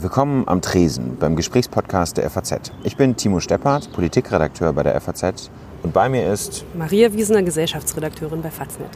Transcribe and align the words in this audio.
Willkommen 0.00 0.46
am 0.46 0.62
Tresen 0.62 1.16
beim 1.18 1.34
Gesprächspodcast 1.34 2.18
der 2.18 2.30
FAZ. 2.30 2.70
Ich 2.84 2.96
bin 2.96 3.16
Timo 3.16 3.40
Steppert, 3.40 3.90
Politikredakteur 3.92 4.72
bei 4.72 4.84
der 4.84 5.00
FAZ 5.00 5.50
und 5.82 5.92
bei 5.92 6.08
mir 6.08 6.32
ist 6.32 6.64
Maria 6.76 7.12
Wiesener, 7.12 7.42
Gesellschaftsredakteurin 7.42 8.40
bei 8.40 8.52
Faznet. 8.52 8.90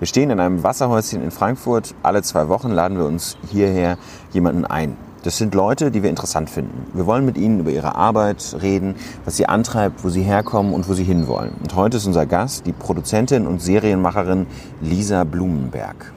Wir 0.00 0.08
stehen 0.08 0.30
in 0.30 0.40
einem 0.40 0.64
Wasserhäuschen 0.64 1.22
in 1.22 1.30
Frankfurt. 1.30 1.94
Alle 2.02 2.22
zwei 2.22 2.48
Wochen 2.48 2.72
laden 2.72 2.98
wir 2.98 3.04
uns 3.04 3.36
hierher 3.52 3.96
jemanden 4.32 4.64
ein. 4.64 4.96
Das 5.22 5.38
sind 5.38 5.54
Leute, 5.54 5.92
die 5.92 6.02
wir 6.02 6.10
interessant 6.10 6.50
finden. 6.50 6.88
Wir 6.94 7.06
wollen 7.06 7.24
mit 7.24 7.38
ihnen 7.38 7.60
über 7.60 7.70
ihre 7.70 7.94
Arbeit 7.94 8.56
reden, 8.60 8.96
was 9.24 9.36
sie 9.36 9.46
antreibt, 9.46 10.02
wo 10.02 10.08
sie 10.08 10.22
herkommen 10.22 10.74
und 10.74 10.88
wo 10.88 10.94
sie 10.94 11.04
hinwollen. 11.04 11.54
Und 11.62 11.76
heute 11.76 11.98
ist 11.98 12.06
unser 12.06 12.26
Gast 12.26 12.66
die 12.66 12.72
Produzentin 12.72 13.46
und 13.46 13.62
Serienmacherin 13.62 14.48
Lisa 14.80 15.22
Blumenberg. 15.22 16.12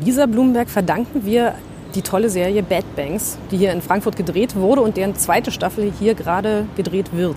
Lisa 0.00 0.24
Blumenberg 0.24 0.70
verdanken 0.70 1.26
wir 1.26 1.56
die 1.94 2.02
tolle 2.02 2.30
Serie 2.30 2.62
Bad 2.62 2.84
Banks, 2.96 3.38
die 3.50 3.56
hier 3.56 3.72
in 3.72 3.82
Frankfurt 3.82 4.16
gedreht 4.16 4.56
wurde 4.56 4.82
und 4.82 4.96
deren 4.96 5.14
zweite 5.16 5.50
Staffel 5.50 5.92
hier 5.98 6.14
gerade 6.14 6.66
gedreht 6.76 7.12
wird. 7.12 7.36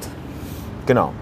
Genau. 0.85 1.13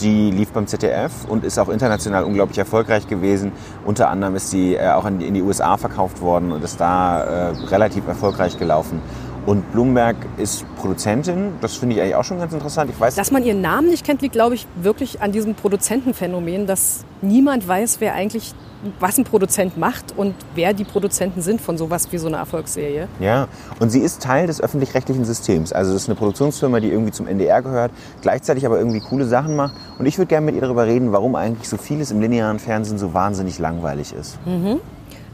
Die 0.00 0.30
lief 0.30 0.50
beim 0.50 0.66
ZDF 0.66 1.24
und 1.26 1.42
ist 1.42 1.58
auch 1.58 1.70
international 1.70 2.24
unglaublich 2.24 2.58
erfolgreich 2.58 3.06
gewesen. 3.06 3.52
Unter 3.86 4.10
anderem 4.10 4.36
ist 4.36 4.50
sie 4.50 4.74
äh, 4.74 4.90
auch 4.90 5.06
in 5.06 5.32
die 5.32 5.40
USA 5.40 5.78
verkauft 5.78 6.20
worden 6.20 6.52
und 6.52 6.62
ist 6.62 6.78
da 6.78 7.22
äh, 7.22 7.48
relativ 7.68 8.06
erfolgreich 8.06 8.58
gelaufen. 8.58 9.00
Und 9.46 9.70
Blumenberg 9.70 10.16
ist 10.38 10.64
Produzentin, 10.76 11.52
das 11.60 11.76
finde 11.76 11.94
ich 11.94 12.02
eigentlich 12.02 12.16
auch 12.16 12.24
schon 12.24 12.38
ganz 12.38 12.52
interessant. 12.52 12.90
Ich 12.90 12.98
weiß, 12.98 13.14
dass 13.14 13.30
man 13.30 13.44
ihren 13.44 13.60
Namen 13.60 13.88
nicht 13.88 14.04
kennt, 14.04 14.20
liegt, 14.20 14.32
glaube 14.32 14.56
ich, 14.56 14.66
wirklich 14.74 15.22
an 15.22 15.30
diesem 15.30 15.54
Produzentenphänomen, 15.54 16.66
dass 16.66 17.04
niemand 17.22 17.66
weiß, 17.66 18.00
wer 18.00 18.14
eigentlich 18.14 18.54
was 19.00 19.18
ein 19.18 19.24
Produzent 19.24 19.78
macht 19.78 20.16
und 20.16 20.34
wer 20.54 20.72
die 20.72 20.84
Produzenten 20.84 21.40
sind 21.42 21.60
von 21.60 21.78
sowas 21.78 22.08
wie 22.12 22.18
so 22.18 22.26
einer 22.26 22.38
Erfolgsserie. 22.38 23.08
Ja, 23.20 23.48
und 23.80 23.90
sie 23.90 24.00
ist 24.00 24.22
Teil 24.22 24.46
des 24.46 24.60
öffentlich-rechtlichen 24.60 25.24
Systems. 25.24 25.72
Also 25.72 25.94
es 25.94 26.02
ist 26.02 26.08
eine 26.08 26.16
Produktionsfirma, 26.16 26.80
die 26.80 26.90
irgendwie 26.90 27.12
zum 27.12 27.26
NDR 27.26 27.62
gehört, 27.62 27.92
gleichzeitig 28.22 28.66
aber 28.66 28.78
irgendwie 28.78 29.00
coole 29.00 29.24
Sachen 29.24 29.56
macht. 29.56 29.74
Und 29.98 30.06
ich 30.06 30.18
würde 30.18 30.28
gerne 30.28 30.46
mit 30.46 30.56
ihr 30.56 30.60
darüber 30.60 30.86
reden, 30.86 31.12
warum 31.12 31.36
eigentlich 31.36 31.68
so 31.68 31.76
vieles 31.76 32.10
im 32.10 32.20
linearen 32.20 32.58
Fernsehen 32.58 32.98
so 32.98 33.14
wahnsinnig 33.14 33.58
langweilig 33.58 34.12
ist. 34.12 34.38
Mhm. 34.44 34.80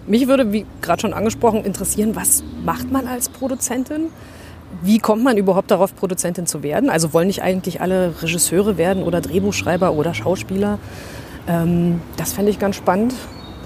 Mich 0.06 0.26
würde, 0.26 0.52
wie 0.52 0.66
gerade 0.80 1.00
schon 1.00 1.12
angesprochen, 1.12 1.64
interessieren, 1.64 2.16
was 2.16 2.42
macht 2.64 2.90
man 2.90 3.06
als 3.06 3.28
Produzentin? 3.28 4.08
Wie 4.82 4.98
kommt 4.98 5.22
man 5.22 5.36
überhaupt 5.36 5.70
darauf, 5.70 5.94
Produzentin 5.94 6.46
zu 6.46 6.62
werden? 6.62 6.90
Also 6.90 7.12
wollen 7.12 7.26
nicht 7.26 7.42
eigentlich 7.42 7.80
alle 7.80 8.14
Regisseure 8.22 8.78
werden 8.78 9.02
oder 9.02 9.20
Drehbuchschreiber 9.20 9.92
oder 9.92 10.14
Schauspieler? 10.14 10.78
Ähm, 11.46 12.00
das 12.16 12.32
fände 12.32 12.50
ich 12.50 12.58
ganz 12.58 12.76
spannend. 12.76 13.14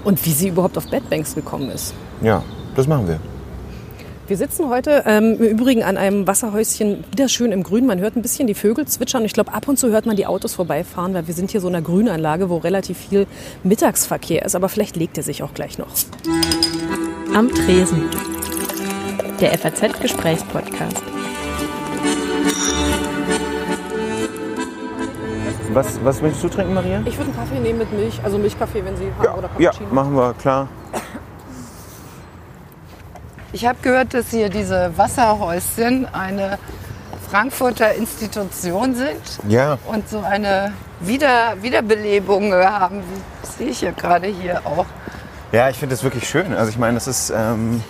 Und 0.03 0.25
wie 0.25 0.31
sie 0.31 0.49
überhaupt 0.49 0.77
auf 0.77 0.89
Bad 0.89 1.09
Banks 1.09 1.35
gekommen 1.35 1.69
ist. 1.71 1.93
Ja, 2.21 2.43
das 2.75 2.87
machen 2.87 3.07
wir. 3.07 3.19
Wir 4.27 4.35
sitzen 4.35 4.69
heute 4.69 5.03
ähm, 5.05 5.37
im 5.39 5.45
Übrigen 5.45 5.83
an 5.83 5.95
einem 5.95 6.27
Wasserhäuschen, 6.27 7.05
wieder 7.11 7.29
schön 7.29 7.53
im 7.53 7.63
Grün. 7.63 7.85
Man 7.85 7.99
hört 8.01 8.17
ein 8.17 8.21
bisschen 8.21 8.45
die 8.45 8.55
Vögel 8.55 8.85
zwitschern. 8.85 9.23
Ich 9.23 9.31
glaube, 9.31 9.53
ab 9.53 9.69
und 9.69 9.79
zu 9.79 9.87
hört 9.87 10.05
man 10.05 10.17
die 10.17 10.25
Autos 10.25 10.53
vorbeifahren, 10.53 11.13
weil 11.13 11.27
wir 11.27 11.33
sind 11.33 11.49
hier 11.49 11.61
so 11.61 11.69
in 11.69 11.75
einer 11.75 11.85
Grünanlage, 11.85 12.49
wo 12.49 12.57
relativ 12.57 12.97
viel 12.97 13.25
Mittagsverkehr 13.63 14.43
ist. 14.43 14.53
Aber 14.53 14.67
vielleicht 14.67 14.97
legt 14.97 15.15
er 15.15 15.23
sich 15.23 15.43
auch 15.43 15.53
gleich 15.53 15.77
noch. 15.77 15.87
Am 17.33 17.49
Tresen. 17.55 18.03
Der 19.39 19.57
FAZ-Gesprächspodcast. 19.57 21.03
Was, 25.71 26.03
was 26.03 26.21
möchtest 26.21 26.43
du 26.43 26.49
trinken, 26.49 26.73
Maria? 26.73 27.01
Ich 27.05 27.17
würde 27.17 27.31
einen 27.31 27.39
Kaffee 27.39 27.59
nehmen 27.61 27.79
mit 27.79 27.93
Milch, 27.93 28.19
also 28.25 28.37
Milchkaffee, 28.37 28.83
wenn 28.83 28.97
Sie 28.97 29.05
haben, 29.05 29.23
ja, 29.23 29.35
oder 29.35 29.47
Cappuccino. 29.47 29.87
Ja, 29.87 29.93
machen 29.93 30.15
wir, 30.15 30.33
klar. 30.33 30.67
Ich 33.53 33.65
habe 33.65 33.77
gehört, 33.81 34.13
dass 34.13 34.29
hier 34.29 34.49
diese 34.49 34.91
Wasserhäuschen 34.97 36.05
eine 36.13 36.57
Frankfurter 37.29 37.93
Institution 37.93 38.93
sind 38.93 39.21
ja. 39.47 39.77
und 39.87 40.07
so 40.09 40.19
eine 40.19 40.73
Wieder 40.99 41.55
Wiederbelebung 41.61 42.53
haben. 42.53 43.01
Das 43.41 43.57
sehe 43.57 43.67
ich 43.67 43.81
ja 43.81 43.91
gerade 43.91 44.27
hier 44.27 44.61
auch. 44.65 44.85
Ja, 45.51 45.69
ich 45.69 45.77
finde 45.77 45.95
das 45.95 46.03
wirklich 46.03 46.27
schön. 46.27 46.53
Also 46.53 46.69
ich 46.69 46.77
meine, 46.77 46.95
das 46.95 47.07
ist 47.07 47.29
ähm, 47.35 47.81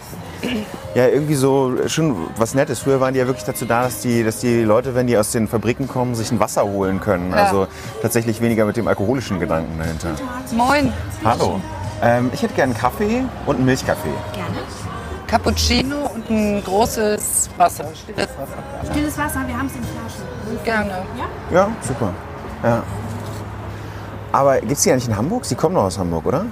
ja 0.93 1.07
irgendwie 1.07 1.33
so 1.33 1.87
schon 1.87 2.15
was 2.37 2.53
Nettes. 2.53 2.79
Früher 2.79 2.99
waren 2.99 3.13
die 3.13 3.19
ja 3.19 3.25
wirklich 3.25 3.45
dazu 3.45 3.65
da, 3.65 3.83
dass 3.83 4.01
die, 4.01 4.23
dass 4.23 4.39
die 4.39 4.61
Leute, 4.61 4.93
wenn 4.93 5.07
die 5.07 5.17
aus 5.17 5.31
den 5.31 5.47
Fabriken 5.47 5.87
kommen, 5.87 6.13
sich 6.13 6.31
ein 6.31 6.39
Wasser 6.39 6.63
holen 6.63 6.99
können. 6.99 7.31
Ja. 7.31 7.45
Also 7.45 7.67
tatsächlich 8.01 8.41
weniger 8.41 8.65
mit 8.65 8.77
dem 8.77 8.87
alkoholischen 8.87 9.39
Gedanken 9.39 9.79
dahinter. 9.79 10.09
Moin. 10.51 10.93
Hallo. 11.23 11.59
Ähm, 12.03 12.29
ich 12.31 12.43
hätte 12.43 12.53
gerne 12.53 12.73
einen 12.73 12.81
Kaffee 12.81 13.23
und 13.47 13.55
einen 13.55 13.65
Milchkaffee. 13.65 14.13
Gerne. 14.33 14.57
Cappuccino 15.27 16.09
und 16.13 16.29
ein 16.29 16.63
großes 16.63 17.49
Wasser. 17.57 17.85
Stilles 17.93 18.29
Wasser. 18.37 18.91
Stilles 18.91 19.17
Wasser, 19.17 19.41
wir 19.45 19.57
haben 19.57 19.67
es 19.67 19.75
in 19.75 19.83
Flaschen. 19.83 20.63
Gerne. 20.63 21.05
Ja? 21.17 21.55
Ja, 21.55 21.71
super. 21.81 22.13
Ja. 22.63 22.83
Aber 24.31 24.59
gibt 24.59 24.71
es 24.71 24.81
die 24.83 24.89
ja 24.89 24.95
nicht 24.95 25.07
in 25.07 25.15
Hamburg? 25.15 25.45
Sie 25.45 25.55
kommen 25.55 25.75
doch 25.75 25.83
aus 25.83 25.97
Hamburg, 25.97 26.25
oder? 26.25 26.45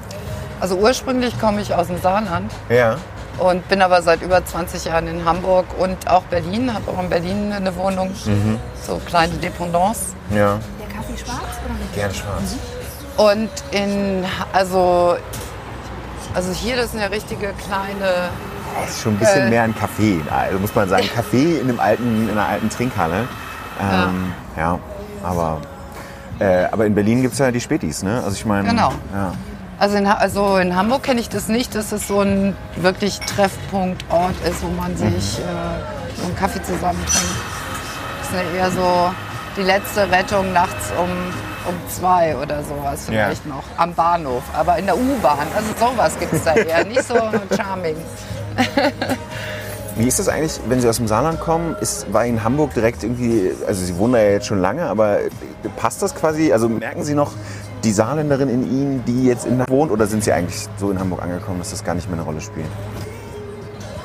Also 0.59 0.75
ursprünglich 0.77 1.39
komme 1.39 1.61
ich 1.61 1.73
aus 1.73 1.87
dem 1.87 2.01
Saarland. 2.01 2.51
Ja 2.69 2.97
und 3.37 3.67
bin 3.67 3.81
aber 3.81 4.01
seit 4.01 4.21
über 4.21 4.43
20 4.43 4.85
Jahren 4.85 5.07
in 5.07 5.25
Hamburg 5.25 5.65
und 5.77 6.09
auch 6.09 6.23
Berlin, 6.23 6.73
habe 6.73 6.91
auch 6.91 6.99
in 7.01 7.09
Berlin 7.09 7.51
eine 7.51 7.75
Wohnung, 7.75 8.09
mhm. 8.25 8.59
so 8.85 8.99
kleine 9.05 9.33
Dependance. 9.35 10.15
Ja. 10.29 10.59
Der 10.79 10.95
Kaffee 10.95 11.17
schwarz 11.17 11.41
oder 11.65 11.73
mit? 11.73 11.93
Gerne 11.93 12.13
schwarz. 12.13 12.53
Mhm. 12.53 13.23
Und 13.23 13.49
in, 13.71 14.25
also, 14.53 15.15
also 16.33 16.51
hier, 16.51 16.75
das 16.75 16.87
ist 16.87 16.95
eine 16.95 17.11
richtige 17.11 17.53
kleine. 17.53 18.29
Das 18.79 18.89
ist 18.89 19.01
schon 19.01 19.13
ein 19.13 19.19
bisschen 19.19 19.47
äh, 19.47 19.49
mehr 19.49 19.63
ein 19.63 19.75
Kaffee, 19.75 20.21
also 20.29 20.59
muss 20.59 20.75
man 20.75 20.89
sagen, 20.89 21.07
Kaffee 21.15 21.59
in, 21.59 21.69
einem 21.69 21.79
alten, 21.79 22.29
in 22.29 22.31
einer 22.31 22.47
alten 22.47 22.69
Trinkhalle. 22.69 23.27
Ähm, 23.81 24.33
ja. 24.55 24.61
ja. 24.61 24.79
aber, 25.23 25.61
äh, 26.39 26.65
aber 26.71 26.85
in 26.85 26.95
Berlin 26.95 27.21
gibt 27.21 27.33
es 27.33 27.39
ja 27.39 27.51
die 27.51 27.61
Spätis, 27.61 28.03
ne? 28.03 28.21
Also 28.23 28.31
ich 28.31 28.45
meine. 28.45 28.67
Genau. 28.67 28.91
Ja. 29.13 29.33
Also 29.77 29.97
in, 29.97 30.07
also 30.07 30.57
in 30.57 30.75
Hamburg 30.75 31.03
kenne 31.03 31.19
ich 31.19 31.27
das 31.27 31.49
nicht, 31.49 31.75
dass 31.75 31.91
es 31.91 32.07
so 32.07 32.21
ein 32.21 32.55
wirklich 32.77 33.19
Treffpunktort 33.19 34.35
ist, 34.47 34.63
wo 34.63 34.69
man 34.69 34.95
sich 34.95 35.39
mhm. 35.39 35.45
äh, 35.45 36.17
so 36.17 36.25
einen 36.25 36.35
Kaffee 36.35 36.63
zusammen 36.63 37.03
trinkt. 37.05 37.35
Das 38.21 38.41
ist 38.41 38.55
eher 38.55 38.71
so 38.71 39.11
die 39.57 39.63
letzte 39.63 40.09
Rettung 40.09 40.53
nachts 40.53 40.91
um, 40.97 41.09
um 41.67 41.75
zwei 41.89 42.35
oder 42.37 42.63
sowas 42.63 43.05
vielleicht 43.05 43.45
ja. 43.45 43.53
noch 43.53 43.63
am 43.77 43.93
Bahnhof. 43.93 44.43
Aber 44.53 44.77
in 44.77 44.85
der 44.85 44.97
U-Bahn, 44.97 45.47
also 45.55 45.69
sowas 45.77 46.17
gibt 46.19 46.33
es 46.33 46.43
da 46.43 46.53
eher, 46.53 46.85
nicht 46.85 47.03
so 47.03 47.15
charming. 47.55 47.97
Wie 49.97 50.07
ist 50.07 50.19
das 50.19 50.27
eigentlich, 50.27 50.59
wenn 50.67 50.81
Sie 50.81 50.89
aus 50.89 50.97
dem 50.97 51.07
Saarland 51.07 51.39
kommen? 51.39 51.75
Ist, 51.79 52.11
war 52.11 52.25
in 52.25 52.43
Hamburg 52.43 52.73
direkt 52.73 53.03
irgendwie, 53.03 53.51
also 53.65 53.85
Sie 53.85 53.97
wohnen 53.97 54.13
da 54.13 54.19
ja 54.19 54.31
jetzt 54.31 54.45
schon 54.45 54.59
lange, 54.59 54.83
aber 54.83 55.19
passt 55.77 56.01
das 56.01 56.13
quasi? 56.13 56.51
Also 56.51 56.67
merken 56.67 57.03
Sie 57.03 57.15
noch 57.15 57.31
die 57.85 57.91
Saarländerin 57.91 58.49
in 58.49 58.63
Ihnen, 58.63 59.05
die 59.05 59.25
jetzt 59.25 59.45
in 59.45 59.53
Hamburg 59.53 59.69
wohnt, 59.69 59.91
oder 59.91 60.05
sind 60.05 60.23
Sie 60.23 60.33
eigentlich 60.33 60.67
so 60.77 60.91
in 60.91 60.99
Hamburg 60.99 61.21
angekommen, 61.21 61.59
dass 61.59 61.71
das 61.71 61.83
gar 61.83 61.95
nicht 61.95 62.09
mehr 62.09 62.17
eine 62.17 62.25
Rolle 62.25 62.41
spielt? 62.41 62.67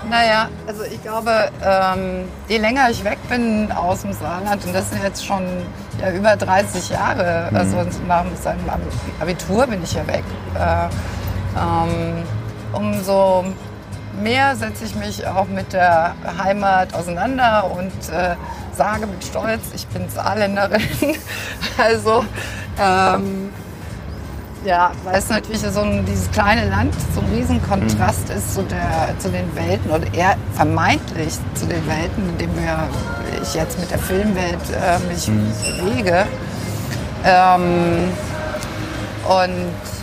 Naja, 0.09 0.49
also 0.67 0.83
ich 0.85 1.03
glaube, 1.03 1.51
ähm, 1.65 2.25
je 2.49 2.59
länger 2.59 2.91
ich 2.91 3.05
weg 3.05 3.19
bin 3.29 3.71
aus 3.73 4.03
dem 4.03 4.13
Saarland, 4.13 4.65
und 4.65 4.75
das 4.75 4.91
sind 4.91 5.03
jetzt 5.03 5.25
schon 5.25 5.45
ja, 6.01 6.13
über 6.13 6.37
30 6.37 6.91
Jahre, 6.91 7.49
mhm. 7.51 7.57
also 7.57 7.77
nach 8.07 8.25
seinem 8.41 8.65
Abitur 9.21 9.67
bin 9.67 9.83
ich 9.83 9.95
ja 9.95 10.07
weg, 10.07 10.25
äh, 10.57 10.89
ähm, 11.57 12.23
umso 12.73 13.45
mehr 14.21 14.57
setze 14.57 14.85
ich 14.85 14.95
mich 14.95 15.27
auch 15.27 15.47
mit 15.47 15.73
der 15.73 16.15
Heimat 16.43 16.95
auseinander 16.95 17.71
und 17.71 17.93
äh, 18.13 18.37
sage 18.73 19.07
mit 19.07 19.25
Stolz, 19.25 19.63
ich 19.75 19.87
bin 19.89 20.09
Saarländerin. 20.09 20.83
also 21.79 22.25
ähm, 22.79 23.51
ja, 24.65 24.93
weil 25.05 25.19
es 25.19 25.29
natürlich 25.29 25.61
so 25.61 25.81
ein, 25.81 26.05
dieses 26.05 26.31
kleine 26.31 26.69
Land 26.69 26.95
so 27.15 27.21
ein 27.21 27.27
Riesenkontrast 27.35 28.29
mhm. 28.29 28.37
ist 28.37 28.55
zu, 28.55 28.63
der, 28.65 29.19
zu 29.19 29.31
den 29.31 29.55
Welten 29.57 29.91
oder 29.91 30.13
eher 30.13 30.37
vermeintlich 30.55 31.35
zu 31.55 31.67
den 31.67 31.87
Welten, 31.87 32.29
in 32.29 32.39
denen 32.39 32.57
wir, 32.57 32.89
ich 33.43 33.55
jetzt 33.55 33.79
mit 33.79 33.91
der 33.91 33.99
Filmwelt 33.99 34.59
äh, 34.71 34.99
mich 35.11 35.29
mhm. 35.29 35.53
bewege. 35.79 36.27
Ähm, 37.25 38.11
und 39.29 40.00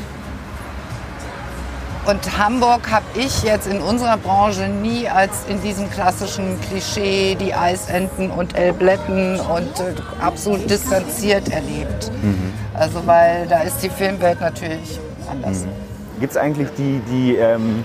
und 2.07 2.37
Hamburg 2.37 2.89
habe 2.89 3.05
ich 3.15 3.43
jetzt 3.43 3.67
in 3.67 3.81
unserer 3.81 4.17
Branche 4.17 4.69
nie 4.69 5.09
als 5.09 5.45
in 5.49 5.61
diesem 5.61 5.89
klassischen 5.89 6.59
Klischee 6.61 7.35
die 7.35 7.53
Eisenten 7.53 8.31
und 8.31 8.57
Elbletten 8.57 9.39
und 9.39 9.79
äh, 9.79 9.93
absolut 10.21 10.69
distanziert 10.69 11.49
erlebt. 11.49 12.11
Mhm. 12.21 12.53
Also 12.73 13.05
weil 13.05 13.45
da 13.47 13.61
ist 13.61 13.83
die 13.83 13.89
Filmwelt 13.89 14.39
natürlich 14.39 14.99
anders. 15.29 15.65
Mhm. 15.65 16.19
Gibt 16.21 16.31
es 16.31 16.37
eigentlich 16.37 16.69
die, 16.77 17.01
die 17.11 17.35
ähm, 17.35 17.83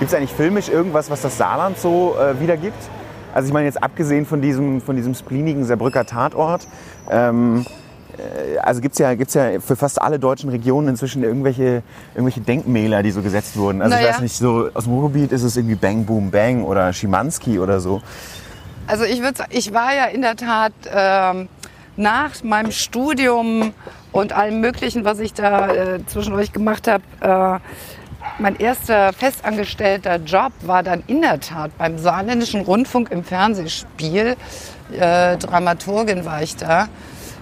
gibt 0.00 0.12
eigentlich 0.14 0.32
filmisch 0.32 0.68
irgendwas, 0.68 1.08
was 1.08 1.22
das 1.22 1.38
Saarland 1.38 1.78
so 1.78 2.16
äh, 2.18 2.40
wiedergibt? 2.40 2.82
Also 3.34 3.48
ich 3.48 3.52
meine 3.52 3.66
jetzt 3.66 3.82
abgesehen 3.82 4.26
von 4.26 4.40
diesem, 4.40 4.80
von 4.80 4.96
diesem 4.96 5.14
spleenigen 5.14 5.64
Saarbrücker 5.64 6.06
Tatort, 6.06 6.66
ähm, 7.10 7.64
äh, 8.18 8.58
also 8.58 8.80
gibt's 8.80 8.98
ja, 8.98 9.14
gibt's 9.14 9.34
ja 9.34 9.60
für 9.60 9.76
fast 9.76 10.00
alle 10.00 10.18
deutschen 10.18 10.50
Regionen 10.50 10.88
inzwischen 10.88 11.22
irgendwelche, 11.22 11.82
irgendwelche 12.14 12.40
Denkmäler, 12.40 13.02
die 13.02 13.10
so 13.10 13.22
gesetzt 13.22 13.56
wurden. 13.56 13.82
Also 13.82 13.94
ich 13.94 14.02
Naja. 14.02 14.14
weiß 14.14 14.20
nicht, 14.20 14.36
so 14.36 14.68
aus 14.74 14.84
dem 14.84 14.94
Ruhrgebiet 14.94 15.32
ist 15.32 15.42
es 15.42 15.56
irgendwie 15.56 15.76
Bang 15.76 16.04
Boom 16.04 16.30
Bang 16.30 16.64
oder 16.64 16.92
Schimanski 16.92 17.58
oder 17.58 17.80
so. 17.80 18.02
Also 18.86 19.04
ich 19.04 19.20
würde 19.22 19.44
ich 19.50 19.72
war 19.74 19.94
ja 19.94 20.06
in 20.06 20.22
der 20.22 20.36
Tat 20.36 20.72
ähm, 20.92 21.48
nach 21.96 22.42
meinem 22.42 22.72
Studium 22.72 23.74
und 24.12 24.32
allem 24.32 24.60
Möglichen, 24.60 25.04
was 25.04 25.18
ich 25.18 25.34
da 25.34 25.68
äh, 25.68 26.06
zwischendurch 26.06 26.52
gemacht 26.52 26.88
habe, 26.88 27.02
äh, 27.20 27.58
mein 28.38 28.56
erster 28.56 29.12
festangestellter 29.12 30.16
Job 30.16 30.52
war 30.62 30.82
dann 30.82 31.02
in 31.06 31.22
der 31.22 31.40
Tat 31.40 31.76
beim 31.78 31.98
Saarländischen 31.98 32.60
Rundfunk 32.62 33.10
im 33.10 33.24
Fernsehspiel. 33.24 34.36
Äh, 34.98 35.36
Dramaturgin 35.36 36.24
war 36.24 36.42
ich 36.42 36.56
da. 36.56 36.88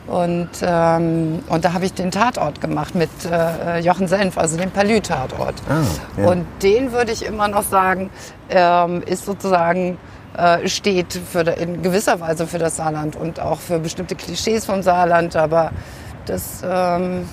Und, 0.07 0.51
ähm, 0.63 1.41
und 1.49 1.65
da 1.65 1.73
habe 1.73 1.85
ich 1.85 1.93
den 1.93 2.13
Tatort 2.13 2.61
gemacht 2.61 2.95
mit 2.95 3.11
äh, 3.29 3.81
Jochen 3.81 4.07
Senf, 4.07 4.39
also 4.39 4.57
den 4.57 4.71
Palü-Tatort. 4.71 5.55
Ah, 5.69 5.83
ja. 6.21 6.29
Und 6.29 6.47
den 6.63 6.93
würde 6.93 7.11
ich 7.11 7.27
immer 7.27 7.49
noch 7.49 7.65
sagen, 7.65 8.11
ähm, 8.49 9.03
ist 9.03 9.25
sozusagen 9.25 9.99
äh, 10.37 10.69
steht 10.69 11.13
für, 11.15 11.41
in 11.41 11.83
gewisser 11.83 12.21
Weise 12.21 12.47
für 12.47 12.59
das 12.59 12.77
Saarland 12.77 13.17
und 13.17 13.41
auch 13.41 13.59
für 13.59 13.79
bestimmte 13.79 14.15
Klischees 14.15 14.65
vom 14.67 14.83
Saarland. 14.83 15.35
Aber 15.35 15.73
das, 16.27 16.63
ähm, 16.65 17.29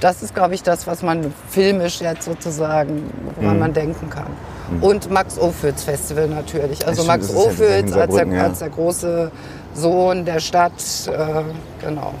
das 0.00 0.22
ist, 0.22 0.34
glaube 0.34 0.54
ich, 0.54 0.62
das, 0.62 0.86
was 0.86 1.02
man 1.02 1.32
filmisch 1.48 2.00
jetzt 2.00 2.24
sozusagen, 2.24 3.12
woran 3.36 3.58
man 3.58 3.72
denken 3.72 4.08
kann. 4.08 4.30
Und 4.80 5.10
Max 5.10 5.38
Ophüls 5.38 5.84
Festival 5.84 6.28
natürlich. 6.28 6.86
Also 6.86 7.02
stimmt, 7.02 7.20
Max 7.20 7.34
Ophüls 7.34 7.92
als 7.92 8.14
der, 8.14 8.26
ja. 8.26 8.42
als 8.44 8.58
der 8.60 8.70
große 8.70 9.30
Sohn 9.74 10.24
der 10.24 10.40
Stadt. 10.40 10.72
Äh, 11.06 11.42
genau. 11.84 12.12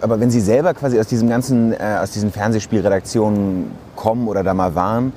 Aber 0.00 0.20
wenn 0.20 0.30
Sie 0.30 0.40
selber 0.40 0.74
quasi 0.74 0.98
aus 0.98 1.06
diesem 1.06 1.28
ganzen, 1.28 1.72
äh, 1.72 1.98
aus 2.02 2.10
diesen 2.10 2.32
Fernsehspielredaktionen 2.32 3.70
kommen 3.96 4.28
oder 4.28 4.42
da 4.42 4.54
mal 4.54 4.74
waren, 4.74 5.12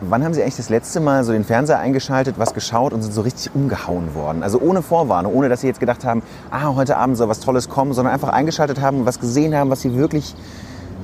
wann 0.00 0.24
haben 0.24 0.34
Sie 0.34 0.42
eigentlich 0.42 0.56
das 0.56 0.70
letzte 0.70 1.00
Mal 1.00 1.24
so 1.24 1.32
den 1.32 1.44
Fernseher 1.44 1.78
eingeschaltet, 1.78 2.36
was 2.38 2.54
geschaut 2.54 2.92
und 2.92 3.02
sind 3.02 3.12
so 3.12 3.20
richtig 3.20 3.54
umgehauen 3.54 4.14
worden? 4.14 4.42
Also 4.42 4.60
ohne 4.60 4.82
Vorwarnung, 4.82 5.34
ohne 5.34 5.48
dass 5.48 5.60
Sie 5.60 5.66
jetzt 5.66 5.80
gedacht 5.80 6.04
haben, 6.04 6.22
ah, 6.50 6.74
heute 6.74 6.96
Abend 6.96 7.16
soll 7.16 7.28
was 7.28 7.40
Tolles 7.40 7.68
kommen, 7.68 7.92
sondern 7.92 8.14
einfach 8.14 8.30
eingeschaltet 8.30 8.80
haben, 8.80 9.06
was 9.06 9.20
gesehen 9.20 9.54
haben, 9.54 9.70
was 9.70 9.82
Sie 9.82 9.94
wirklich 9.96 10.34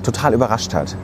total 0.03 0.33
überrascht 0.33 0.73
hat. 0.73 0.95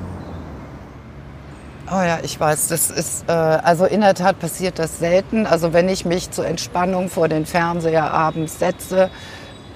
Oh 1.94 2.02
ja, 2.02 2.20
ich 2.24 2.40
weiß, 2.40 2.70
das 2.70 2.90
ist, 2.90 3.26
äh, 3.28 3.34
also 3.34 3.84
in 3.84 4.00
der 4.00 4.14
Tat 4.14 4.40
passiert 4.40 4.80
das 4.80 5.00
selten. 5.00 5.46
Also 5.46 5.74
wenn 5.74 5.90
ich 5.90 6.06
mich 6.06 6.32
zur 6.32 6.46
Entspannung 6.46 7.10
vor 7.10 7.28
den 7.28 7.46
Fernseher 7.46 8.14
abends 8.14 8.60
setze, 8.60 9.10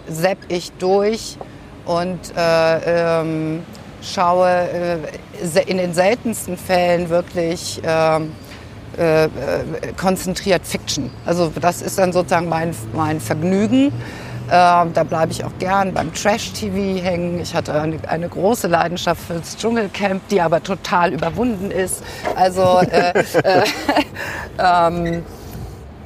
sepp 0.07 0.38
ich 0.47 0.71
durch 0.73 1.38
und 1.83 2.19
äh, 2.38 3.19
ähm, 3.19 3.63
schaue 4.01 4.47
äh, 4.50 5.62
in 5.67 5.77
den 5.77 5.94
seltensten 5.94 6.57
Fällen 6.57 7.09
wirklich 7.09 7.81
ähm, 7.83 8.31
äh, 8.97 9.25
äh, 9.25 9.29
konzentriert 9.97 10.65
Fiction. 10.65 11.12
Also 11.25 11.51
das 11.59 11.81
ist 11.81 12.00
dann 12.00 12.13
sozusagen 12.13 12.47
mein, 12.47 12.73
mein 12.94 13.19
Vergnügen. 13.19 13.91
Ähm, 14.51 14.94
da 14.94 15.03
bleibe 15.03 15.31
ich 15.31 15.44
auch 15.44 15.51
gern 15.57 15.94
beim 15.94 16.13
Trash-TV 16.13 17.03
hängen. 17.03 17.39
Ich 17.39 17.56
hatte 17.56 17.74
eine, 17.74 17.97
eine 18.07 18.30
große 18.30 18.68
Leidenschaft 18.68 19.21
fürs 19.21 19.57
Dschungelcamp, 19.57 20.27
die 20.30 20.39
aber 20.39 20.62
total 20.62 21.13
überwunden 21.13 21.71
ist. 21.71 22.03
Also, 22.36 22.80
äh, 22.81 23.13
äh, 23.44 23.63
ähm, 24.59 25.24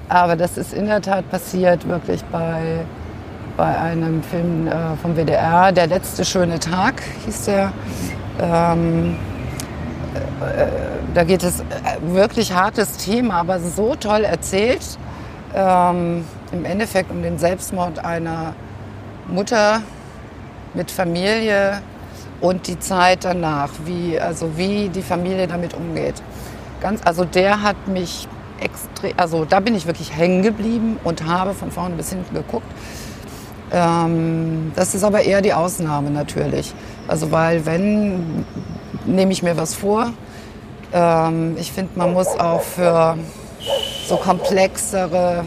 aber 0.07 0.35
das 0.35 0.57
ist 0.57 0.73
in 0.73 0.85
der 0.85 1.01
Tat 1.01 1.29
passiert 1.29 1.87
wirklich 1.87 2.23
bei, 2.25 2.85
bei 3.57 3.77
einem 3.77 4.23
Film 4.23 4.67
äh, 4.67 4.95
vom 5.01 5.15
WDR. 5.15 5.71
Der 5.71 5.87
letzte 5.87 6.23
schöne 6.23 6.59
Tag 6.59 7.03
hieß 7.25 7.45
der. 7.45 7.73
Ähm, 8.41 9.17
äh, 10.41 10.65
da 11.13 11.23
geht 11.23 11.43
es 11.43 11.59
äh, 11.59 11.63
wirklich 12.01 12.53
hartes 12.53 12.97
Thema, 12.97 13.35
aber 13.35 13.59
so 13.59 13.95
toll 13.95 14.23
erzählt. 14.23 14.81
Ähm, 15.55 16.25
Im 16.51 16.65
Endeffekt 16.65 17.11
um 17.11 17.21
den 17.21 17.39
Selbstmord 17.39 18.03
einer 18.03 18.53
Mutter 19.27 19.81
mit 20.73 20.91
Familie 20.91 21.81
und 22.41 22.67
die 22.67 22.79
Zeit 22.79 23.25
danach, 23.25 23.69
wie, 23.85 24.19
also 24.19 24.57
wie 24.57 24.89
die 24.89 25.01
Familie 25.01 25.47
damit 25.47 25.73
umgeht. 25.73 26.21
Ganz, 26.81 27.01
also 27.03 27.25
der 27.25 27.61
hat 27.61 27.87
mich 27.87 28.27
extrem, 28.61 29.13
also 29.17 29.45
da 29.45 29.59
bin 29.59 29.75
ich 29.75 29.85
wirklich 29.85 30.15
hängen 30.15 30.41
geblieben 30.43 30.99
und 31.03 31.25
habe 31.25 31.53
von 31.53 31.71
vorne 31.71 31.95
bis 31.95 32.09
hinten 32.09 32.33
geguckt. 32.33 32.71
Ähm, 33.71 34.71
das 34.75 34.95
ist 34.95 35.03
aber 35.03 35.21
eher 35.21 35.41
die 35.41 35.53
Ausnahme 35.53 36.09
natürlich. 36.11 36.73
Also 37.07 37.31
weil 37.31 37.65
wenn, 37.65 38.45
nehme 39.05 39.31
ich 39.31 39.43
mir 39.43 39.57
was 39.57 39.75
vor. 39.75 40.13
Ähm, 40.93 41.55
ich 41.57 41.71
finde, 41.71 41.91
man 41.95 42.13
muss 42.13 42.27
auch 42.27 42.61
für 42.61 43.17
so 44.09 44.17
komplexere, 44.17 45.45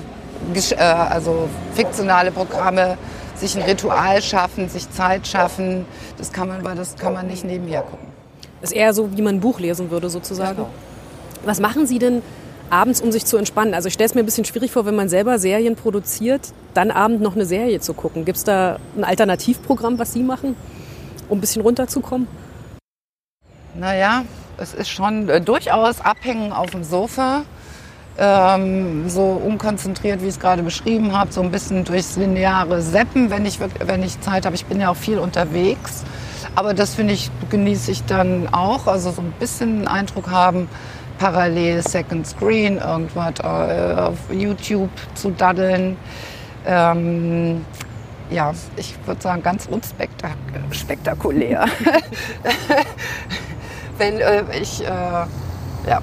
äh, 0.55 0.83
also 0.83 1.49
fiktionale 1.75 2.31
Programme 2.31 2.97
sich 3.35 3.57
ein 3.57 3.63
Ritual 3.63 4.23
schaffen, 4.23 4.69
sich 4.69 4.89
Zeit 4.91 5.27
schaffen. 5.27 5.85
Das 6.17 6.33
kann 6.33 6.49
man, 6.49 6.65
weil 6.65 6.77
das 6.77 6.97
kann 6.97 7.13
man 7.13 7.27
nicht 7.27 7.45
nebenher 7.45 7.83
gucken. 7.83 8.07
Ist 8.63 8.73
eher 8.73 8.95
so, 8.95 9.17
wie 9.17 9.23
man 9.23 9.37
ein 9.37 9.41
Buch 9.41 9.59
lesen 9.59 9.91
würde 9.91 10.09
sozusagen. 10.09 10.65
Was 11.45 11.59
machen 11.59 11.87
Sie 11.87 11.99
denn 11.99 12.23
abends, 12.71 13.01
um 13.01 13.11
sich 13.11 13.27
zu 13.27 13.37
entspannen? 13.37 13.75
Also 13.75 13.89
ich 13.89 13.95
stelle 13.95 14.07
es 14.07 14.15
mir 14.15 14.23
ein 14.23 14.27
bisschen 14.27 14.45
schwierig 14.45 14.71
vor, 14.71 14.87
wenn 14.87 14.95
man 14.95 15.09
selber 15.09 15.41
Serien 15.41 15.75
produziert, 15.75 16.53
dann 16.73 16.93
abend 16.93 17.21
noch 17.21 17.35
eine 17.35 17.45
Serie 17.45 17.81
zu 17.81 17.95
gucken. 17.95 18.25
Gibt 18.25 18.39
es 18.39 18.45
da 18.45 18.79
ein 18.97 19.03
Alternativprogramm, 19.03 19.99
was 19.99 20.13
Sie 20.13 20.23
machen, 20.23 20.55
um 21.29 21.39
ein 21.39 21.41
bisschen 21.41 21.63
runterzukommen? 21.63 22.29
Naja, 23.75 24.25
es 24.59 24.73
ist 24.75 24.91
schon 24.91 25.29
äh, 25.29 25.41
durchaus 25.41 26.01
abhängen 26.01 26.53
auf 26.53 26.71
dem 26.71 26.85
Sofa. 26.85 27.43
Ähm, 28.19 29.09
so 29.09 29.23
unkonzentriert, 29.23 30.21
wie 30.21 30.25
ich 30.27 30.35
es 30.35 30.41
gerade 30.41 30.63
beschrieben 30.63 31.17
habe, 31.17 31.33
so 31.33 31.41
ein 31.41 31.51
bisschen 31.51 31.85
durchs 31.85 32.17
lineare 32.17 32.83
Seppen, 32.83 33.31
wenn 33.31 33.47
ich, 33.47 33.59
wirk- 33.59 33.87
wenn 33.87 34.03
ich 34.03 34.21
Zeit 34.21 34.45
habe. 34.45 34.55
Ich 34.55 34.67
bin 34.67 34.81
ja 34.81 34.91
auch 34.91 34.97
viel 34.97 35.19
unterwegs. 35.19 36.05
Aber 36.55 36.75
das 36.75 36.95
finde 36.95 37.15
ich, 37.15 37.31
genieße 37.51 37.91
ich 37.91 38.05
dann 38.05 38.49
auch. 38.53 38.87
Also 38.87 39.11
so 39.13 39.23
ein 39.23 39.33
bisschen 39.41 39.89
Eindruck 39.89 40.29
haben, 40.31 40.69
parallel 41.19 41.83
Second 41.83 42.27
Screen, 42.27 42.77
irgendwas 42.79 43.35
äh, 43.43 43.95
auf 43.99 44.19
YouTube 44.31 44.91
zu 45.15 45.31
daddeln. 45.31 45.97
Ähm, 46.67 47.65
ja, 48.31 48.53
ich 48.77 48.95
würde 49.07 49.23
sagen, 49.23 49.43
ganz 49.43 49.67
unspektakulär. 49.67 51.65
Wenn 53.99 54.19
äh, 54.21 54.43
ich, 54.61 54.83
äh, 54.85 54.87
ja, 54.87 56.01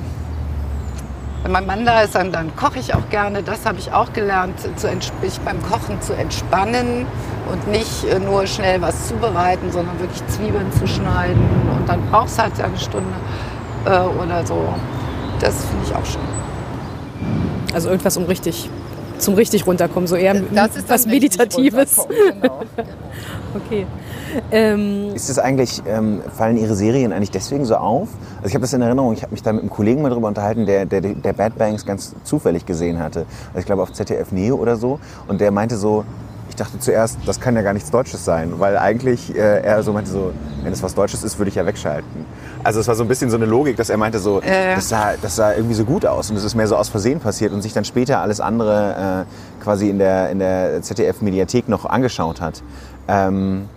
wenn 1.43 1.51
mein 1.51 1.65
Mann 1.65 1.85
da 1.85 2.01
ist, 2.01 2.15
dann, 2.15 2.31
dann 2.31 2.55
koche 2.55 2.79
ich 2.79 2.93
auch 2.93 3.09
gerne. 3.09 3.43
Das 3.43 3.65
habe 3.65 3.79
ich 3.79 3.91
auch 3.91 4.11
gelernt, 4.13 4.59
zu, 4.75 4.87
mich 5.21 5.39
beim 5.39 5.61
Kochen 5.63 6.01
zu 6.01 6.13
entspannen 6.13 7.05
und 7.51 7.67
nicht 7.67 8.03
äh, 8.05 8.19
nur 8.19 8.45
schnell 8.47 8.81
was 8.81 9.07
zubereiten, 9.07 9.71
sondern 9.71 9.99
wirklich 9.99 10.25
Zwiebeln 10.27 10.71
zu 10.73 10.87
schneiden. 10.87 11.41
Und 11.77 11.87
dann 11.87 12.01
braucht 12.09 12.27
es 12.27 12.37
halt 12.37 12.59
eine 12.61 12.77
Stunde 12.77 13.13
äh, 13.85 13.89
oder 14.21 14.45
so. 14.45 14.73
Das 15.39 15.55
finde 15.65 15.85
ich 15.85 15.95
auch 15.95 16.05
schön. 16.05 16.21
Also 17.73 17.89
irgendwas 17.89 18.17
um 18.17 18.25
richtig, 18.25 18.69
zum 19.17 19.35
richtig 19.35 19.65
runterkommen, 19.65 20.07
so 20.07 20.15
eher 20.15 20.33
Das 20.33 20.75
ist 20.75 20.89
dann 20.89 20.95
was 20.95 21.05
Meditatives. 21.05 22.07
Genau. 22.07 22.63
Okay. 23.55 23.87
Ähm, 24.51 25.13
Ist 25.15 25.29
das 25.29 25.39
eigentlich, 25.39 25.81
ähm, 25.87 26.21
fallen 26.35 26.57
Ihre 26.57 26.75
Serien 26.75 27.11
eigentlich 27.11 27.31
deswegen 27.31 27.65
so 27.65 27.75
auf? 27.75 28.09
Also 28.37 28.47
ich 28.47 28.53
habe 28.53 28.61
das 28.61 28.73
in 28.73 28.81
Erinnerung, 28.81 29.13
ich 29.13 29.23
habe 29.23 29.31
mich 29.31 29.41
da 29.41 29.51
mit 29.51 29.61
einem 29.61 29.69
Kollegen 29.69 30.01
mal 30.01 30.09
drüber 30.09 30.27
unterhalten, 30.27 30.65
der, 30.65 30.85
der, 30.85 31.01
der 31.01 31.33
Bad 31.33 31.57
Banks 31.57 31.85
ganz 31.85 32.15
zufällig 32.23 32.65
gesehen 32.65 32.99
hatte. 32.99 33.25
Also 33.49 33.59
ich 33.59 33.65
glaube 33.65 33.81
auf 33.81 33.91
ZDF 33.93 34.31
Neo 34.31 34.55
oder 34.55 34.75
so. 34.75 34.99
Und 35.27 35.41
der 35.41 35.51
meinte 35.51 35.77
so, 35.77 36.05
ich 36.49 36.55
dachte 36.55 36.79
zuerst, 36.79 37.17
das 37.25 37.39
kann 37.39 37.55
ja 37.55 37.61
gar 37.61 37.73
nichts 37.73 37.89
Deutsches 37.91 38.25
sein, 38.25 38.53
weil 38.57 38.77
eigentlich 38.77 39.33
äh, 39.35 39.61
er 39.61 39.81
so 39.83 39.93
meinte 39.93 40.09
so, 40.09 40.31
wenn 40.63 40.73
es 40.73 40.83
was 40.83 40.95
Deutsches 40.95 41.23
ist, 41.23 41.37
würde 41.37 41.49
ich 41.49 41.55
ja 41.55 41.65
wegschalten. 41.65 42.25
Also 42.63 42.79
es 42.81 42.87
war 42.87 42.95
so 42.95 43.03
ein 43.03 43.07
bisschen 43.07 43.29
so 43.29 43.37
eine 43.37 43.45
Logik, 43.45 43.77
dass 43.77 43.89
er 43.89 43.97
meinte 43.97 44.19
so, 44.19 44.41
ja. 44.41 44.75
das, 44.75 44.89
sah, 44.89 45.13
das 45.21 45.35
sah 45.35 45.53
irgendwie 45.53 45.75
so 45.75 45.85
gut 45.85 46.05
aus 46.05 46.29
und 46.29 46.35
es 46.35 46.43
ist 46.43 46.55
mehr 46.55 46.67
so 46.67 46.75
aus 46.75 46.89
Versehen 46.89 47.19
passiert 47.19 47.53
und 47.53 47.61
sich 47.61 47.73
dann 47.73 47.85
später 47.85 48.19
alles 48.19 48.41
andere 48.41 49.25
äh, 49.59 49.63
quasi 49.63 49.89
in 49.89 49.99
der, 49.99 50.29
in 50.31 50.39
der 50.39 50.81
ZDF-Mediathek 50.81 51.69
noch 51.69 51.85
angeschaut 51.85 52.41
hat. 52.41 52.61
Ähm, 53.09 53.67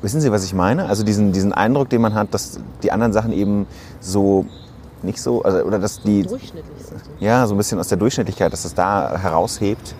Wissen 0.00 0.20
Sie, 0.20 0.30
was 0.30 0.44
ich 0.44 0.54
meine? 0.54 0.86
Also 0.86 1.02
diesen, 1.02 1.32
diesen 1.32 1.52
Eindruck, 1.52 1.88
den 1.88 2.00
man 2.00 2.14
hat, 2.14 2.32
dass 2.32 2.60
die 2.82 2.92
anderen 2.92 3.12
Sachen 3.12 3.32
eben 3.32 3.66
so 4.00 4.46
nicht 5.02 5.20
so, 5.20 5.42
also, 5.42 5.62
oder 5.62 5.78
dass 5.78 6.02
die, 6.02 6.22
durchschnittlich 6.22 6.84
sind. 6.84 7.00
ja, 7.20 7.46
so 7.46 7.54
ein 7.54 7.58
bisschen 7.58 7.78
aus 7.78 7.88
der 7.88 7.98
Durchschnittlichkeit, 7.98 8.52
dass 8.52 8.62
das 8.62 8.74
da 8.74 9.16
heraushebt. 9.18 9.94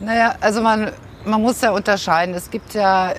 Naja, 0.00 0.34
also 0.40 0.62
man, 0.62 0.90
man 1.24 1.42
muss 1.42 1.60
ja 1.60 1.70
unterscheiden. 1.70 2.34
Es 2.34 2.50
gibt 2.50 2.74
ja 2.74 3.14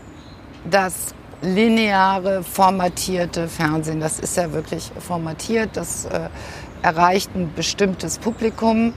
das 0.70 1.13
lineare, 1.41 2.44
formatierte 2.44 3.48
Fernsehen. 3.48 4.01
Das 4.01 4.20
ist 4.20 4.36
ja 4.36 4.51
wirklich 4.51 4.91
formatiert. 5.00 5.72
Das 5.74 6.06
äh, 6.06 6.29
erreicht 6.82 7.34
ein 7.36 7.53
bestimmtes 7.56 8.18
Publikum 8.18 8.94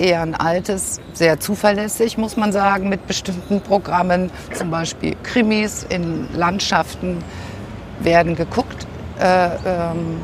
eher 0.00 0.22
ein 0.22 0.34
altes, 0.34 1.00
sehr 1.12 1.38
zuverlässig, 1.38 2.18
muss 2.18 2.36
man 2.36 2.52
sagen, 2.52 2.88
mit 2.88 3.06
bestimmten 3.06 3.60
Programmen, 3.60 4.30
zum 4.54 4.70
Beispiel 4.70 5.14
Krimis 5.22 5.86
in 5.88 6.28
Landschaften 6.34 7.18
werden 8.00 8.34
geguckt 8.34 8.86
äh, 9.20 9.46
ähm, 9.66 10.20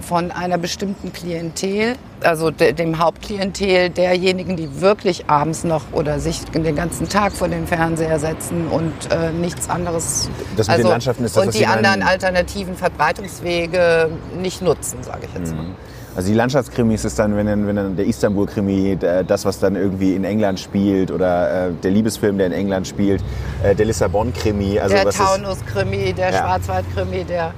von 0.00 0.30
einer 0.32 0.58
bestimmten 0.58 1.12
Klientel, 1.12 1.94
also 2.22 2.50
de, 2.50 2.72
dem 2.72 2.98
Hauptklientel 2.98 3.90
derjenigen, 3.90 4.56
die 4.56 4.80
wirklich 4.80 5.28
abends 5.28 5.64
noch 5.64 5.82
oder 5.92 6.18
sich 6.18 6.40
den 6.44 6.74
ganzen 6.74 7.08
Tag 7.08 7.32
vor 7.32 7.48
den 7.48 7.66
Fernseher 7.66 8.18
setzen 8.18 8.66
und 8.68 8.92
äh, 9.10 9.30
nichts 9.30 9.70
anderes. 9.70 10.28
Das 10.56 10.68
mit 10.68 10.78
den 10.78 10.86
Landschaften 10.86 11.24
ist 11.24 11.36
das, 11.36 11.46
und 11.46 11.54
die 11.54 11.66
anderen 11.66 12.02
alternativen 12.02 12.74
Verbreitungswege 12.76 14.10
nicht 14.40 14.60
nutzen, 14.60 15.02
sage 15.02 15.28
ich 15.28 15.38
jetzt 15.38 15.54
mal. 15.54 15.66
Also 16.14 16.28
die 16.28 16.34
Landschaftskrimis 16.34 17.04
ist 17.06 17.18
dann, 17.18 17.36
wenn 17.36 17.46
dann, 17.46 17.66
wenn 17.66 17.76
dann 17.76 17.96
der 17.96 18.06
Istanbul-Krimi, 18.06 18.96
der- 18.96 19.24
das, 19.24 19.44
was 19.46 19.58
dann 19.58 19.76
irgendwie 19.76 20.14
in 20.14 20.24
England 20.24 20.60
spielt 20.60 21.10
oder 21.10 21.68
äh, 21.68 21.72
der 21.82 21.90
Liebesfilm, 21.90 22.36
der 22.36 22.48
in 22.48 22.52
England 22.52 22.86
spielt, 22.86 23.22
äh, 23.62 23.74
der 23.74 23.86
Lissabon-Krimi, 23.86 24.78
also 24.78 24.94
der 24.94 25.10
Taunus-Krimi, 25.10 26.12
der 26.12 26.30
Ja. 26.30 26.38
Schwarzwald-Krimi, 26.38 27.24
der. 27.24 27.54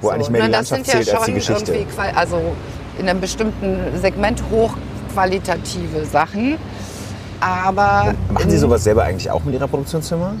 Wo 0.00 0.08
eigentlich 0.08 0.30
mehr 0.30 0.42
die 0.42 0.46
Ne, 0.46 0.52
das 0.52 0.70
Landschaft 0.70 0.90
sind 0.90 1.00
ja 1.00 1.04
zählt 1.04 1.16
als 1.18 1.26
die 1.26 1.40
schon 1.40 1.64
Geschichte. 1.64 2.16
Also 2.16 2.40
in 2.98 3.08
einem 3.08 3.20
bestimmten 3.20 3.76
Segment 4.00 4.42
hochqualitative 4.50 6.04
Sachen. 6.06 6.56
Aber. 7.40 8.14
Machen 8.32 8.50
Sie 8.50 8.58
sowas 8.58 8.84
selber 8.84 9.04
eigentlich 9.04 9.30
auch 9.30 9.44
mit 9.44 9.54
Ihrer 9.54 9.68
Produktionsfirma? 9.68 10.32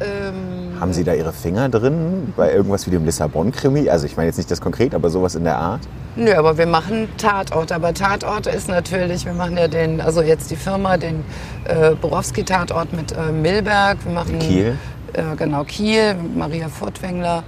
Ähm, 0.00 0.53
Haben 0.84 0.92
Sie 0.92 1.02
da 1.02 1.14
Ihre 1.14 1.32
Finger 1.32 1.70
drin 1.70 2.34
bei 2.36 2.52
irgendwas 2.52 2.86
wie 2.86 2.90
dem 2.90 3.06
Lissabon-Krimi? 3.06 3.88
Also 3.88 4.04
ich 4.04 4.18
meine 4.18 4.26
jetzt 4.26 4.36
nicht 4.36 4.50
das 4.50 4.60
konkret, 4.60 4.94
aber 4.94 5.08
sowas 5.08 5.34
in 5.34 5.44
der 5.44 5.56
Art? 5.56 5.80
Nö, 6.14 6.34
aber 6.34 6.58
wir 6.58 6.66
machen 6.66 7.08
Tatorte. 7.16 7.74
Aber 7.74 7.94
Tatorte 7.94 8.50
ist 8.50 8.68
natürlich, 8.68 9.24
wir 9.24 9.32
machen 9.32 9.56
ja 9.56 9.66
den, 9.66 10.02
also 10.02 10.20
jetzt 10.20 10.50
die 10.50 10.56
Firma, 10.56 10.98
den 10.98 11.24
äh, 11.64 11.94
Borowski-Tatort 11.94 12.92
mit 12.92 13.12
äh, 13.12 13.32
Milberg. 13.32 14.04
Wir 14.04 14.12
machen 14.12 14.38
Kiel. 14.38 14.76
Äh, 15.14 15.22
genau, 15.38 15.64
Kiel, 15.64 16.16
Maria 16.36 16.68
Furtwängler. 16.68 17.44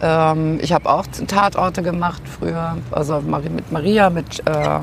Ähm, 0.00 0.60
ich 0.62 0.72
habe 0.72 0.88
auch 0.88 1.06
Tatorte 1.26 1.82
gemacht 1.82 2.22
früher, 2.38 2.76
also 2.92 3.20
mit 3.20 3.72
Maria 3.72 4.10
mit, 4.10 4.46
äh, 4.46 4.78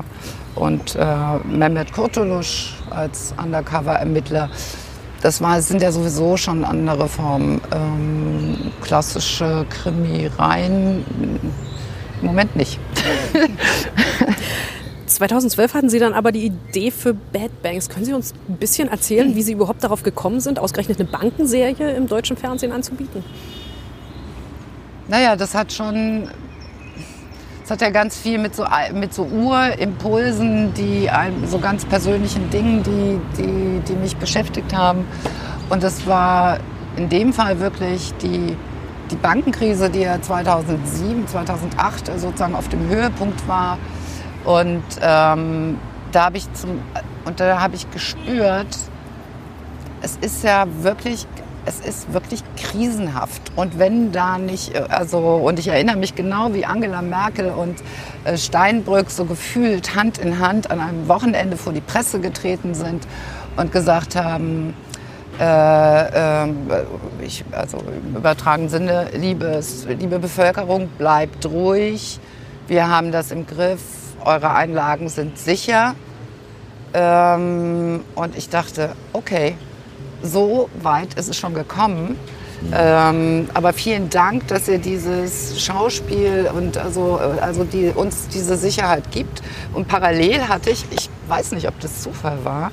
und 0.56 0.94
äh, 0.94 1.06
Mehmet 1.50 1.94
Kurtulusch 1.94 2.74
als 2.90 3.32
Undercover-Ermittler. 3.42 4.50
Das 5.20 5.40
war, 5.40 5.60
sind 5.62 5.82
ja 5.82 5.90
sowieso 5.90 6.36
schon 6.36 6.64
andere 6.64 7.08
Formen. 7.08 7.60
Ähm, 7.72 8.72
klassische 8.80 9.66
Krimireien 9.68 11.04
im 12.20 12.26
Moment 12.26 12.54
nicht. 12.56 12.78
2012 15.06 15.74
hatten 15.74 15.88
Sie 15.88 15.98
dann 15.98 16.14
aber 16.14 16.32
die 16.32 16.46
Idee 16.46 16.90
für 16.90 17.14
Bad 17.14 17.62
Banks. 17.62 17.88
Können 17.88 18.04
Sie 18.04 18.12
uns 18.12 18.34
ein 18.48 18.56
bisschen 18.56 18.88
erzählen, 18.88 19.34
wie 19.34 19.42
Sie 19.42 19.52
überhaupt 19.52 19.82
darauf 19.82 20.02
gekommen 20.02 20.40
sind, 20.40 20.58
ausgerechnet 20.58 21.00
eine 21.00 21.08
Bankenserie 21.08 21.94
im 21.94 22.06
deutschen 22.06 22.36
Fernsehen 22.36 22.72
anzubieten? 22.72 23.24
Naja, 25.08 25.36
das 25.36 25.54
hat 25.54 25.72
schon, 25.72 26.28
das 27.68 27.74
hat 27.74 27.82
ja 27.82 27.90
ganz 27.90 28.16
viel 28.16 28.38
mit 28.38 28.56
so, 28.56 28.64
mit 28.94 29.12
so 29.12 29.24
Urimpulsen, 29.24 30.72
die 30.72 31.10
einem, 31.10 31.46
so 31.46 31.58
ganz 31.58 31.84
persönlichen 31.84 32.48
Dingen, 32.48 32.82
die, 32.82 33.20
die, 33.36 33.80
die 33.86 33.92
mich 33.92 34.16
beschäftigt 34.16 34.74
haben. 34.74 35.06
Und 35.68 35.82
das 35.82 36.06
war 36.06 36.60
in 36.96 37.10
dem 37.10 37.34
Fall 37.34 37.60
wirklich 37.60 38.14
die, 38.22 38.56
die 39.10 39.16
Bankenkrise, 39.16 39.90
die 39.90 40.00
ja 40.00 40.18
2007, 40.18 41.28
2008 41.28 42.18
sozusagen 42.18 42.54
auf 42.54 42.70
dem 42.70 42.88
Höhepunkt 42.88 43.46
war. 43.46 43.76
Und 44.46 44.82
ähm, 45.02 45.76
da 46.12 46.24
habe 46.24 46.38
ich 46.38 46.50
zum, 46.54 46.80
und 47.26 47.38
da 47.38 47.60
habe 47.60 47.76
ich 47.76 47.90
gespürt, 47.90 48.78
es 50.00 50.16
ist 50.22 50.42
ja 50.42 50.64
wirklich, 50.80 51.26
es 51.68 51.80
ist 51.80 52.12
wirklich 52.14 52.42
krisenhaft. 52.56 53.42
Und 53.54 53.78
wenn 53.78 54.10
da 54.10 54.38
nicht, 54.38 54.74
äh, 54.74 54.84
also, 54.88 55.18
und 55.18 55.58
ich 55.58 55.68
erinnere 55.68 55.96
mich 55.96 56.14
genau, 56.14 56.54
wie 56.54 56.64
Angela 56.64 57.02
Merkel 57.02 57.50
und 57.50 57.76
äh, 58.24 58.36
Steinbrück 58.36 59.10
so 59.10 59.26
gefühlt 59.26 59.94
Hand 59.94 60.18
in 60.18 60.38
Hand 60.38 60.70
an 60.70 60.80
einem 60.80 61.08
Wochenende 61.08 61.56
vor 61.56 61.72
die 61.72 61.80
Presse 61.80 62.20
getreten 62.20 62.74
sind 62.74 63.06
und 63.56 63.70
gesagt 63.70 64.16
haben, 64.16 64.74
äh, 65.38 66.42
ähm, 66.42 66.56
ich, 67.20 67.44
also 67.52 67.78
im 67.78 68.16
übertragenen 68.16 68.70
Sinne, 68.70 69.08
liebes, 69.14 69.86
liebe 69.86 70.18
Bevölkerung, 70.18 70.88
bleibt 70.98 71.46
ruhig, 71.46 72.18
wir 72.66 72.88
haben 72.88 73.12
das 73.12 73.30
im 73.30 73.46
Griff, 73.46 73.82
eure 74.24 74.54
Einlagen 74.54 75.08
sind 75.08 75.38
sicher. 75.38 75.94
Ähm, 76.94 78.00
und 78.14 78.36
ich 78.36 78.48
dachte, 78.48 78.90
okay, 79.12 79.54
so 80.22 80.68
weit 80.82 81.14
ist 81.14 81.28
es 81.28 81.36
schon 81.36 81.54
gekommen. 81.54 82.18
Ähm, 82.72 83.48
aber 83.54 83.72
vielen 83.72 84.10
Dank, 84.10 84.48
dass 84.48 84.66
ihr 84.66 84.78
dieses 84.78 85.62
Schauspiel 85.62 86.50
und 86.52 86.76
also, 86.76 87.18
äh, 87.18 87.40
also 87.40 87.64
die, 87.64 87.92
uns 87.94 88.28
diese 88.28 88.56
Sicherheit 88.56 89.10
gibt. 89.12 89.42
Und 89.72 89.86
parallel 89.86 90.48
hatte 90.48 90.70
ich, 90.70 90.84
ich 90.90 91.08
weiß 91.28 91.52
nicht, 91.52 91.68
ob 91.68 91.78
das 91.80 92.02
Zufall 92.02 92.38
war, 92.42 92.72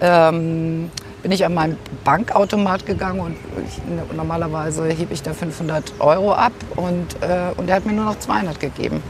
ähm, 0.00 0.90
bin 1.22 1.30
ich 1.30 1.44
an 1.44 1.54
meinen 1.54 1.78
Bankautomat 2.04 2.84
gegangen 2.84 3.20
und 3.20 3.36
ich, 3.64 3.80
normalerweise 4.16 4.88
hebe 4.88 5.14
ich 5.14 5.22
da 5.22 5.32
500 5.32 5.94
Euro 6.00 6.32
ab 6.32 6.52
und, 6.74 7.14
äh, 7.22 7.52
und 7.56 7.70
er 7.70 7.76
hat 7.76 7.86
mir 7.86 7.92
nur 7.92 8.06
noch 8.06 8.18
200 8.18 8.58
gegeben. 8.58 9.02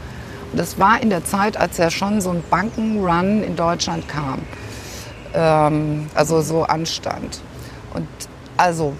Und 0.51 0.59
das 0.59 0.77
war 0.77 1.01
in 1.01 1.09
der 1.09 1.25
Zeit, 1.25 1.57
als 1.57 1.77
ja 1.77 1.89
schon 1.89 2.21
so 2.21 2.29
ein 2.29 2.43
Bankenrun 2.51 3.43
in 3.43 3.55
Deutschland 3.55 4.07
kam. 4.07 4.39
Ähm, 5.33 6.07
also 6.13 6.41
so 6.41 6.61
anstand. 6.61 7.41
Und 7.93 8.07
also 8.57 8.93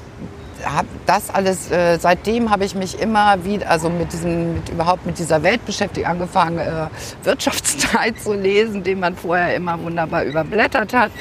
das 1.06 1.30
alles, 1.30 1.70
äh, 1.72 1.98
seitdem 2.00 2.50
habe 2.50 2.64
ich 2.66 2.76
mich 2.76 3.00
immer 3.00 3.44
wieder, 3.44 3.70
also 3.70 3.90
mit 3.90 4.14
diesem, 4.14 4.56
mit, 4.56 4.70
überhaupt 4.70 5.06
mit 5.06 5.20
dieser 5.20 5.44
Welt 5.44 5.66
beschäftigt, 5.66 6.08
angefangen, 6.08 6.58
äh, 6.58 6.88
Wirtschaftsteil 7.24 8.16
zu 8.16 8.34
lesen, 8.34 8.84
den 8.84 9.00
man 9.00 9.16
vorher 9.16 9.56
immer 9.56 9.80
wunderbar 9.82 10.24
überblättert 10.24 10.94
hat. 10.94 11.12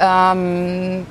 Ähm, 0.00 1.06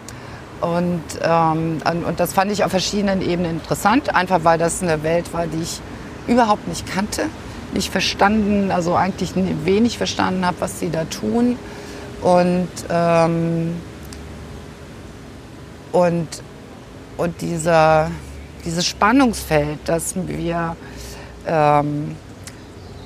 und, 0.62 1.04
ähm, 1.22 1.82
und 2.08 2.20
das 2.20 2.34
fand 2.34 2.52
ich 2.52 2.64
auf 2.64 2.72
verschiedenen 2.72 3.22
Ebenen 3.22 3.52
interessant, 3.52 4.16
einfach 4.16 4.44
weil 4.44 4.58
das 4.58 4.82
eine 4.82 5.04
Welt 5.04 5.32
war, 5.34 5.48
die 5.48 5.62
ich 5.62 5.82
überhaupt 6.28 6.68
nicht 6.68 6.92
kannte, 6.92 7.26
nicht 7.74 7.92
verstanden, 7.92 8.72
also 8.72 8.96
eigentlich 8.96 9.34
wenig 9.36 9.98
verstanden 9.98 10.46
habe, 10.46 10.58
was 10.60 10.80
sie 10.80 10.90
da 10.90 11.04
tun. 11.06 11.60
Und, 12.22 12.70
ähm, 12.90 13.76
und, 15.96 16.28
und 17.16 17.42
dieser, 17.42 18.12
dieses 18.66 18.86
Spannungsfeld, 18.86 19.80
dass 19.86 20.14
wir, 20.28 20.76
ähm, 21.48 22.16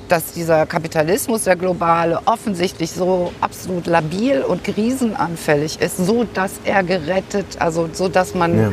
dass 0.08 0.32
dieser 0.32 0.66
Kapitalismus, 0.66 1.44
der 1.44 1.54
globale, 1.54 2.20
offensichtlich 2.24 2.90
so 2.90 3.32
absolut 3.40 3.86
labil 3.86 4.42
und 4.42 4.64
krisenanfällig 4.64 5.80
ist, 5.80 5.98
so 5.98 6.24
dass 6.34 6.50
er 6.64 6.82
gerettet, 6.82 7.46
also 7.60 7.88
so 7.92 8.08
dass 8.08 8.34
man 8.34 8.58
Ja. 8.58 8.72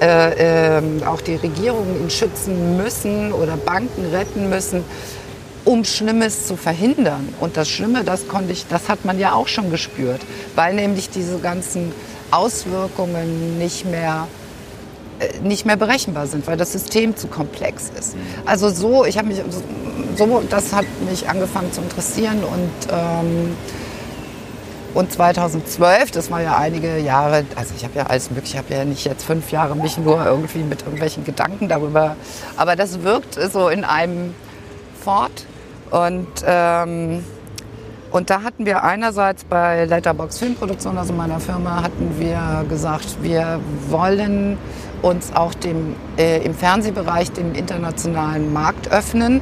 äh, 0.00 0.78
ähm, 0.78 1.02
auch 1.06 1.20
die 1.20 1.36
Regierungen 1.36 2.02
ihn 2.02 2.10
schützen 2.10 2.76
müssen 2.76 3.32
oder 3.32 3.56
Banken 3.56 4.06
retten 4.12 4.48
müssen, 4.50 4.82
um 5.64 5.84
Schlimmes 5.84 6.48
zu 6.48 6.56
verhindern. 6.56 7.28
Und 7.38 7.56
das 7.56 7.68
Schlimme, 7.68 8.02
das 8.02 8.26
konnte 8.26 8.52
ich, 8.52 8.66
das 8.66 8.88
hat 8.88 9.04
man 9.04 9.20
ja 9.20 9.34
auch 9.34 9.46
schon 9.46 9.70
gespürt, 9.70 10.20
weil 10.56 10.74
nämlich 10.74 11.10
diese 11.10 11.38
ganzen 11.38 11.92
Auswirkungen 12.32 13.58
nicht 13.58 13.84
mehr 13.84 14.26
äh, 15.20 15.38
nicht 15.40 15.66
mehr 15.66 15.76
berechenbar 15.76 16.26
sind, 16.26 16.46
weil 16.46 16.56
das 16.56 16.72
System 16.72 17.16
zu 17.16 17.28
komplex 17.28 17.90
ist. 17.98 18.16
Also 18.44 18.70
so, 18.70 19.04
ich 19.04 19.18
habe 19.18 19.28
mich 19.28 19.42
so, 20.16 20.42
das 20.50 20.72
hat 20.72 20.86
mich 21.08 21.28
angefangen 21.28 21.72
zu 21.72 21.80
interessieren 21.80 22.42
und 22.44 22.88
ähm, 22.90 23.56
und 24.94 25.10
2012, 25.10 26.10
das 26.10 26.30
war 26.30 26.42
ja 26.42 26.58
einige 26.58 26.98
Jahre, 26.98 27.46
also 27.56 27.72
ich 27.74 27.82
habe 27.82 27.96
ja 27.96 28.06
alles 28.06 28.30
mögliche, 28.30 28.58
ich 28.58 28.58
habe 28.58 28.74
ja 28.74 28.84
nicht 28.84 29.06
jetzt 29.06 29.24
fünf 29.24 29.50
Jahre 29.50 29.74
mich 29.74 29.96
nur 29.96 30.22
irgendwie 30.22 30.58
mit 30.58 30.82
irgendwelchen 30.82 31.24
Gedanken 31.24 31.68
darüber, 31.68 32.14
aber 32.58 32.76
das 32.76 33.02
wirkt 33.02 33.38
so 33.52 33.68
in 33.68 33.84
einem 33.84 34.34
fort. 35.02 35.46
Und, 35.90 36.28
ähm, 36.46 37.24
und 38.12 38.28
da 38.28 38.42
hatten 38.42 38.66
wir 38.66 38.84
einerseits 38.84 39.44
bei 39.44 39.86
Letterbox 39.86 40.38
Filmproduktion, 40.38 40.98
also 40.98 41.14
meiner 41.14 41.40
Firma, 41.40 41.82
hatten 41.82 42.14
wir 42.18 42.64
gesagt, 42.68 43.16
wir 43.22 43.58
wollen 43.88 44.58
uns 45.00 45.34
auch 45.34 45.54
dem, 45.54 45.96
äh, 46.18 46.44
im 46.44 46.54
Fernsehbereich 46.54 47.32
dem 47.32 47.54
internationalen 47.54 48.52
Markt 48.52 48.92
öffnen. 48.92 49.40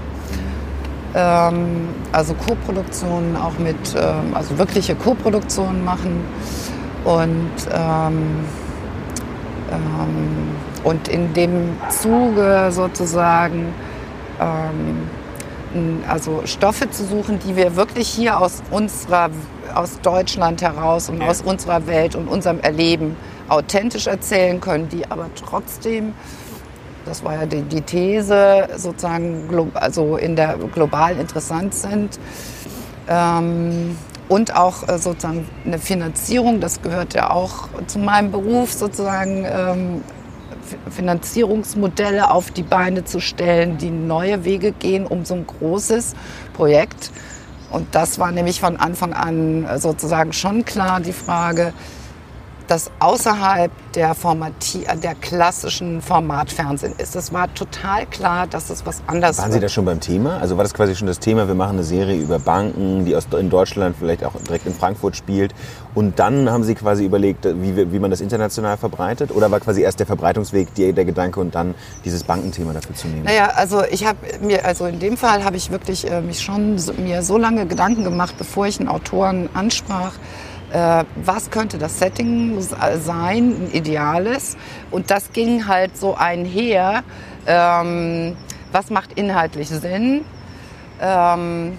Ähm, 1.14 1.88
also 2.12 2.34
Co-Produktionen 2.34 3.36
auch 3.36 3.58
mit, 3.58 3.76
ähm, 3.96 4.34
also 4.34 4.56
wirkliche 4.56 4.94
Co-Produktionen 4.94 5.84
machen. 5.84 6.24
Und, 7.04 7.50
ähm, 7.72 8.44
ähm, 9.72 10.48
und 10.84 11.08
in 11.08 11.34
dem 11.34 11.76
Zuge 11.88 12.68
sozusagen 12.70 13.74
ähm, 14.40 15.08
also 16.08 16.42
Stoffe 16.46 16.90
zu 16.90 17.04
suchen, 17.04 17.38
die 17.38 17.56
wir 17.56 17.76
wirklich 17.76 18.08
hier 18.08 18.40
aus 18.40 18.62
unserer, 18.70 19.30
aus 19.74 20.00
Deutschland 20.00 20.62
heraus 20.62 21.08
und 21.08 21.20
Ja. 21.20 21.28
aus 21.28 21.42
unserer 21.42 21.86
Welt 21.86 22.14
und 22.16 22.28
unserem 22.28 22.60
Erleben 22.60 23.16
authentisch 23.48 24.06
erzählen 24.06 24.60
können, 24.60 24.88
die 24.88 25.10
aber 25.10 25.26
trotzdem, 25.34 26.12
das 27.04 27.24
war 27.24 27.34
ja 27.34 27.46
die, 27.46 27.62
die 27.62 27.82
These, 27.82 28.68
sozusagen 28.76 29.48
also 29.74 30.16
in 30.16 30.36
der 30.36 30.56
global 30.72 31.16
interessant 31.18 31.74
sind. 31.74 32.18
Ähm, 33.08 33.96
und 34.28 34.54
auch 34.56 34.88
äh, 34.88 34.98
sozusagen 34.98 35.48
eine 35.66 35.78
Finanzierung, 35.78 36.60
das 36.60 36.82
gehört 36.82 37.14
ja 37.14 37.30
auch 37.30 37.68
zu 37.88 37.98
meinem 37.98 38.30
Beruf 38.30 38.72
sozusagen, 38.72 39.44
ähm, 39.44 40.02
Finanzierungsmodelle 40.90 42.30
auf 42.30 42.50
die 42.50 42.62
Beine 42.62 43.04
zu 43.04 43.20
stellen, 43.20 43.78
die 43.78 43.90
neue 43.90 44.44
Wege 44.44 44.72
gehen, 44.72 45.06
um 45.06 45.24
so 45.24 45.34
ein 45.34 45.46
großes 45.46 46.14
Projekt. 46.52 47.10
Und 47.70 47.94
das 47.94 48.18
war 48.18 48.32
nämlich 48.32 48.60
von 48.60 48.76
Anfang 48.76 49.12
an 49.12 49.64
äh, 49.64 49.78
sozusagen 49.78 50.32
schon 50.32 50.64
klar 50.64 51.00
die 51.00 51.12
Frage, 51.12 51.72
das 52.70 52.90
außerhalb 53.00 53.72
der, 53.94 54.14
Formati 54.14 54.84
äh, 54.84 54.96
der 54.96 55.16
klassischen 55.16 56.00
Formatfernsehen 56.00 56.94
ist. 56.98 57.16
Es 57.16 57.32
war 57.32 57.52
total 57.54 58.06
klar, 58.06 58.46
dass 58.46 58.70
es 58.70 58.86
was 58.86 59.02
anderes 59.08 59.38
Waren 59.38 59.50
Sie 59.52 59.58
da 59.58 59.68
schon 59.68 59.84
beim 59.84 59.98
Thema? 59.98 60.38
Also 60.38 60.56
war 60.56 60.62
das 60.62 60.72
quasi 60.72 60.94
schon 60.94 61.08
das 61.08 61.18
Thema, 61.18 61.48
wir 61.48 61.56
machen 61.56 61.72
eine 61.76 61.82
Serie 61.82 62.16
über 62.20 62.38
Banken, 62.38 63.04
die 63.04 63.16
aus, 63.16 63.26
in 63.38 63.50
Deutschland 63.50 63.96
vielleicht 63.98 64.24
auch 64.24 64.34
direkt 64.46 64.66
in 64.66 64.74
Frankfurt 64.74 65.16
spielt. 65.16 65.52
Und 65.94 66.20
dann 66.20 66.48
haben 66.48 66.62
Sie 66.62 66.76
quasi 66.76 67.04
überlegt, 67.04 67.44
wie, 67.44 67.74
wir- 67.74 67.92
wie 67.92 67.98
man 67.98 68.12
das 68.12 68.20
international 68.20 68.76
verbreitet? 68.76 69.32
Oder 69.34 69.50
war 69.50 69.58
quasi 69.58 69.82
erst 69.82 69.98
der 69.98 70.06
Verbreitungsweg 70.06 70.72
die, 70.74 70.92
der 70.92 71.04
Gedanke 71.04 71.40
und 71.40 71.54
dann 71.56 71.74
dieses 72.04 72.22
Bankenthema 72.22 72.72
dafür 72.72 72.94
zu 72.94 73.08
nehmen? 73.08 73.24
Naja, 73.24 73.46
also 73.56 73.82
ich 73.90 74.06
habe 74.06 74.18
mir, 74.40 74.64
also 74.64 74.86
in 74.86 75.00
dem 75.00 75.16
Fall 75.16 75.42
habe 75.44 75.56
ich 75.56 75.70
wirklich 75.72 76.08
äh, 76.08 76.20
mich 76.20 76.40
schon 76.40 76.78
so, 76.78 76.92
mir 76.92 77.22
so 77.24 77.36
lange 77.36 77.66
Gedanken 77.66 78.04
gemacht, 78.04 78.36
bevor 78.38 78.68
ich 78.68 78.78
einen 78.78 78.88
Autoren 78.88 79.48
ansprach, 79.54 80.12
äh, 80.72 81.04
was 81.16 81.50
könnte 81.50 81.78
das 81.78 81.98
Setting 81.98 82.60
sein, 82.60 83.00
ein 83.06 83.70
ideales. 83.72 84.56
Und 84.90 85.10
das 85.10 85.32
ging 85.32 85.66
halt 85.66 85.96
so 85.96 86.14
einher, 86.14 87.02
ähm, 87.46 88.36
was 88.72 88.90
macht 88.90 89.12
inhaltlich 89.14 89.68
Sinn. 89.68 90.24
Ähm, 91.00 91.76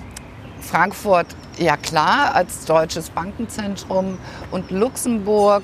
Frankfurt, 0.59 1.27
ja 1.57 1.77
klar, 1.77 2.35
als 2.35 2.65
deutsches 2.65 3.09
Bankenzentrum 3.09 4.17
und 4.51 4.71
Luxemburg 4.71 5.63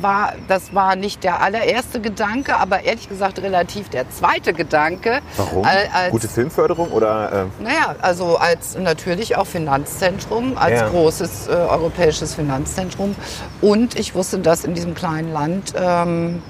war, 0.00 0.34
das 0.48 0.74
war 0.74 0.94
nicht 0.96 1.24
der 1.24 1.42
allererste 1.42 2.00
Gedanke, 2.00 2.56
aber 2.56 2.84
ehrlich 2.84 3.08
gesagt 3.08 3.40
relativ 3.42 3.88
der 3.88 4.08
zweite 4.10 4.52
Gedanke. 4.52 5.20
Warum? 5.36 5.64
Al- 5.64 5.88
Als, 5.92 6.10
Gute 6.12 6.28
Filmförderung 6.28 6.90
oder? 6.92 7.48
Äh, 7.60 7.62
naja, 7.62 7.96
also 8.00 8.36
als 8.36 8.76
natürlich 8.78 9.36
auch 9.36 9.46
Finanzzentrum, 9.46 10.56
als 10.56 10.80
Ja. 10.80 10.88
großes 10.88 11.48
äh, 11.48 11.50
europäisches 11.50 12.34
Finanzzentrum. 12.34 13.14
Und 13.60 13.98
ich 13.98 14.14
wusste, 14.14 14.38
dass 14.38 14.64
in 14.64 14.74
diesem 14.74 14.94
kleinen 14.94 15.32
Land 15.32 15.74
ähm, 15.76 16.42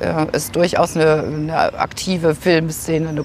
äh, 0.00 0.26
es 0.32 0.50
durchaus 0.50 0.96
eine, 0.96 1.22
eine 1.24 1.78
aktive 1.78 2.34
Filmszene 2.34 3.08
eine, 3.10 3.22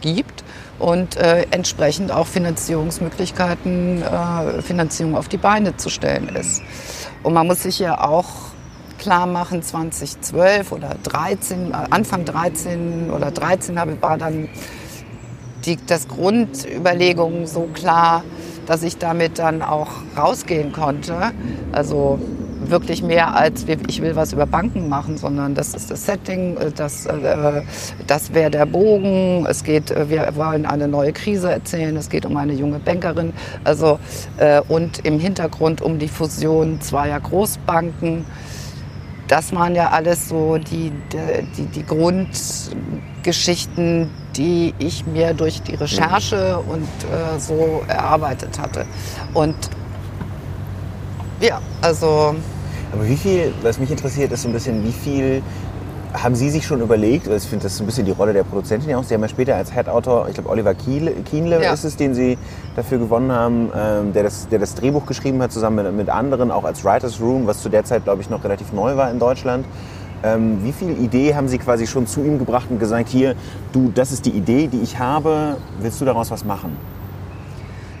gibt 0.00 0.44
und 0.78 1.16
äh, 1.16 1.46
entsprechend 1.50 2.12
auch 2.12 2.26
Finanzierungsmöglichkeiten, 2.26 4.02
äh, 4.02 4.60
Finanzierung 4.62 5.16
auf 5.16 5.28
die 5.28 5.36
Beine 5.38 5.76
zu 5.76 5.88
stellen 5.88 6.28
ist. 6.34 6.62
Und 7.22 7.32
man 7.32 7.46
muss 7.46 7.62
sich 7.62 7.78
ja 7.78 8.00
auch 8.00 8.26
klar 9.04 9.26
machen, 9.26 9.62
2012 9.62 10.72
oder 10.72 10.96
13, 11.02 11.72
äh, 11.72 11.74
Anfang 11.90 12.24
13 12.24 13.10
oder 13.10 13.30
13 13.30 13.78
habe, 13.78 14.00
war 14.00 14.16
dann 14.16 14.48
die, 15.66 15.76
das 15.86 16.08
Grundüberlegung 16.08 17.46
so 17.46 17.68
klar, 17.74 18.24
dass 18.66 18.82
ich 18.82 18.96
damit 18.96 19.38
dann 19.38 19.60
auch 19.60 19.90
rausgehen 20.16 20.72
konnte. 20.72 21.32
Also 21.72 22.18
wirklich 22.66 23.02
mehr 23.02 23.36
als 23.36 23.66
ich 23.88 24.00
will 24.00 24.16
was 24.16 24.32
über 24.32 24.46
Banken 24.46 24.88
machen, 24.88 25.18
sondern 25.18 25.54
das 25.54 25.74
ist 25.74 25.90
das 25.90 26.06
Setting, 26.06 26.56
äh, 26.56 26.72
das, 26.72 27.04
äh, 27.04 27.60
das 28.06 28.32
wäre 28.32 28.50
der 28.50 28.64
Bogen. 28.64 29.44
Es 29.46 29.64
geht, 29.64 29.90
wir 30.08 30.34
wollen 30.34 30.64
eine 30.64 30.88
neue 30.88 31.12
Krise 31.12 31.52
erzählen. 31.52 31.94
Es 31.98 32.08
geht 32.08 32.24
um 32.24 32.38
eine 32.38 32.54
junge 32.54 32.78
Bankerin. 32.78 33.34
Also 33.64 33.98
und 34.68 35.04
im 35.04 35.20
Hintergrund 35.20 35.82
um 35.82 35.98
die 35.98 36.08
Fusion 36.08 36.80
zweier 36.80 37.20
Großbanken. 37.20 38.24
Das 39.28 39.54
waren 39.54 39.74
ja 39.74 39.88
alles 39.90 40.28
so 40.28 40.58
die, 40.58 40.92
die, 41.56 41.64
die 41.66 41.86
Grundgeschichten, 41.86 44.10
die 44.36 44.74
ich 44.78 45.06
mir 45.06 45.32
durch 45.32 45.62
die 45.62 45.76
Recherche 45.76 46.58
und 46.58 46.84
äh, 46.84 47.38
so 47.38 47.82
erarbeitet 47.88 48.58
hatte. 48.58 48.84
Und 49.32 49.56
ja, 51.40 51.62
also 51.80 52.34
aber 52.94 53.08
wie 53.08 53.16
viel, 53.16 53.52
was 53.62 53.78
mich 53.78 53.90
interessiert, 53.90 54.30
ist 54.30 54.42
so 54.42 54.48
ein 54.48 54.52
bisschen, 54.52 54.84
wie 54.84 54.92
viel 54.92 55.42
haben 56.14 56.36
Sie 56.36 56.48
sich 56.48 56.64
schon 56.64 56.80
überlegt, 56.80 57.26
ich 57.26 57.42
finde, 57.42 57.64
das 57.64 57.72
ist 57.72 57.78
so 57.78 57.84
ein 57.84 57.86
bisschen 57.86 58.06
die 58.06 58.12
Rolle 58.12 58.32
der 58.32 58.44
Produzentin 58.44 58.88
ja 58.88 58.98
auch. 58.98 59.02
Sie 59.04 59.14
haben 59.14 59.22
ja 59.22 59.28
später 59.28 59.56
als 59.56 59.72
Head-Autor, 59.74 60.28
ich 60.28 60.34
glaube 60.34 60.48
Oliver 60.48 60.72
Kienle, 60.74 61.10
Kienle 61.28 61.60
Ja. 61.62 61.72
ist 61.72 61.84
es, 61.84 61.96
den 61.96 62.14
Sie 62.14 62.38
dafür 62.76 62.98
gewonnen 62.98 63.32
haben, 63.32 63.70
ähm, 63.76 64.12
der, 64.12 64.22
das, 64.22 64.48
der 64.48 64.60
das 64.60 64.74
Drehbuch 64.76 65.06
geschrieben 65.06 65.42
hat, 65.42 65.50
zusammen 65.52 65.84
mit, 65.84 65.94
mit 65.94 66.08
anderen, 66.08 66.50
auch 66.52 66.64
als 66.64 66.84
Writers 66.84 67.20
Room, 67.20 67.46
was 67.46 67.62
zu 67.62 67.68
der 67.68 67.84
Zeit, 67.84 68.04
glaube 68.04 68.22
ich, 68.22 68.30
noch 68.30 68.44
relativ 68.44 68.72
neu 68.72 68.96
war 68.96 69.10
in 69.10 69.18
Deutschland. 69.18 69.66
Ähm, 70.22 70.58
wie 70.62 70.72
viel 70.72 70.90
Idee 71.02 71.34
haben 71.34 71.48
Sie 71.48 71.58
quasi 71.58 71.86
schon 71.86 72.06
zu 72.06 72.22
ihm 72.22 72.38
gebracht 72.38 72.66
und 72.70 72.78
gesagt, 72.78 73.08
hier, 73.08 73.34
du, 73.72 73.90
das 73.94 74.12
ist 74.12 74.24
die 74.24 74.30
Idee, 74.30 74.68
die 74.68 74.80
ich 74.80 74.98
habe, 74.98 75.56
willst 75.80 76.00
du 76.00 76.04
daraus 76.04 76.30
was 76.30 76.44
machen? 76.44 76.76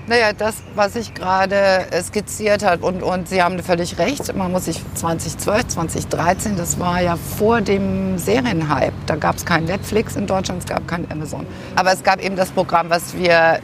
Naja, 0.06 0.34
das, 0.36 0.56
was 0.74 0.96
ich 0.96 1.14
gerade 1.14 1.56
äh, 1.90 2.02
skizziert 2.02 2.62
habe, 2.62 2.84
und, 2.84 3.02
und 3.02 3.28
Sie 3.28 3.42
haben 3.42 3.58
völlig 3.62 3.98
recht, 3.98 4.34
man 4.36 4.52
muss 4.52 4.66
sich 4.66 4.80
2012, 4.94 5.68
2013, 5.68 6.56
das 6.56 6.78
war 6.78 7.00
ja 7.00 7.16
vor 7.16 7.62
dem 7.62 8.18
Serienhype. 8.18 8.92
Da 9.06 9.16
gab 9.16 9.36
es 9.36 9.46
kein 9.46 9.64
Netflix 9.64 10.16
in 10.16 10.26
Deutschland, 10.26 10.62
es 10.62 10.68
gab 10.68 10.86
kein 10.86 11.10
Amazon. 11.10 11.46
Aber 11.74 11.92
es 11.92 12.02
gab 12.02 12.22
eben 12.22 12.36
das 12.36 12.50
Programm, 12.50 12.90
was 12.90 13.16
wir 13.16 13.60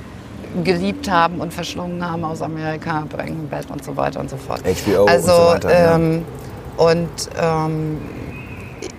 geliebt 0.65 1.11
haben 1.11 1.41
und 1.41 1.53
verschlungen 1.53 2.09
haben 2.09 2.25
aus 2.25 2.41
Amerika, 2.41 3.05
Breaking 3.09 3.47
Bad 3.49 3.71
und 3.71 3.85
so 3.85 3.95
weiter 3.97 4.21
und 4.21 4.31
so 4.31 4.37
fort. 4.37 4.63
HBO 4.63 5.03
und 5.03 5.11
also, 5.11 5.27
so 5.27 5.33
weiter, 5.33 5.73
ja. 5.73 5.95
Ähm, 5.95 6.25
und 6.79 7.09
ähm, 7.39 8.01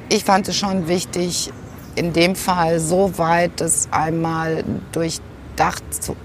ich 0.10 0.24
fand 0.24 0.48
es 0.48 0.56
schon 0.56 0.88
wichtig, 0.88 1.52
in 1.96 2.14
dem 2.14 2.36
Fall 2.36 2.80
so 2.80 3.18
weit 3.18 3.52
das 3.58 3.88
einmal 3.92 4.64
durchdacht 4.92 5.84
zu, 5.90 6.16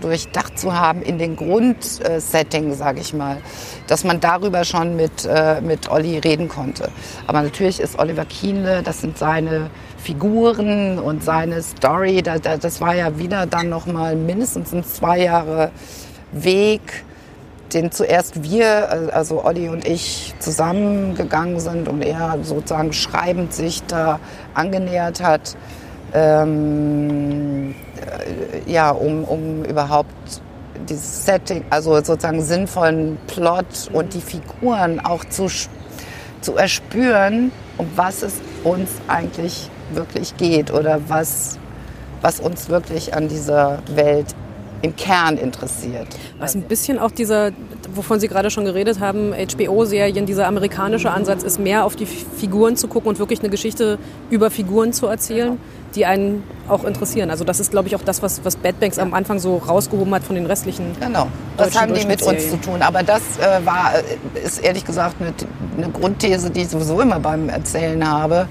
durchdacht 0.00 0.58
zu 0.58 0.78
haben 0.78 1.02
in 1.02 1.18
den 1.18 1.36
Grundsetting, 1.36 2.74
sage 2.74 3.00
ich 3.00 3.14
mal, 3.14 3.38
dass 3.86 4.04
man 4.04 4.20
darüber 4.20 4.64
schon 4.64 4.96
mit, 4.96 5.24
äh, 5.24 5.60
mit 5.60 5.90
Olli 5.90 6.18
reden 6.18 6.48
konnte. 6.48 6.90
Aber 7.26 7.42
natürlich 7.42 7.80
ist 7.80 7.98
Oliver 7.98 8.24
Kienle, 8.24 8.82
das 8.82 9.00
sind 9.00 9.18
seine 9.18 9.70
Figuren 9.98 10.98
und 10.98 11.24
seine 11.24 11.62
Story, 11.62 12.22
da, 12.22 12.38
da, 12.38 12.56
das 12.56 12.80
war 12.80 12.94
ja 12.94 13.18
wieder 13.18 13.46
dann 13.46 13.68
noch 13.68 13.86
mal 13.86 14.16
mindestens 14.16 14.72
ein 14.72 14.84
zwei 14.84 15.20
Jahre 15.20 15.70
Weg, 16.32 17.04
den 17.72 17.90
zuerst 17.90 18.42
wir, 18.42 19.12
also 19.12 19.44
Olli 19.44 19.68
und 19.68 19.86
ich, 19.86 20.34
zusammengegangen 20.38 21.60
sind 21.60 21.88
und 21.88 22.02
er 22.02 22.38
sozusagen 22.42 22.92
schreibend 22.92 23.52
sich 23.52 23.82
da 23.86 24.20
angenähert 24.54 25.22
hat, 25.22 25.56
ähm, 26.14 27.74
äh, 27.74 27.87
ja, 28.66 28.90
um, 28.90 29.24
um 29.24 29.64
überhaupt 29.64 30.12
dieses 30.88 31.26
Setting, 31.26 31.64
also 31.70 31.94
sozusagen 31.96 32.42
sinnvollen 32.42 33.18
Plot 33.26 33.90
und 33.92 34.14
die 34.14 34.20
Figuren 34.20 35.00
auch 35.00 35.24
zu, 35.24 35.48
zu 36.40 36.56
erspüren, 36.56 37.52
um 37.76 37.88
was 37.96 38.22
es 38.22 38.34
uns 38.64 38.90
eigentlich 39.08 39.70
wirklich 39.92 40.36
geht 40.36 40.70
oder 40.70 41.00
was, 41.08 41.58
was 42.22 42.40
uns 42.40 42.68
wirklich 42.68 43.14
an 43.14 43.28
dieser 43.28 43.78
Welt 43.94 44.34
im 44.82 44.94
Kern 44.96 45.36
interessiert. 45.36 46.06
Was 46.38 46.54
ein 46.54 46.62
bisschen 46.62 46.98
auch 46.98 47.10
dieser, 47.10 47.50
wovon 47.94 48.20
Sie 48.20 48.28
gerade 48.28 48.50
schon 48.50 48.64
geredet 48.64 49.00
haben, 49.00 49.32
HBO-Serien, 49.32 50.26
dieser 50.26 50.46
amerikanische 50.46 51.10
Ansatz 51.10 51.42
ist, 51.42 51.58
mehr 51.58 51.84
auf 51.84 51.96
die 51.96 52.06
Figuren 52.06 52.76
zu 52.76 52.88
gucken 52.88 53.08
und 53.08 53.18
wirklich 53.18 53.40
eine 53.40 53.50
Geschichte 53.50 53.98
über 54.30 54.50
Figuren 54.50 54.92
zu 54.92 55.06
erzählen, 55.06 55.58
die 55.94 56.06
einen 56.06 56.44
auch 56.68 56.84
interessieren. 56.84 57.30
Also 57.30 57.44
das 57.44 57.60
ist, 57.60 57.70
glaube 57.70 57.88
ich, 57.88 57.96
auch 57.96 58.02
das, 58.02 58.22
was, 58.22 58.44
was 58.44 58.56
Bad 58.56 58.78
Banks 58.78 58.98
am 58.98 59.14
Anfang 59.14 59.38
so 59.38 59.56
rausgehoben 59.56 60.14
hat 60.14 60.22
von 60.22 60.36
den 60.36 60.46
restlichen. 60.46 60.94
Genau, 61.00 61.28
das 61.56 61.80
haben 61.80 61.94
die 61.94 62.06
mit 62.06 62.22
uns 62.22 62.50
zu 62.50 62.56
tun. 62.60 62.82
Aber 62.82 63.02
das 63.02 63.22
äh, 63.38 63.64
war, 63.64 63.92
äh, 63.94 64.46
ist 64.46 64.58
ehrlich 64.58 64.84
gesagt 64.84 65.16
eine, 65.20 65.32
eine 65.76 65.90
Grundthese, 65.92 66.50
die 66.50 66.62
ich 66.62 66.68
sowieso 66.68 67.00
immer 67.00 67.18
beim 67.18 67.48
Erzählen 67.48 68.08
habe. 68.08 68.46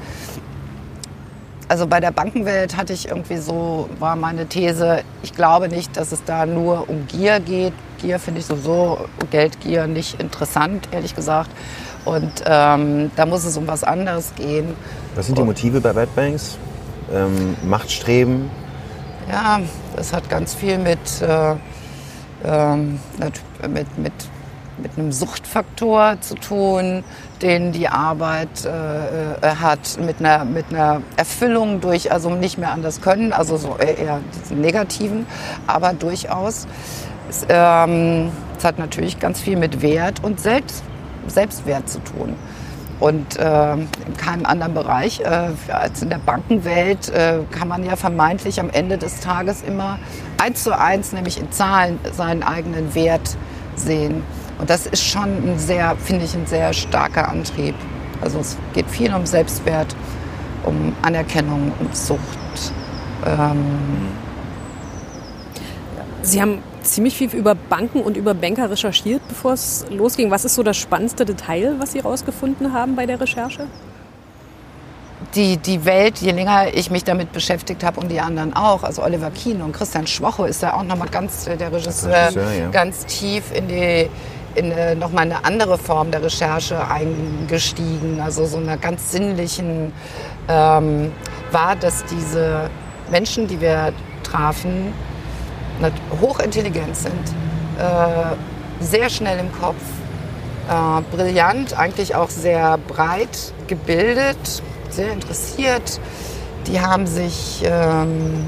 Also 1.69 1.85
bei 1.85 1.99
der 1.99 2.11
Bankenwelt 2.11 2.77
hatte 2.77 2.93
ich 2.93 3.09
irgendwie 3.09 3.37
so, 3.37 3.89
war 3.99 4.15
meine 4.15 4.45
These, 4.45 5.01
ich 5.21 5.33
glaube 5.33 5.67
nicht, 5.67 5.97
dass 5.97 6.13
es 6.13 6.23
da 6.23 6.45
nur 6.45 6.89
um 6.89 7.07
Gier 7.07 7.41
geht. 7.41 7.73
Gier 7.97 8.19
finde 8.19 8.39
ich 8.39 8.45
sowieso, 8.45 9.05
Geldgier 9.31 9.87
nicht 9.87 10.21
interessant, 10.21 10.87
ehrlich 10.91 11.13
gesagt. 11.13 11.49
Und 12.05 12.31
ähm, 12.45 13.11
da 13.17 13.25
muss 13.25 13.43
es 13.43 13.57
um 13.57 13.67
was 13.67 13.83
anderes 13.83 14.33
gehen. 14.35 14.75
Was 15.15 15.25
sind 15.25 15.37
die 15.37 15.43
Motive 15.43 15.81
bei 15.81 15.91
Bad 15.91 16.15
Banks? 16.15 16.57
Ähm, 17.13 17.55
Machtstreben? 17.67 18.49
Ja, 19.29 19.59
Das 19.95 20.13
hat 20.13 20.29
ganz 20.29 20.55
viel 20.55 20.77
mit, 20.77 20.99
äh, 21.21 21.55
ähm, 22.45 22.99
mit, 23.67 23.97
mit, 23.97 24.13
mit 24.77 24.97
einem 24.97 25.11
Suchtfaktor 25.11 26.17
zu 26.21 26.35
tun, 26.35 27.03
den 27.41 27.71
die 27.71 27.87
Arbeit 27.87 28.65
äh, 28.65 28.69
äh, 28.69 29.55
hat, 29.55 29.97
mit 29.99 30.19
einer, 30.19 30.45
mit 30.45 30.65
einer 30.69 31.01
Erfüllung 31.15 31.81
durch, 31.81 32.11
also 32.11 32.29
nicht 32.31 32.57
mehr 32.57 32.71
anders 32.71 33.01
können, 33.01 33.33
also 33.33 33.57
so 33.57 33.77
eher 33.77 34.19
diesen 34.41 34.61
negativen, 34.61 35.25
aber 35.67 35.93
durchaus. 35.93 36.67
Es, 37.29 37.45
ähm, 37.49 38.31
es 38.57 38.63
hat 38.63 38.79
natürlich 38.79 39.19
ganz 39.19 39.39
viel 39.39 39.57
mit 39.57 39.81
Wert 39.81 40.23
und 40.23 40.39
Selbst, 40.39 40.83
Selbstwert 41.27 41.89
zu 41.89 41.99
tun. 41.99 42.35
Und 42.99 43.37
äh, 43.37 43.73
in 43.73 44.17
keinem 44.17 44.45
anderen 44.47 44.73
Bereich 44.73 45.19
äh, 45.19 45.49
als 45.71 46.01
in 46.01 46.09
der 46.09 46.17
Bankenwelt 46.17 47.09
äh, 47.09 47.39
kann 47.51 47.67
man 47.67 47.85
ja 47.85 47.95
vermeintlich 47.95 48.59
am 48.59 48.71
Ende 48.71 48.97
des 48.97 49.19
Tages 49.19 49.61
immer 49.61 49.99
eins 50.39 50.63
zu 50.63 50.75
eins, 50.75 51.13
nämlich 51.13 51.39
in 51.39 51.51
Zahlen, 51.51 51.99
seinen 52.13 52.41
eigenen 52.41 52.95
Wert 52.95 53.37
sehen. 53.75 54.23
Und 54.59 54.69
das 54.69 54.87
ist 54.87 55.03
schon 55.03 55.29
ein 55.29 55.59
sehr, 55.59 55.95
finde 55.97 56.25
ich, 56.25 56.33
ein 56.33 56.47
sehr 56.47 56.73
starker 56.73 57.29
Antrieb. 57.29 57.75
Also 58.21 58.39
es 58.39 58.57
geht 58.73 58.89
viel 58.89 59.13
um 59.13 59.25
Selbstwert, 59.25 59.95
um 60.63 60.95
Anerkennung, 61.01 61.71
um 61.79 61.89
Sucht. 61.93 62.19
Ähm, 63.25 63.77
Sie 66.23 66.41
haben 66.41 66.61
ziemlich 66.81 67.17
viel 67.17 67.33
über 67.33 67.55
Banken 67.55 68.01
und 68.01 68.17
über 68.17 68.33
Banker 68.33 68.69
recherchiert, 68.69 69.21
bevor 69.27 69.53
es 69.53 69.85
losging. 69.89 70.31
Was 70.31 70.43
ist 70.45 70.55
so 70.55 70.63
das 70.63 70.77
spannendste 70.77 71.25
Detail, 71.25 71.75
was 71.77 71.91
Sie 71.91 71.99
herausgefunden 71.99 72.73
haben 72.73 72.95
bei 72.95 73.05
der 73.05 73.21
Recherche? 73.21 73.67
die, 75.35 75.57
die 75.57 75.85
Welt, 75.85 76.19
je 76.19 76.31
länger 76.31 76.73
ich 76.73 76.91
mich 76.91 77.03
damit 77.03 77.31
beschäftigt 77.31 77.83
habe 77.83 77.99
und 77.99 78.09
die 78.09 78.19
anderen 78.19 78.55
auch, 78.55 78.83
also 78.83 79.03
Oliver 79.03 79.31
Kien 79.31 79.61
und 79.61 79.71
Christian 79.71 80.07
Schwocho 80.07 80.45
ist 80.45 80.63
da 80.63 80.73
auch 80.73 80.83
nochmal 80.83 81.09
ganz, 81.09 81.45
der 81.45 81.71
Regisseur, 81.71 82.27
Regisseur, 82.27 82.53
ja. 82.53 82.69
ganz 82.69 83.05
tief 83.05 83.51
in 83.53 83.67
die 83.67 84.09
in 84.57 84.71
äh, 84.71 84.95
nochmal 84.95 85.25
eine 85.25 85.45
andere 85.45 85.77
Form 85.77 86.11
der 86.11 86.23
Recherche 86.23 86.87
eingestiegen, 86.89 88.19
also 88.19 88.45
so 88.45 88.57
einer 88.57 88.77
ganz 88.77 89.11
sinnlichen, 89.11 89.93
ähm, 90.47 91.11
war, 91.51 91.75
dass 91.75 92.03
diese 92.05 92.69
Menschen, 93.11 93.47
die 93.47 93.61
wir 93.61 93.93
trafen, 94.23 94.93
hochintelligent 96.19 96.95
sind, 96.95 97.13
äh, 97.77 98.83
sehr 98.83 99.09
schnell 99.09 99.39
im 99.39 99.51
Kopf, 99.61 99.75
äh, 100.69 101.15
brillant, 101.15 101.77
eigentlich 101.77 102.15
auch 102.15 102.29
sehr 102.29 102.77
breit 102.77 103.53
gebildet, 103.67 104.63
sehr 104.89 105.11
interessiert. 105.11 105.99
Die 106.65 106.81
haben 106.81 107.07
sich, 107.07 107.63
ähm, 107.63 108.47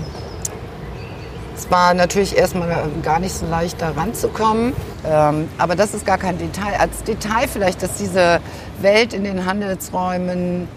es 1.59 1.69
war 1.69 1.93
natürlich 1.93 2.37
erstmal 2.37 2.89
gar 3.03 3.19
nicht 3.19 3.33
so 3.33 3.45
leicht 3.45 3.81
da 3.81 3.89
ranzukommen, 3.89 4.73
ähm, 5.05 5.49
aber 5.57 5.75
das 5.75 5.93
ist 5.93 6.05
gar 6.05 6.17
kein 6.17 6.37
Detail. 6.37 6.79
Als 6.79 7.03
Detail 7.03 7.47
vielleicht, 7.51 7.83
dass 7.83 7.97
diese 7.97 8.39
Welt 8.81 9.13
in 9.13 9.25
den 9.25 9.45
Handelsräumen 9.45 10.69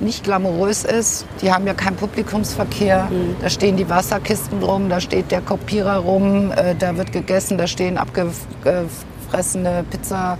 nicht 0.00 0.24
glamourös 0.24 0.84
ist. 0.84 1.26
Die 1.40 1.52
haben 1.52 1.66
ja 1.66 1.74
keinen 1.74 1.96
Publikumsverkehr. 1.96 3.08
Da 3.40 3.48
stehen 3.48 3.76
die 3.76 3.88
Wasserkisten 3.88 4.62
rum, 4.62 4.88
da 4.88 5.00
steht 5.00 5.30
der 5.30 5.40
Kopierer 5.40 5.98
rum, 5.98 6.50
äh, 6.50 6.74
da 6.74 6.96
wird 6.96 7.12
gegessen, 7.12 7.56
da 7.56 7.66
stehen 7.66 7.96
abgefressene 7.96 9.84
Pizza. 9.90 10.36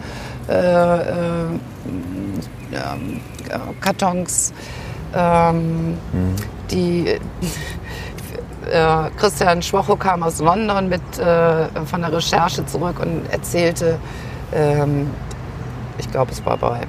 Äh, 0.48 0.52
äh, 0.52 1.12
ähm, 2.72 3.20
äh, 3.48 3.58
Kartons, 3.80 4.52
ähm, 5.14 5.96
die 6.70 7.18
äh, 8.70 9.10
Christian 9.16 9.62
Schwocho 9.62 9.96
kam 9.96 10.22
aus 10.22 10.40
London 10.40 10.88
mit, 10.88 11.18
äh, 11.18 11.66
von 11.86 12.00
der 12.00 12.12
Recherche 12.12 12.64
zurück 12.66 13.00
und 13.00 13.26
erzählte, 13.30 13.98
ähm, 14.52 15.10
ich 15.98 16.10
glaube, 16.10 16.32
es 16.32 16.44
war 16.44 16.56
bei, 16.56 16.80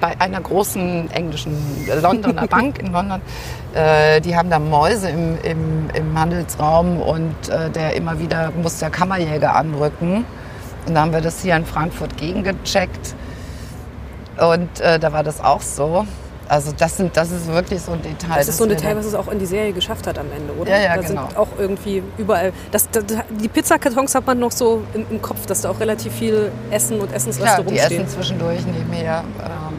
bei 0.00 0.20
einer 0.20 0.40
großen 0.40 1.10
englischen 1.10 1.56
Londoner 2.02 2.46
Bank 2.48 2.78
in 2.78 2.92
London, 2.92 3.20
äh, 3.74 4.20
die 4.20 4.36
haben 4.36 4.50
da 4.50 4.58
Mäuse 4.58 5.10
im, 5.10 5.38
im, 5.42 5.90
im 5.94 6.18
Handelsraum 6.18 7.00
und 7.00 7.48
äh, 7.48 7.70
der 7.70 7.94
immer 7.94 8.18
wieder 8.18 8.50
muss 8.62 8.78
der 8.78 8.90
Kammerjäger 8.90 9.54
anrücken. 9.54 10.24
Und 10.86 10.94
da 10.94 11.00
haben 11.00 11.12
wir 11.12 11.20
das 11.20 11.42
hier 11.42 11.56
in 11.56 11.64
Frankfurt 11.64 12.16
gegengecheckt. 12.16 13.14
Und 14.38 14.80
äh, 14.80 14.98
da 14.98 15.12
war 15.12 15.22
das 15.22 15.40
auch 15.40 15.60
so. 15.60 16.06
Also 16.48 16.72
das, 16.76 16.96
sind, 16.96 17.16
das 17.16 17.30
ist 17.32 17.48
wirklich 17.48 17.80
so 17.82 17.92
ein 17.92 18.02
Detail. 18.02 18.36
Das 18.38 18.48
ist 18.48 18.56
so 18.58 18.64
ein 18.64 18.70
Detail, 18.70 18.92
da- 18.94 18.98
was 19.00 19.06
es 19.06 19.14
auch 19.14 19.28
in 19.28 19.38
die 19.38 19.46
Serie 19.46 19.72
geschafft 19.72 20.06
hat 20.06 20.18
am 20.18 20.26
Ende, 20.36 20.52
oder? 20.60 20.70
Ja, 20.70 20.78
ja, 20.78 20.96
da 20.96 21.02
genau. 21.02 21.26
sind 21.26 21.36
auch 21.36 21.48
irgendwie 21.58 22.02
überall. 22.18 22.52
Das, 22.70 22.88
das, 22.90 23.04
die 23.40 23.48
Pizzakartons 23.48 24.14
hat 24.14 24.26
man 24.26 24.38
noch 24.38 24.52
so 24.52 24.82
im, 24.94 25.06
im 25.10 25.20
Kopf, 25.22 25.46
dass 25.46 25.62
da 25.62 25.70
auch 25.70 25.80
relativ 25.80 26.12
viel 26.12 26.52
Essen 26.70 27.00
und 27.00 27.12
Essensreste 27.12 27.62
Klar, 27.62 27.62
die 27.64 27.78
rumstehen. 27.78 28.04
essen 28.04 28.14
zwischendurch 28.16 28.64
nebenher. 28.66 29.24
Ähm, 29.42 29.74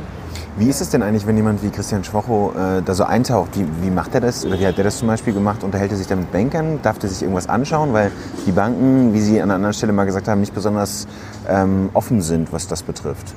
Wie 0.57 0.67
ist 0.69 0.81
es 0.81 0.89
denn 0.89 1.03
eigentlich, 1.03 1.25
wenn 1.25 1.37
jemand 1.37 1.63
wie 1.63 1.69
Christian 1.69 2.03
Schwocho 2.03 2.51
äh, 2.51 2.81
da 2.81 2.93
so 2.93 3.05
eintaucht? 3.05 3.57
Wie, 3.57 3.65
wie 3.85 3.89
macht 3.91 4.13
er 4.15 4.21
das? 4.21 4.45
Oder 4.45 4.59
wie 4.59 4.67
hat 4.67 4.77
er 4.77 4.83
das 4.83 4.97
zum 4.97 5.07
Beispiel 5.07 5.33
gemacht? 5.33 5.63
Unterhält 5.63 5.91
er 5.91 5.97
sich 5.97 6.07
dann 6.07 6.19
mit 6.19 6.31
Bankern? 6.33 6.79
Darf 6.83 6.97
er 7.01 7.07
sich 7.07 7.21
irgendwas 7.21 7.47
anschauen? 7.47 7.93
Weil 7.93 8.11
die 8.45 8.51
Banken, 8.51 9.13
wie 9.13 9.21
Sie 9.21 9.37
an 9.39 9.43
einer 9.51 9.55
anderen 9.55 9.73
Stelle 9.73 9.93
mal 9.93 10.05
gesagt 10.05 10.27
haben, 10.27 10.41
nicht 10.41 10.53
besonders 10.53 11.07
ähm, 11.47 11.89
offen 11.93 12.21
sind, 12.21 12.51
was 12.51 12.67
das 12.67 12.83
betrifft. 12.83 13.33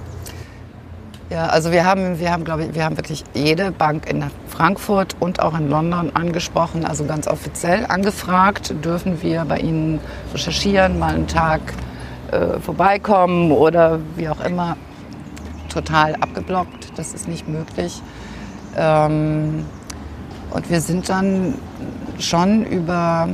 Ja, 1.30 1.46
also 1.46 1.70
wir 1.70 1.84
haben, 1.84 2.18
wir 2.18 2.32
haben, 2.32 2.42
glaube 2.42 2.64
ich, 2.64 2.74
wir 2.74 2.84
haben 2.84 2.96
wirklich 2.96 3.22
jede 3.34 3.70
Bank 3.70 4.10
in 4.10 4.24
Frankfurt 4.48 5.14
und 5.20 5.38
auch 5.38 5.56
in 5.56 5.70
London 5.70 6.10
angesprochen, 6.14 6.84
also 6.84 7.04
ganz 7.04 7.28
offiziell 7.28 7.86
angefragt, 7.86 8.74
dürfen 8.84 9.22
wir 9.22 9.44
bei 9.44 9.58
Ihnen 9.58 10.00
recherchieren, 10.34 10.98
mal 10.98 11.14
einen 11.14 11.28
Tag 11.28 11.60
äh, 12.32 12.58
vorbeikommen 12.58 13.52
oder 13.52 14.00
wie 14.16 14.28
auch 14.28 14.44
immer. 14.44 14.76
Total 15.68 16.16
abgeblockt, 16.16 16.88
das 16.96 17.14
ist 17.14 17.28
nicht 17.28 17.46
möglich. 17.46 18.02
Ähm, 18.76 19.64
und 20.50 20.68
wir 20.68 20.80
sind 20.80 21.08
dann 21.08 21.54
schon 22.18 22.66
über, 22.66 23.28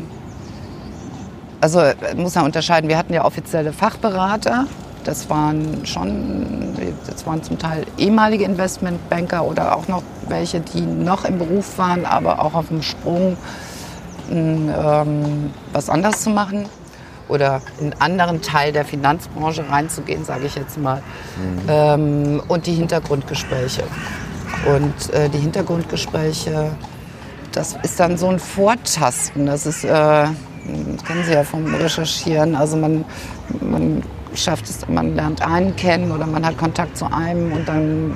also 1.62 1.80
äh, 1.80 2.14
muss 2.14 2.34
man 2.34 2.44
unterscheiden, 2.44 2.90
wir 2.90 2.98
hatten 2.98 3.14
ja 3.14 3.24
offizielle 3.24 3.72
Fachberater, 3.72 4.66
das 5.06 5.30
waren 5.30 5.86
schon, 5.86 6.74
das 7.06 7.26
waren 7.26 7.42
zum 7.42 7.58
Teil 7.58 7.86
ehemalige 7.96 8.44
Investmentbanker 8.44 9.44
oder 9.44 9.76
auch 9.76 9.86
noch 9.86 10.02
welche, 10.28 10.60
die 10.60 10.80
noch 10.80 11.24
im 11.24 11.38
Beruf 11.38 11.78
waren, 11.78 12.04
aber 12.04 12.42
auch 12.42 12.54
auf 12.54 12.68
dem 12.68 12.82
Sprung, 12.82 13.36
ähm, 14.30 15.52
was 15.72 15.88
anders 15.88 16.22
zu 16.22 16.30
machen 16.30 16.66
oder 17.28 17.60
in 17.78 17.92
einen 17.92 18.00
anderen 18.00 18.42
Teil 18.42 18.72
der 18.72 18.84
Finanzbranche 18.84 19.68
reinzugehen, 19.68 20.24
sage 20.24 20.46
ich 20.46 20.56
jetzt 20.56 20.78
mal. 20.78 21.02
Ähm, 21.68 22.42
und 22.48 22.66
die 22.66 22.74
Hintergrundgespräche. 22.74 23.84
Und 24.66 25.14
äh, 25.14 25.28
die 25.28 25.38
Hintergrundgespräche, 25.38 26.70
das 27.52 27.76
ist 27.82 28.00
dann 28.00 28.18
so 28.18 28.28
ein 28.28 28.38
Vortasten. 28.38 29.46
Das 29.46 29.66
ist, 29.66 29.84
äh, 29.84 29.88
das 29.88 31.04
kennen 31.04 31.24
Sie 31.24 31.32
ja 31.32 31.44
vom 31.44 31.72
Recherchieren. 31.74 32.56
Also 32.56 32.76
man, 32.76 33.04
man 33.60 34.02
schafft 34.36 34.68
es, 34.68 34.86
man 34.88 35.14
lernt 35.14 35.42
einen 35.42 35.76
kennen 35.76 36.12
oder 36.12 36.26
man 36.26 36.44
hat 36.44 36.56
Kontakt 36.58 36.96
zu 36.96 37.12
einem 37.12 37.52
und 37.52 37.68
dann 37.68 38.14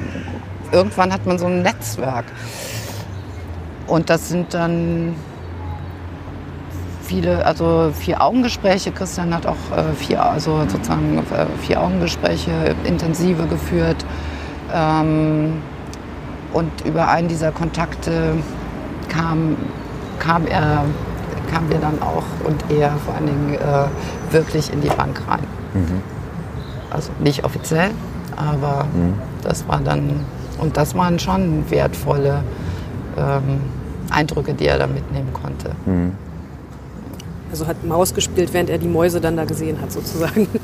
irgendwann 0.72 1.12
hat 1.12 1.26
man 1.26 1.38
so 1.38 1.46
ein 1.46 1.62
Netzwerk. 1.62 2.24
Und 3.86 4.08
das 4.08 4.28
sind 4.28 4.54
dann 4.54 5.14
viele, 7.10 7.44
also 7.44 7.90
vier 7.92 8.22
Augengespräche. 8.22 8.92
Christian 8.92 9.34
hat 9.34 9.44
auch 9.44 9.56
äh, 9.76 9.92
vier, 9.96 10.24
also 10.24 10.60
sozusagen 10.68 11.18
äh, 11.18 11.46
vier 11.60 11.80
Augengespräche 11.82 12.76
intensive 12.84 13.46
geführt. 13.46 14.04
Ähm, 14.72 15.60
und 16.52 16.70
über 16.84 17.08
einen 17.08 17.26
dieser 17.26 17.50
Kontakte 17.50 18.34
kam, 19.08 19.56
kam 20.20 20.46
er, 20.46 20.84
kamen 21.52 21.68
wir 21.68 21.78
dann 21.78 22.00
auch 22.00 22.24
und 22.44 22.62
er 22.70 22.90
vor 23.04 23.14
allen 23.14 23.26
Dingen 23.26 23.54
äh, 23.54 24.32
wirklich 24.32 24.72
in 24.72 24.80
die 24.80 24.88
Bank 24.88 25.20
rein. 25.28 25.46
Also 26.90 27.10
nicht 27.20 27.44
offiziell, 27.44 27.90
aber 28.36 28.86
das 29.42 29.66
war 29.68 29.80
dann, 29.80 30.20
und 30.58 30.76
das 30.76 30.94
waren 30.94 31.18
schon 31.18 31.70
wertvolle 31.70 32.42
ähm, 33.16 33.60
Eindrücke, 34.10 34.54
die 34.54 34.66
er 34.66 34.78
da 34.78 34.86
mitnehmen 34.86 35.32
konnte. 35.32 35.70
Also 37.50 37.66
hat 37.66 37.84
Maus 37.84 38.12
gespielt, 38.14 38.52
während 38.52 38.70
er 38.70 38.78
die 38.78 38.88
Mäuse 38.88 39.20
dann 39.20 39.36
da 39.36 39.44
gesehen 39.44 39.80
hat, 39.80 39.92
sozusagen. 39.92 40.48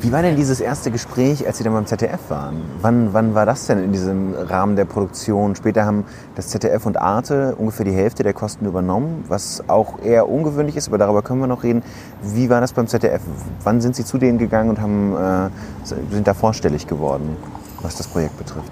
Wie 0.00 0.12
war 0.12 0.22
denn 0.22 0.36
dieses 0.36 0.60
erste 0.60 0.92
Gespräch, 0.92 1.44
als 1.44 1.58
Sie 1.58 1.64
dann 1.64 1.72
beim 1.72 1.86
ZDF 1.86 2.30
waren? 2.30 2.62
Wann, 2.80 3.12
wann 3.14 3.34
war 3.34 3.46
das 3.46 3.66
denn 3.66 3.82
in 3.82 3.90
diesem 3.90 4.32
Rahmen 4.32 4.76
der 4.76 4.84
Produktion? 4.84 5.56
Später 5.56 5.84
haben 5.84 6.04
das 6.36 6.50
ZDF 6.50 6.86
und 6.86 7.00
Arte 7.00 7.56
ungefähr 7.56 7.84
die 7.84 7.92
Hälfte 7.92 8.22
der 8.22 8.32
Kosten 8.32 8.64
übernommen, 8.64 9.24
was 9.26 9.68
auch 9.68 10.00
eher 10.00 10.28
ungewöhnlich 10.28 10.76
ist, 10.76 10.86
aber 10.86 10.98
darüber 10.98 11.22
können 11.22 11.40
wir 11.40 11.48
noch 11.48 11.64
reden. 11.64 11.82
Wie 12.22 12.48
war 12.48 12.60
das 12.60 12.74
beim 12.74 12.86
ZDF? 12.86 13.22
Wann 13.64 13.80
sind 13.80 13.96
Sie 13.96 14.04
zu 14.04 14.18
denen 14.18 14.38
gegangen 14.38 14.70
und 14.70 14.80
haben, 14.80 15.16
äh, 15.16 15.50
sind 15.84 16.28
da 16.28 16.34
vorstellig 16.34 16.86
geworden, 16.86 17.36
was 17.82 17.96
das 17.96 18.06
Projekt 18.06 18.38
betrifft? 18.38 18.70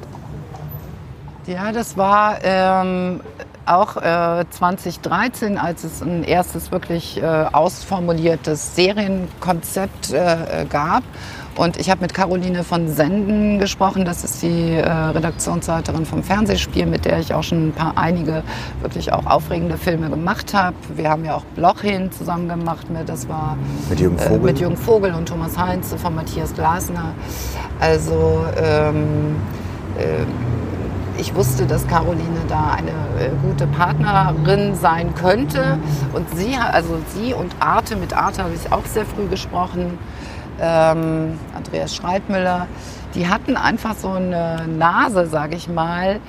Ja, 1.47 1.73
das 1.73 1.97
war, 1.97 2.37
ähm, 2.45 3.21
auch 3.67 3.97
äh, 3.97 4.45
2013, 4.49 5.59
als 5.59 5.85
es 5.85 6.03
ein 6.03 6.25
erstes 6.25 6.71
wirklich 6.71 7.23
äh, 7.23 7.25
ausformuliertes 7.25 8.75
Serienkonzept 8.77 10.13
äh, 10.13 10.67
gab. 10.69 11.03
Und 11.57 11.79
ich 11.79 11.89
habe 11.89 12.03
mit 12.03 12.13
Caroline 12.13 12.65
von 12.65 12.87
Senden 12.89 13.59
gesprochen. 13.59 14.05
Das 14.05 14.25
ist 14.25 14.43
die 14.43 14.73
äh, 14.73 14.89
Redaktionsleiterin 14.91 16.05
vom 16.05 16.23
Fernsehspiel, 16.23 16.85
mit 16.85 17.07
der 17.07 17.19
ich 17.19 17.33
auch 17.33 17.43
schon 17.43 17.69
ein 17.69 17.73
paar 17.73 17.97
einige 17.97 18.43
wirklich 18.83 19.11
auch 19.13 19.25
aufregende 19.25 19.79
Filme 19.79 20.11
gemacht 20.11 20.53
habe. 20.53 20.77
Wir 20.95 21.09
haben 21.09 21.25
ja 21.25 21.35
auch 21.35 21.45
Blochin 21.55 22.13
zusammen 22.13 22.49
gemacht 22.49 22.91
mit, 22.91 23.09
das 23.09 23.27
war 23.29 23.57
Mit 23.89 24.01
Jürgen 24.01 24.19
Vogel? 24.19 24.37
Äh, 24.37 24.53
mit 24.53 24.61
Jürgen 24.61 24.77
Vogel 24.77 25.15
und 25.15 25.27
Thomas 25.29 25.57
Heinz 25.57 25.95
von 25.95 26.15
Matthias 26.15 26.53
Glasner. 26.53 27.15
Also 27.81 28.45
ähm, 28.63 29.37
äh, 29.99 30.25
ich 31.19 31.35
wusste, 31.35 31.67
dass 31.67 31.87
Caroline 31.87 32.41
da 32.49 32.73
eine 32.73 32.91
äh, 32.91 33.31
gute 33.43 33.67
Partnerin 33.67 34.75
sein 34.75 35.15
könnte. 35.15 35.79
Und 36.13 36.29
sie, 36.37 36.57
also 36.57 36.99
sie 37.15 37.35
und 37.35 37.55
Arte, 37.61 37.97
mit 37.97 38.13
Arte 38.17 38.43
habe 38.43 38.55
ich 38.55 38.73
auch 38.73 38.85
sehr 38.85 39.07
früh 39.07 39.27
gesprochen, 39.27 39.99
ähm, 40.61 41.39
Andreas 41.55 41.95
Schreitmüller, 41.95 42.67
die 43.15 43.29
hatten 43.29 43.57
einfach 43.57 43.95
so 43.95 44.11
eine 44.11 44.67
Nase, 44.67 45.27
sage 45.27 45.57
ich 45.57 45.69
mal, 45.69 46.21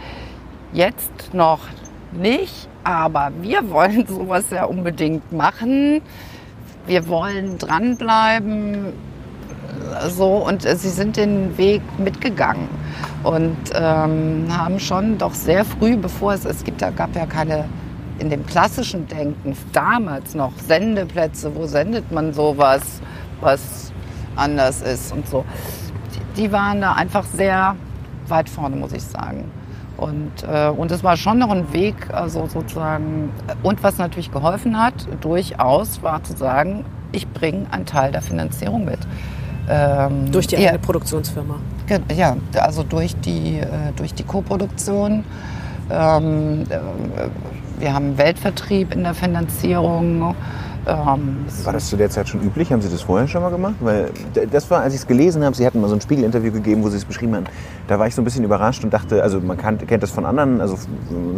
jetzt 0.73 1.33
noch 1.33 1.59
nicht, 2.11 2.67
aber 2.83 3.31
wir 3.41 3.69
wollen 3.69 4.05
sowas 4.07 4.45
ja 4.51 4.65
unbedingt 4.65 5.31
machen. 5.31 6.01
Wir 6.85 7.07
wollen 7.09 7.57
dranbleiben, 7.57 8.93
so 10.09 10.37
und 10.45 10.65
äh, 10.65 10.75
sie 10.75 10.89
sind 10.89 11.17
den 11.17 11.57
Weg 11.57 11.81
mitgegangen 11.97 12.67
und 13.23 13.57
ähm, 13.73 14.45
haben 14.49 14.79
schon 14.79 15.17
doch 15.17 15.33
sehr 15.33 15.65
früh, 15.65 15.97
bevor 15.97 16.33
es 16.33 16.45
es 16.45 16.63
gibt, 16.63 16.81
da 16.81 16.89
gab 16.89 17.15
ja 17.15 17.25
keine 17.25 17.65
in 18.19 18.29
dem 18.29 18.45
klassischen 18.45 19.07
Denken 19.07 19.55
damals 19.73 20.35
noch 20.35 20.51
Sendeplätze, 20.57 21.55
wo 21.55 21.67
sendet 21.67 22.11
man 22.11 22.33
sowas, 22.33 23.01
was 23.41 23.91
anders 24.35 24.81
ist 24.81 25.11
und 25.13 25.27
so. 25.27 25.45
Die, 26.15 26.41
die 26.41 26.51
waren 26.51 26.81
da 26.81 26.93
einfach 26.93 27.25
sehr 27.25 27.75
weit 28.27 28.49
vorne, 28.49 28.75
muss 28.75 28.93
ich 28.93 29.03
sagen. 29.03 29.51
Und, 29.97 30.31
äh, 30.47 30.69
und 30.69 30.91
es 30.91 31.03
war 31.03 31.17
schon 31.17 31.39
noch 31.39 31.49
ein 31.49 31.73
Weg, 31.73 31.95
also 32.13 32.45
sozusagen, 32.45 33.31
und 33.63 33.81
was 33.81 33.97
natürlich 33.97 34.31
geholfen 34.31 34.79
hat, 34.79 34.93
durchaus, 35.21 36.03
war 36.03 36.23
zu 36.23 36.35
sagen, 36.37 36.85
ich 37.11 37.27
bringe 37.27 37.65
einen 37.71 37.85
Teil 37.85 38.11
der 38.11 38.21
Finanzierung 38.21 38.85
mit. 38.85 38.99
Ähm, 39.69 40.31
Durch 40.31 40.47
die 40.47 40.55
ja, 40.55 40.61
eigene 40.69 40.79
Produktionsfirma. 40.79 41.55
Ge- 41.87 41.99
Ja, 42.15 42.37
also 42.59 42.83
durch 42.83 43.15
die, 43.17 43.59
äh, 43.59 43.65
durch 43.95 44.13
die 44.13 44.23
Koproduktion. 44.23 45.23
Ähm, 45.91 46.63
äh, 46.69 46.77
wir 47.79 47.93
haben 47.93 48.17
Weltvertrieb 48.17 48.93
in 48.93 49.03
der 49.03 49.13
Finanzierung. 49.13 50.35
Ähm, 50.87 51.45
War 51.65 51.73
das 51.73 51.89
zu 51.89 51.97
der 51.97 52.09
Zeit 52.09 52.29
schon 52.29 52.41
üblich? 52.41 52.71
Haben 52.71 52.81
Sie 52.81 52.89
das 52.89 53.01
vorher 53.01 53.27
schon 53.27 53.41
mal 53.41 53.49
gemacht? 53.49 53.75
Weil 53.81 54.11
das 54.49 54.71
war, 54.71 54.81
als 54.81 54.93
ich 54.93 55.01
es 55.01 55.07
gelesen 55.07 55.43
habe, 55.43 55.53
Sie 55.53 55.65
hatten 55.65 55.81
mal 55.81 55.89
so 55.89 55.95
ein 55.95 56.01
Spiegel-Interview 56.01 56.51
gegeben, 56.51 56.81
wo 56.81 56.89
Sie 56.89 56.95
es 56.95 57.03
beschrieben 57.03 57.35
haben. 57.35 57.45
Da 57.87 57.99
war 57.99 58.07
ich 58.07 58.15
so 58.15 58.21
ein 58.21 58.25
bisschen 58.25 58.45
überrascht 58.45 58.85
und 58.85 58.93
dachte, 58.93 59.21
also 59.21 59.41
man 59.41 59.57
kann, 59.57 59.77
kennt 59.85 60.01
das 60.01 60.11
von 60.11 60.25
anderen, 60.25 60.61
also 60.61 60.77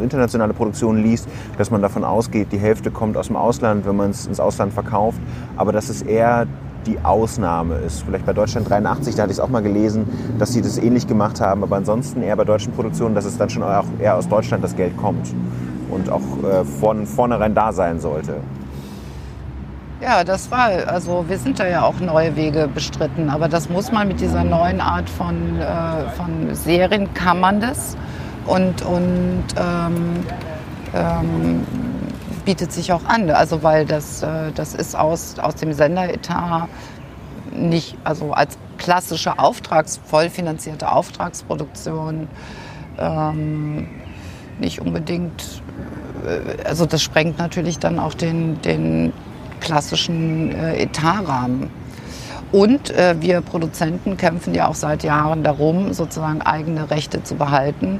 internationale 0.01 0.53
Produktionen 0.53 1.03
liest, 1.03 1.27
dass 1.57 1.71
man 1.71 1.81
davon 1.81 2.03
ausgeht, 2.03 2.49
die 2.51 2.59
Hälfte 2.59 2.91
kommt 2.91 3.17
aus 3.17 3.27
dem 3.27 3.35
Ausland, 3.35 3.87
wenn 3.87 3.95
man 3.95 4.11
es 4.11 4.27
ins 4.27 4.39
Ausland 4.39 4.71
verkauft. 4.71 5.19
Aber 5.57 5.71
dass 5.71 5.89
es 5.89 6.03
eher 6.03 6.45
die 6.85 6.99
Ausnahme 7.03 7.75
ist. 7.75 8.03
Vielleicht 8.03 8.25
bei 8.25 8.33
Deutschland 8.33 8.69
83, 8.69 9.15
da 9.15 9.23
hatte 9.23 9.31
ich 9.31 9.37
es 9.37 9.43
auch 9.43 9.49
mal 9.49 9.61
gelesen, 9.61 10.07
dass 10.37 10.53
sie 10.53 10.61
das 10.61 10.77
ähnlich 10.77 11.07
gemacht 11.07 11.41
haben, 11.41 11.63
aber 11.63 11.75
ansonsten 11.75 12.21
eher 12.21 12.35
bei 12.35 12.45
deutschen 12.45 12.71
Produktionen, 12.71 13.15
dass 13.15 13.25
es 13.25 13.37
dann 13.37 13.49
schon 13.49 13.63
auch 13.63 13.85
eher 13.99 14.15
aus 14.15 14.29
Deutschland 14.29 14.63
das 14.63 14.75
Geld 14.75 14.95
kommt 14.95 15.33
und 15.91 16.09
auch 16.09 16.21
äh, 16.21 16.63
von 16.63 17.05
vornherein 17.05 17.53
da 17.53 17.73
sein 17.73 17.99
sollte. 17.99 18.35
Ja, 20.01 20.23
das 20.23 20.49
war, 20.49 20.69
also 20.87 21.25
wir 21.27 21.37
sind 21.37 21.59
da 21.59 21.67
ja 21.67 21.83
auch 21.83 21.99
neue 21.99 22.37
Wege 22.37 22.69
bestritten, 22.73 23.29
aber 23.29 23.49
das 23.49 23.67
muss 23.67 23.91
man 23.91 24.07
mit 24.07 24.21
dieser 24.21 24.45
neuen 24.45 24.79
Art 24.79 25.09
von, 25.09 25.59
äh, 25.59 26.09
von 26.15 26.55
Serien, 26.55 27.13
kann 27.13 27.41
man 27.41 27.59
das. 27.59 27.97
Und, 28.45 28.81
und 28.83 29.43
ähm, 29.57 30.25
ähm, 30.95 31.67
bietet 32.45 32.71
sich 32.71 32.93
auch 32.93 33.03
an, 33.05 33.29
also 33.29 33.61
weil 33.61 33.85
das, 33.85 34.23
äh, 34.23 34.53
das 34.55 34.73
ist 34.73 34.95
aus, 34.97 35.37
aus 35.37 35.55
dem 35.55 35.73
Senderetat 35.73 36.69
nicht, 37.51 37.97
also 38.05 38.31
als 38.31 38.57
klassische 38.77 39.37
Auftrags, 39.37 39.99
vollfinanzierte 40.05 40.89
Auftragsproduktion 40.89 42.29
ähm, 42.97 43.89
nicht 44.59 44.79
unbedingt, 44.79 45.61
äh, 46.25 46.63
also 46.63 46.85
das 46.85 47.03
sprengt 47.03 47.37
natürlich 47.37 47.79
dann 47.79 47.99
auch 47.99 48.13
den, 48.13 48.61
den 48.61 49.11
klassischen 49.59 50.51
äh, 50.51 50.81
Etatrahmen. 50.81 51.69
Und 52.51 52.89
äh, 52.91 53.15
wir 53.19 53.41
Produzenten 53.41 54.17
kämpfen 54.17 54.55
ja 54.55 54.67
auch 54.67 54.75
seit 54.75 55.03
Jahren 55.03 55.43
darum, 55.43 55.93
sozusagen 55.93 56.41
eigene 56.41 56.89
Rechte 56.89 57.23
zu 57.23 57.35
behalten, 57.35 57.99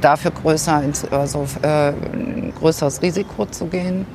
dafür 0.00 0.32
größer 0.32 0.82
ins, 0.82 1.04
also, 1.04 1.46
äh, 1.62 1.90
ein 1.90 2.52
größeres 2.58 3.02
Risiko 3.02 3.46
zu 3.46 3.66
gehen. 3.66 4.06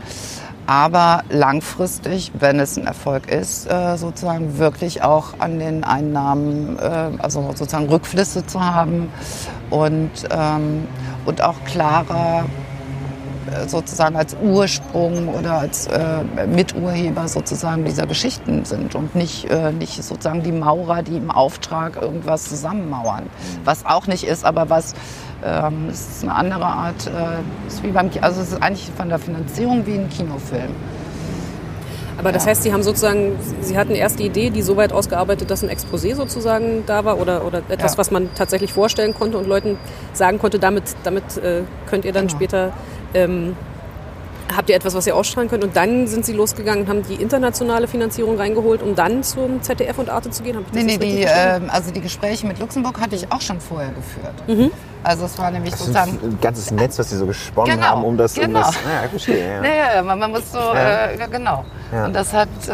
Aber 0.67 1.23
langfristig, 1.29 2.31
wenn 2.37 2.59
es 2.59 2.77
ein 2.77 2.85
Erfolg 2.85 3.29
ist, 3.31 3.69
äh, 3.69 3.97
sozusagen 3.97 4.57
wirklich 4.57 5.01
auch 5.01 5.33
an 5.39 5.59
den 5.59 5.83
Einnahmen, 5.83 6.77
äh, 6.77 7.09
also 7.17 7.53
sozusagen 7.55 7.89
Rückflüsse 7.89 8.45
zu 8.45 8.63
haben 8.63 9.09
und, 9.69 10.11
ähm, 10.29 10.87
und 11.25 11.41
auch 11.41 11.55
klarer 11.65 12.45
sozusagen 13.67 14.15
als 14.15 14.35
Ursprung 14.41 15.27
oder 15.29 15.59
als 15.59 15.87
äh, 15.87 16.23
Miturheber 16.47 17.27
sozusagen 17.27 17.85
dieser 17.85 18.05
Geschichten 18.05 18.65
sind 18.65 18.95
und 18.95 19.15
nicht, 19.15 19.45
äh, 19.49 19.71
nicht 19.71 20.03
sozusagen 20.03 20.43
die 20.43 20.51
Maurer, 20.51 21.01
die 21.03 21.17
im 21.17 21.31
Auftrag 21.31 22.01
irgendwas 22.01 22.45
zusammenmauern. 22.45 23.23
Was 23.65 23.85
auch 23.85 24.07
nicht 24.07 24.23
ist, 24.23 24.45
aber 24.45 24.69
was 24.69 24.93
ähm, 25.43 25.89
ist 25.89 26.23
eine 26.23 26.35
andere 26.35 26.65
Art, 26.65 27.07
äh, 27.07 27.67
ist 27.67 27.83
wie 27.83 27.91
beim, 27.91 28.09
also 28.21 28.41
es 28.41 28.49
ist 28.53 28.61
eigentlich 28.61 28.89
von 28.95 29.09
der 29.09 29.19
Finanzierung 29.19 29.85
wie 29.85 29.95
ein 29.95 30.09
Kinofilm. 30.09 30.75
Aber 32.17 32.31
das 32.31 32.43
Ja. 32.43 32.51
heißt, 32.51 32.61
Sie 32.63 32.71
haben 32.73 32.83
sozusagen, 32.83 33.35
Sie 33.61 33.75
hatten 33.77 33.95
erst 33.95 34.19
die 34.19 34.25
Idee, 34.27 34.51
die 34.51 34.61
so 34.61 34.77
weit 34.77 34.93
ausgearbeitet, 34.93 35.49
dass 35.49 35.63
ein 35.63 35.69
Exposé 35.71 36.13
sozusagen 36.13 36.83
da 36.85 37.03
war 37.03 37.19
oder, 37.19 37.43
oder 37.45 37.63
etwas, 37.69 37.93
Ja. 37.93 37.97
was 37.97 38.11
man 38.11 38.29
tatsächlich 38.35 38.71
vorstellen 38.73 39.15
konnte 39.15 39.39
und 39.39 39.47
Leuten 39.47 39.77
sagen 40.13 40.37
konnte, 40.37 40.59
damit, 40.59 40.83
damit 41.03 41.37
äh, 41.37 41.63
könnt 41.89 42.05
ihr 42.05 42.11
dann 42.11 42.27
Genau. 42.27 42.37
später, 42.37 42.73
ähm, 43.13 43.55
habt 44.55 44.69
ihr 44.69 44.75
etwas, 44.75 44.93
was 44.93 45.07
ihr 45.07 45.15
ausstrahlen 45.15 45.49
könnt 45.49 45.63
und 45.63 45.75
dann 45.75 46.07
sind 46.07 46.25
Sie 46.25 46.33
losgegangen 46.33 46.83
und 46.83 46.89
haben 46.89 47.03
die 47.03 47.15
internationale 47.15 47.87
Finanzierung 47.87 48.37
reingeholt, 48.37 48.81
um 48.81 48.95
dann 48.95 49.23
zum 49.23 49.61
ZDF 49.61 49.97
und 49.97 50.09
Arte 50.09 50.29
zu 50.29 50.43
gehen? 50.43 50.57
Hab 50.57 50.73
Nee, 50.73 50.83
nee, 50.83 50.97
die, 50.97 51.21
ähm, 51.27 51.69
also 51.69 51.91
die 51.91 52.01
Gespräche 52.01 52.45
mit 52.47 52.59
Luxemburg 52.59 52.99
hatte 52.99 53.15
ich 53.15 53.31
auch 53.31 53.41
schon 53.41 53.59
vorher 53.61 53.91
geführt. 53.91 54.33
Mhm. 54.47 54.71
Also 55.03 55.25
es 55.25 55.37
war 55.39 55.49
nämlich 55.51 55.71
Das 55.71 55.79
ist 55.81 55.87
sozusagen 55.87 56.19
ein 56.21 56.37
ganzes 56.41 56.71
Netz, 56.71 56.99
was 56.99 57.09
sie 57.09 57.17
so 57.17 57.25
gesponnen 57.25 57.75
Genau, 57.75 57.87
haben, 57.87 58.03
um 58.03 58.17
das, 58.17 58.37
um 58.37 58.43
genau. 58.45 58.59
das. 58.59 58.75
Ja, 58.75 59.03
ich 59.05 59.09
verstehe. 59.09 59.53
Ja. 59.55 59.61
Naja, 59.61 59.95
ja, 59.95 60.03
man, 60.03 60.19
man 60.19 60.31
muss 60.31 60.51
so, 60.51 60.59
Ja. 60.59 61.05
äh, 61.05 61.19
ja, 61.19 61.25
genau. 61.27 61.65
Ja. 61.91 62.05
Und 62.05 62.13
das 62.13 62.33
hat, 62.33 62.49
äh, 62.67 62.73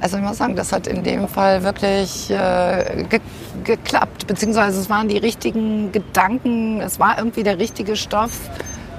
also 0.00 0.16
ich 0.16 0.22
muss 0.24 0.38
sagen, 0.38 0.56
das 0.56 0.72
hat 0.72 0.88
in 0.88 1.04
dem 1.04 1.28
Fall 1.28 1.62
wirklich 1.62 2.30
äh, 2.30 3.04
ge 3.08 3.20
geklappt. 3.64 4.26
Beziehungsweise 4.26 4.80
es 4.80 4.90
waren 4.90 5.06
die 5.08 5.18
richtigen 5.18 5.92
Gedanken, 5.92 6.80
es 6.80 6.98
war 6.98 7.18
irgendwie 7.18 7.44
der 7.44 7.58
richtige 7.58 7.94
Stoff 7.94 8.32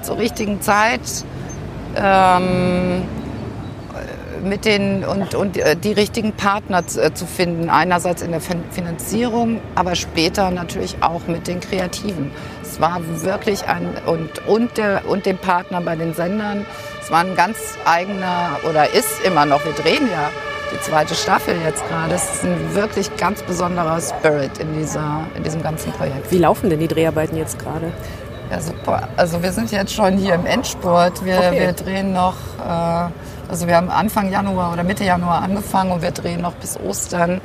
zur 0.04 0.18
richtigen 0.18 0.62
Zeit. 0.62 1.02
Ähm, 1.96 3.04
mit 4.44 4.66
den 4.66 5.04
und, 5.04 5.36
und 5.36 5.58
äh, 5.58 5.76
die 5.76 5.94
richtigen 5.94 6.34
Partner 6.34 6.86
zu, 6.86 7.02
äh, 7.02 7.14
zu 7.14 7.26
finden. 7.26 7.70
Einerseits 7.70 8.22
in 8.22 8.32
der 8.32 8.42
Fin 8.42 8.64
Finanzierung, 8.72 9.60
aber 9.76 9.96
später 9.96 10.52
natürlich 10.52 10.98
auch 11.02 11.28
mit 11.28 11.48
den 11.48 11.60
Kreativen. 11.60 12.32
Es 12.62 12.80
war 12.80 13.00
wirklich 13.24 13.66
ein 13.68 13.88
und 14.06 14.46
und 14.48 14.78
der 14.78 15.04
und 15.08 15.26
dem 15.26 15.38
Partner 15.38 15.82
bei 15.82 15.96
den 15.96 16.14
Sendern. 16.14 16.66
Es 17.02 17.12
war 17.12 17.20
ein 17.20 17.36
ganz 17.36 17.58
eigener 17.86 18.58
oder 18.70 18.94
ist 18.94 19.24
immer 19.26 19.46
noch. 19.46 19.64
Wir 19.66 19.74
drehen 19.74 20.08
ja 20.12 20.30
die 20.74 20.80
zweite 20.82 21.14
Staffel 21.14 21.56
jetzt 21.64 21.88
gerade. 21.88 22.16
Es 22.16 22.36
ist 22.36 22.44
ein 22.44 22.76
wirklich 22.76 23.16
ganz 23.18 23.44
besonderer 23.44 24.00
Spirit 24.02 24.58
in 24.58 24.74
dieser 24.78 25.22
in 25.36 25.44
diesem 25.44 25.62
ganzen 25.62 25.92
Projekt. 25.94 26.32
Wie 26.32 26.40
laufen 26.40 26.70
denn 26.70 26.80
die 26.80 26.88
Dreharbeiten 26.88 27.38
jetzt 27.38 27.60
gerade? 27.60 27.92
Ja, 28.54 28.62
super. 28.62 29.08
Also 29.18 29.42
wir 29.42 29.52
sind 29.52 29.72
jetzt 29.72 29.94
schon 29.94 30.16
hier 30.18 30.36
im 30.36 30.46
Endspurt. 30.46 31.26
Wir, 31.26 31.38
Okay. 31.40 31.60
wir 31.62 31.74
drehen 31.74 32.14
noch, 32.14 32.36
äh, 32.64 33.10
also 33.50 33.66
wir 33.68 33.76
haben 33.76 33.90
Anfang 33.90 34.32
Januar 34.32 34.74
oder 34.74 34.84
Mitte 34.84 35.04
Januar 35.04 35.42
angefangen 35.42 35.92
und 35.92 36.04
wir 36.04 36.12
drehen 36.12 36.42
noch 36.42 36.54
bis 36.54 36.80
Ostern. 36.80 37.42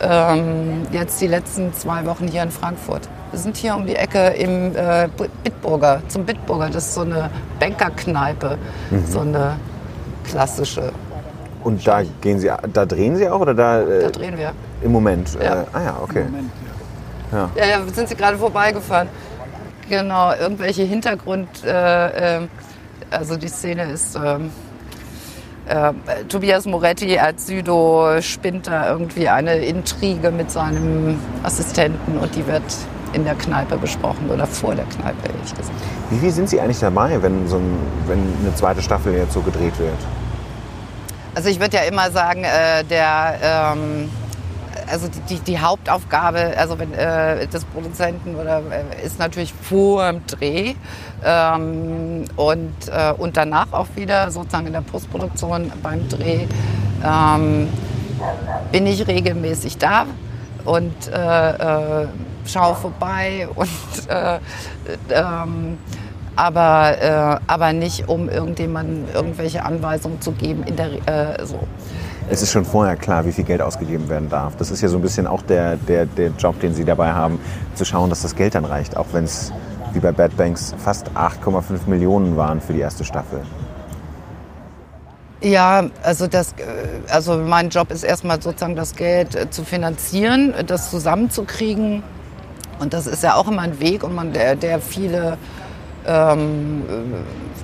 Ähm, 0.00 0.82
jetzt 0.92 1.20
die 1.20 1.26
letzten 1.26 1.72
zwei 1.74 2.04
Wochen 2.06 2.28
hier 2.28 2.42
in 2.44 2.50
Frankfurt. 2.52 3.08
Wir 3.32 3.38
sind 3.40 3.56
hier 3.56 3.74
um 3.74 3.84
die 3.84 3.96
Ecke 3.96 4.28
im 4.28 4.76
äh, 4.76 5.08
Bitburger, 5.42 6.02
zum 6.06 6.24
Bitburger. 6.24 6.68
Das 6.70 6.84
ist 6.86 6.94
so 6.94 7.00
eine 7.00 7.30
Bankerkneipe, 7.58 8.56
so 9.08 9.20
eine 9.20 9.56
klassische. 10.24 10.92
Und 11.64 11.84
da 11.86 12.02
gehen 12.20 12.38
sie, 12.38 12.50
da 12.72 12.84
drehen 12.86 13.16
sie 13.16 13.28
auch 13.28 13.40
oder 13.40 13.54
da, 13.54 13.80
äh, 13.80 14.02
Da 14.02 14.10
drehen 14.10 14.38
wir. 14.38 14.52
im 14.82 14.92
Moment? 14.92 15.36
Ja. 15.42 15.62
Äh, 15.62 15.64
ah 15.72 15.82
ja, 15.82 15.96
okay. 16.00 16.24
Ja, 17.32 17.48
ja, 17.56 17.80
sind 17.92 18.08
Sie 18.08 18.14
gerade 18.14 18.36
vorbeigefahren. 18.36 19.08
Genau, 19.88 20.32
irgendwelche 20.32 20.82
Hintergrund, 20.82 21.48
äh, 21.64 22.36
äh, 22.36 22.48
also 23.10 23.36
die 23.36 23.48
Szene 23.48 23.84
ist, 23.84 24.16
ähm, 24.16 24.50
äh, 25.66 25.92
Tobias 26.28 26.66
Moretti 26.66 27.18
als 27.18 27.46
Südo 27.46 28.20
spinnt 28.20 28.66
da 28.66 28.90
irgendwie 28.90 29.28
eine 29.28 29.56
Intrige 29.56 30.30
mit 30.30 30.50
seinem 30.50 31.18
Assistenten 31.42 32.18
und 32.18 32.34
die 32.34 32.46
wird 32.46 32.62
in 33.14 33.24
der 33.24 33.34
Kneipe 33.34 33.76
besprochen 33.76 34.28
oder 34.30 34.46
vor 34.46 34.74
der 34.74 34.84
Kneipe, 34.86 35.28
ehrlich 35.28 35.54
gesagt. 35.54 35.78
Wie 36.10 36.18
viel 36.18 36.30
sind 36.30 36.50
Sie 36.50 36.60
eigentlich 36.60 36.80
dabei, 36.80 37.22
wenn, 37.22 37.48
so 37.48 37.56
ein, 37.56 37.78
wenn 38.06 38.18
eine 38.42 38.54
zweite 38.54 38.82
Staffel 38.82 39.14
jetzt 39.14 39.32
so 39.32 39.40
gedreht 39.40 39.78
wird? 39.78 39.98
Also 41.34 41.48
ich 41.48 41.60
würde 41.60 41.76
ja 41.76 41.82
immer 41.84 42.10
sagen, 42.10 42.44
äh, 42.44 42.84
der, 42.84 43.38
ähm, 43.42 44.10
also 44.90 45.08
die, 45.08 45.20
die, 45.34 45.40
die 45.40 45.58
Hauptaufgabe, 45.58 46.54
also 46.56 46.78
wenn 46.78 46.92
äh, 46.94 47.46
des 47.46 47.64
Produzenten 47.64 48.36
oder 48.36 48.62
äh, 48.70 49.04
ist 49.04 49.18
natürlich 49.18 49.52
vor 49.52 50.10
dem 50.10 50.26
Dreh 50.26 50.74
ähm, 51.24 52.24
und 52.36 52.72
äh, 52.88 53.12
und 53.16 53.36
danach 53.36 53.72
auch 53.72 53.88
wieder 53.96 54.30
sozusagen 54.30 54.66
in 54.66 54.72
der 54.72 54.80
Postproduktion 54.80 55.72
beim 55.82 56.08
Dreh 56.08 56.46
ähm, 57.04 57.68
bin 58.72 58.86
ich 58.86 59.06
regelmäßig 59.06 59.78
da 59.78 60.06
und 60.64 60.94
äh, 61.08 62.02
äh, 62.02 62.06
schaue 62.46 62.74
vorbei 62.74 63.48
und 63.54 63.68
äh, 64.08 64.38
ähm, 65.10 65.78
aber, 66.36 67.00
äh, 67.00 67.40
aber 67.46 67.72
nicht, 67.72 68.08
um 68.08 68.28
irgendjemandem 68.28 69.04
irgendwelche 69.14 69.64
Anweisungen 69.64 70.20
zu 70.20 70.32
geben. 70.32 70.64
In 70.64 70.76
der, 70.76 70.88
äh, 71.06 71.46
so. 71.46 71.60
Es 72.30 72.40
ist 72.40 72.52
schon 72.52 72.64
vorher 72.64 72.96
klar, 72.96 73.26
wie 73.26 73.32
viel 73.32 73.44
Geld 73.44 73.60
ausgegeben 73.60 74.08
werden 74.08 74.30
darf. 74.30 74.56
Das 74.56 74.70
ist 74.70 74.80
ja 74.80 74.88
so 74.88 74.96
ein 74.96 75.02
bisschen 75.02 75.26
auch 75.26 75.42
der, 75.42 75.76
der, 75.76 76.06
der 76.06 76.30
Job, 76.38 76.58
den 76.60 76.74
Sie 76.74 76.84
dabei 76.84 77.12
haben, 77.12 77.38
zu 77.74 77.84
schauen, 77.84 78.08
dass 78.08 78.22
das 78.22 78.34
Geld 78.34 78.54
dann 78.54 78.64
reicht. 78.64 78.96
Auch 78.96 79.06
wenn 79.12 79.24
es 79.24 79.52
wie 79.92 80.00
bei 80.00 80.10
Bad 80.10 80.36
Banks 80.36 80.74
fast 80.82 81.10
8,5 81.10 81.86
Millionen 81.86 82.36
waren 82.36 82.60
für 82.60 82.72
die 82.72 82.80
erste 82.80 83.04
Staffel. 83.04 83.42
Ja, 85.42 85.84
also, 86.02 86.26
das, 86.26 86.52
äh, 86.52 87.12
also 87.12 87.36
mein 87.36 87.68
Job 87.68 87.90
ist 87.90 88.02
erstmal 88.02 88.40
sozusagen 88.40 88.74
das 88.74 88.96
Geld 88.96 89.34
äh, 89.34 89.50
zu 89.50 89.62
finanzieren, 89.62 90.54
das 90.66 90.90
zusammenzukriegen. 90.90 92.02
Und 92.78 92.94
das 92.94 93.06
ist 93.06 93.22
ja 93.22 93.34
auch 93.34 93.48
immer 93.48 93.62
ein 93.62 93.78
Weg, 93.80 94.02
und 94.02 94.14
man, 94.14 94.32
der, 94.32 94.56
der 94.56 94.80
viele 94.80 95.36
ähm, 96.06 96.82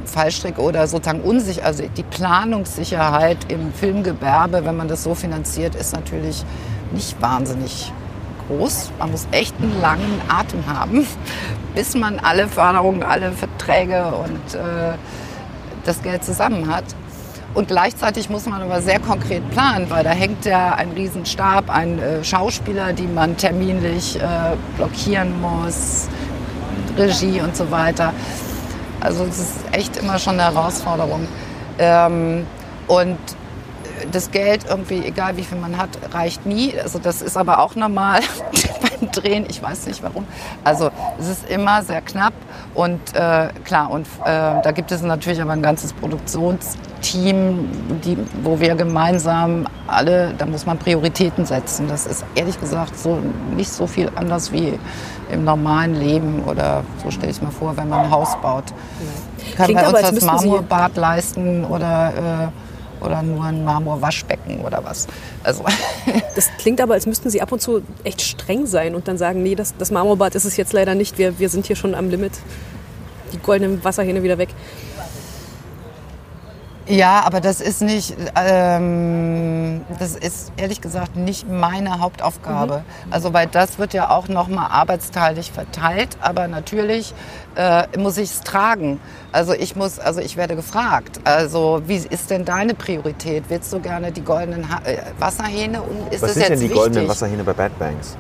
Fallstrick 0.04 0.58
oder 0.58 0.86
sozusagen 0.86 1.20
unsicher, 1.20 1.64
also 1.64 1.84
die 1.96 2.02
Planungssicherheit 2.02 3.38
im 3.48 3.72
Filmgewerbe, 3.72 4.64
wenn 4.64 4.76
man 4.76 4.88
das 4.88 5.04
so 5.04 5.14
finanziert, 5.14 5.74
ist 5.74 5.94
natürlich 5.94 6.44
nicht 6.92 7.20
wahnsinnig 7.20 7.92
groß. 8.48 8.90
Man 8.98 9.12
muss 9.12 9.26
echt 9.30 9.54
einen 9.60 9.80
langen 9.80 10.20
Atem 10.28 10.66
haben, 10.66 11.06
bis 11.74 11.94
man 11.94 12.18
alle 12.18 12.48
Förderungen, 12.48 13.02
alle 13.02 13.32
Verträge 13.32 14.06
und 14.06 14.54
äh, 14.54 14.94
das 15.84 16.02
Geld 16.02 16.24
zusammen 16.24 16.72
hat. 16.72 16.84
Und 17.52 17.66
gleichzeitig 17.66 18.30
muss 18.30 18.46
man 18.46 18.62
aber 18.62 18.80
sehr 18.80 19.00
konkret 19.00 19.48
planen, 19.50 19.90
weil 19.90 20.04
da 20.04 20.10
hängt 20.10 20.44
ja 20.44 20.74
ein 20.74 20.92
Riesenstab, 20.92 21.68
ein 21.68 21.98
äh, 21.98 22.22
Schauspieler, 22.22 22.92
die 22.92 23.08
man 23.08 23.36
terminlich 23.36 24.16
äh, 24.16 24.22
blockieren 24.76 25.40
muss, 25.40 26.08
Regie 26.96 27.40
und 27.40 27.56
so 27.56 27.70
weiter. 27.72 28.12
Also 29.00 29.24
es 29.24 29.38
ist 29.38 29.56
echt 29.72 29.96
immer 29.96 30.18
schon 30.18 30.38
eine 30.38 30.54
Herausforderung. 30.54 31.26
Ähm, 31.78 32.46
und 32.86 33.18
das 34.10 34.30
Geld 34.30 34.66
irgendwie, 34.68 35.04
egal 35.04 35.36
wie 35.36 35.42
viel 35.42 35.58
man 35.58 35.76
hat, 35.76 35.90
reicht 36.12 36.46
nie. 36.46 36.78
Also 36.78 36.98
das 36.98 37.22
ist 37.22 37.36
aber 37.36 37.60
auch 37.60 37.74
normal 37.74 38.20
beim 39.00 39.10
Drehen. 39.10 39.46
Ich 39.48 39.62
weiß 39.62 39.86
nicht 39.86 40.02
warum. 40.02 40.26
Also 40.64 40.90
es 41.18 41.28
ist 41.28 41.48
immer 41.48 41.82
sehr 41.82 42.00
knapp 42.00 42.32
und 42.74 43.00
äh, 43.14 43.48
klar 43.64 43.90
und 43.90 44.06
äh, 44.24 44.62
da 44.62 44.70
gibt 44.72 44.92
es 44.92 45.02
natürlich 45.02 45.40
aber 45.40 45.52
ein 45.52 45.62
ganzes 45.62 45.92
Produktionsteam, 45.92 47.68
die, 48.04 48.16
wo 48.42 48.60
wir 48.60 48.74
gemeinsam 48.74 49.66
alle, 49.86 50.34
da 50.36 50.46
muss 50.46 50.66
man 50.66 50.78
Prioritäten 50.78 51.46
setzen. 51.46 51.88
Das 51.88 52.06
ist 52.06 52.24
ehrlich 52.34 52.58
gesagt 52.60 52.98
so 52.98 53.18
nicht 53.56 53.72
so 53.72 53.86
viel 53.86 54.10
anders 54.14 54.52
wie 54.52 54.78
im 55.32 55.44
normalen 55.44 55.94
Leben 55.94 56.42
oder 56.44 56.82
so 57.02 57.10
stelle 57.10 57.30
ich 57.30 57.40
mir 57.40 57.50
vor, 57.50 57.76
wenn 57.76 57.88
man 57.88 58.06
ein 58.06 58.10
Haus 58.10 58.36
baut. 58.42 58.64
Kann 59.56 59.66
Klingt 59.66 59.80
bei 59.80 59.86
aber, 59.86 59.98
uns 59.98 60.06
als 60.06 60.14
das 60.16 60.24
Marmorbad 60.24 60.96
leisten 60.96 61.64
oder, 61.64 62.12
äh, 62.48 62.69
oder 63.00 63.22
nur 63.22 63.44
ein 63.44 63.64
Marmorwaschbecken 63.64 64.60
oder 64.60 64.84
was. 64.84 65.06
Also 65.42 65.64
Das 66.34 66.50
klingt 66.58 66.80
aber, 66.80 66.94
als 66.94 67.06
müssten 67.06 67.30
Sie 67.30 67.40
ab 67.40 67.52
und 67.52 67.60
zu 67.60 67.82
echt 68.04 68.22
streng 68.22 68.66
sein 68.66 68.94
und 68.94 69.08
dann 69.08 69.18
sagen, 69.18 69.42
nee, 69.42 69.54
das, 69.54 69.74
das 69.76 69.90
Marmorbad 69.90 70.34
ist 70.34 70.44
es 70.44 70.56
jetzt 70.56 70.72
leider 70.72 70.94
nicht. 70.94 71.18
Wir, 71.18 71.38
wir 71.38 71.48
sind 71.48 71.66
hier 71.66 71.76
schon 71.76 71.94
am 71.94 72.10
Limit. 72.10 72.32
Die 73.32 73.38
goldenen 73.38 73.82
Wasserhähne 73.84 74.22
wieder 74.22 74.38
weg. 74.38 74.48
Ja, 76.90 77.22
aber 77.24 77.40
das 77.40 77.60
ist 77.60 77.82
nicht, 77.82 78.16
ähm, 78.34 79.82
das 80.00 80.16
ist 80.16 80.50
ehrlich 80.56 80.80
gesagt 80.80 81.14
nicht 81.14 81.48
meine 81.48 82.00
Hauptaufgabe. 82.00 82.82
Also 83.12 83.32
weil 83.32 83.46
das 83.46 83.78
wird 83.78 83.94
ja 83.94 84.10
auch 84.10 84.26
nochmal 84.26 84.70
arbeitsteilig 84.72 85.52
verteilt, 85.52 86.16
aber 86.20 86.48
natürlich 86.48 87.14
äh, 87.54 87.84
muss 87.96 88.18
ich 88.18 88.30
es 88.30 88.40
tragen. 88.40 89.00
Also 89.30 89.52
ich 89.52 89.76
muss, 89.76 90.00
also 90.00 90.20
ich 90.20 90.36
werde 90.36 90.56
gefragt. 90.56 91.20
Also 91.22 91.80
wie 91.86 91.96
ist 91.96 92.28
denn 92.30 92.44
deine 92.44 92.74
Priorität? 92.74 93.44
Willst 93.48 93.72
du 93.72 93.78
gerne 93.78 94.10
die 94.10 94.22
goldenen 94.22 94.68
ha 94.68 94.80
äh, 94.84 94.98
Wasserhähne? 95.20 95.82
Und 95.82 96.12
ist 96.12 96.22
Was 96.22 96.34
das 96.34 96.34
sind 96.34 96.48
denn 96.48 96.58
die 96.58 96.64
wichtig? 96.64 96.76
goldenen 96.76 97.08
Wasserhähne 97.08 97.44
bei 97.44 97.52
Bad 97.52 97.78
Banks 97.78 98.16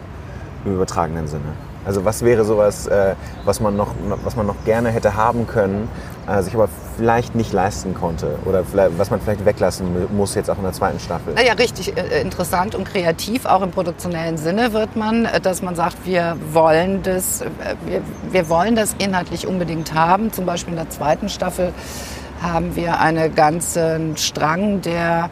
im 0.64 0.74
übertragenen 0.74 1.26
Sinne? 1.26 1.52
Also 1.84 2.04
was 2.04 2.22
wäre 2.22 2.44
sowas, 2.44 2.86
äh, 2.86 3.14
was, 3.44 3.58
man 3.58 3.74
noch, 3.76 3.94
was 4.22 4.36
man 4.36 4.46
noch 4.46 4.64
gerne 4.64 4.90
hätte 4.90 5.16
haben 5.16 5.46
können, 5.46 5.88
äh, 6.28 6.42
sich 6.42 6.54
aber 6.54 6.68
vielleicht 7.00 7.34
nicht 7.34 7.54
leisten 7.54 7.94
konnte 7.94 8.38
oder 8.44 8.62
was 8.98 9.08
man 9.10 9.22
vielleicht 9.22 9.46
weglassen 9.46 9.90
mu- 9.90 10.06
muss 10.14 10.34
jetzt 10.34 10.50
auch 10.50 10.58
in 10.58 10.64
der 10.64 10.74
zweiten 10.74 11.00
Staffel? 11.00 11.32
Naja, 11.32 11.54
richtig 11.54 11.96
äh, 11.96 12.20
interessant 12.20 12.74
und 12.74 12.84
kreativ, 12.84 13.46
auch 13.46 13.62
im 13.62 13.70
produktionellen 13.70 14.36
Sinne 14.36 14.74
wird 14.74 14.96
man, 14.96 15.24
äh, 15.24 15.40
dass 15.40 15.62
man 15.62 15.74
sagt, 15.74 15.96
wir 16.04 16.36
wollen 16.52 17.02
das, 17.02 17.40
äh, 17.40 17.46
wir, 17.86 18.02
wir 18.30 18.50
wollen 18.50 18.76
das 18.76 18.94
inhaltlich 18.98 19.46
unbedingt 19.46 19.94
haben. 19.94 20.30
Zum 20.30 20.44
Beispiel 20.44 20.72
in 20.74 20.78
der 20.78 20.90
zweiten 20.90 21.30
Staffel 21.30 21.72
haben 22.42 22.76
wir 22.76 23.00
einen 23.00 23.34
ganzen 23.34 24.18
Strang, 24.18 24.82
der 24.82 25.30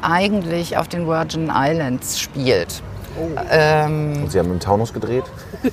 eigentlich 0.00 0.76
auf 0.78 0.88
den 0.88 1.06
Virgin 1.06 1.48
Islands 1.54 2.18
spielt. 2.18 2.82
Ähm, 3.50 4.22
Und 4.24 4.32
Sie 4.32 4.38
haben 4.38 4.52
im 4.52 4.60
Taunus 4.60 4.92
gedreht? 4.92 5.24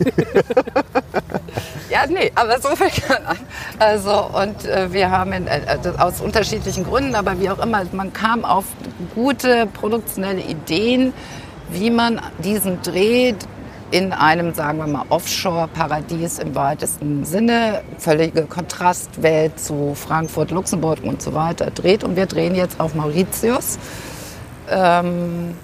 Ja, 1.90 2.06
nee, 2.08 2.32
aber 2.36 2.60
so 2.62 2.70
fängt 2.76 3.10
man 3.10 3.26
an. 3.26 3.38
Also, 3.80 4.12
und 4.12 4.64
äh, 4.66 4.94
wir 4.94 5.10
haben 5.10 5.34
in, 5.34 5.48
äh, 5.48 5.60
aus 5.98 6.22
unterschiedlichen 6.22 6.84
Gründen, 6.84 7.16
aber 7.16 7.40
wie 7.40 7.50
auch 7.50 7.58
immer, 7.60 7.84
man 7.94 8.14
kam 8.14 8.46
auf 8.46 8.66
gute 9.16 9.66
produktionelle 9.74 10.42
Ideen, 10.42 11.14
wie 11.72 11.90
man 11.90 12.22
diesen 12.44 12.82
Dreh 12.84 13.34
in 13.92 14.14
einem, 14.14 14.54
sagen 14.54 14.78
wir 14.78 14.86
mal, 14.86 15.06
Offshore-Paradies 15.10 16.38
im 16.38 16.54
weitesten 16.54 17.26
Sinne, 17.26 17.82
völlige 17.98 18.44
Kontrastwelt 18.44 19.60
zu 19.60 19.96
Frankfurt, 19.96 20.52
Luxemburg 20.52 21.00
und 21.02 21.24
so 21.24 21.34
weiter 21.34 21.72
dreht. 21.72 22.04
Und 22.04 22.16
wir 22.16 22.28
drehen 22.28 22.54
jetzt 22.54 22.80
auf 22.80 22.94
Mauritius. 22.94 23.80
Ähm, 24.70 25.56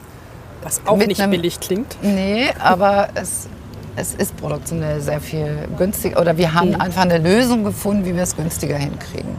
Was 0.66 0.82
auch 0.86 0.98
nicht 0.98 1.22
einem- 1.22 1.32
billig 1.32 1.60
klingt. 1.62 1.96
Nee, 2.02 2.48
aber 2.60 3.08
es, 3.16 3.48
es 3.96 4.14
ist 4.16 4.36
produktionell 4.36 5.00
sehr 5.00 5.22
viel 5.22 5.68
günstiger. 5.78 6.20
Oder 6.20 6.38
wir 6.38 6.54
haben 6.54 6.76
einfach 6.76 7.04
eine 7.04 7.20
Lösung 7.20 7.64
gefunden, 7.64 8.04
wie 8.06 8.16
wir 8.16 8.24
es 8.24 8.36
günstiger 8.36 8.76
hinkriegen. 8.78 9.36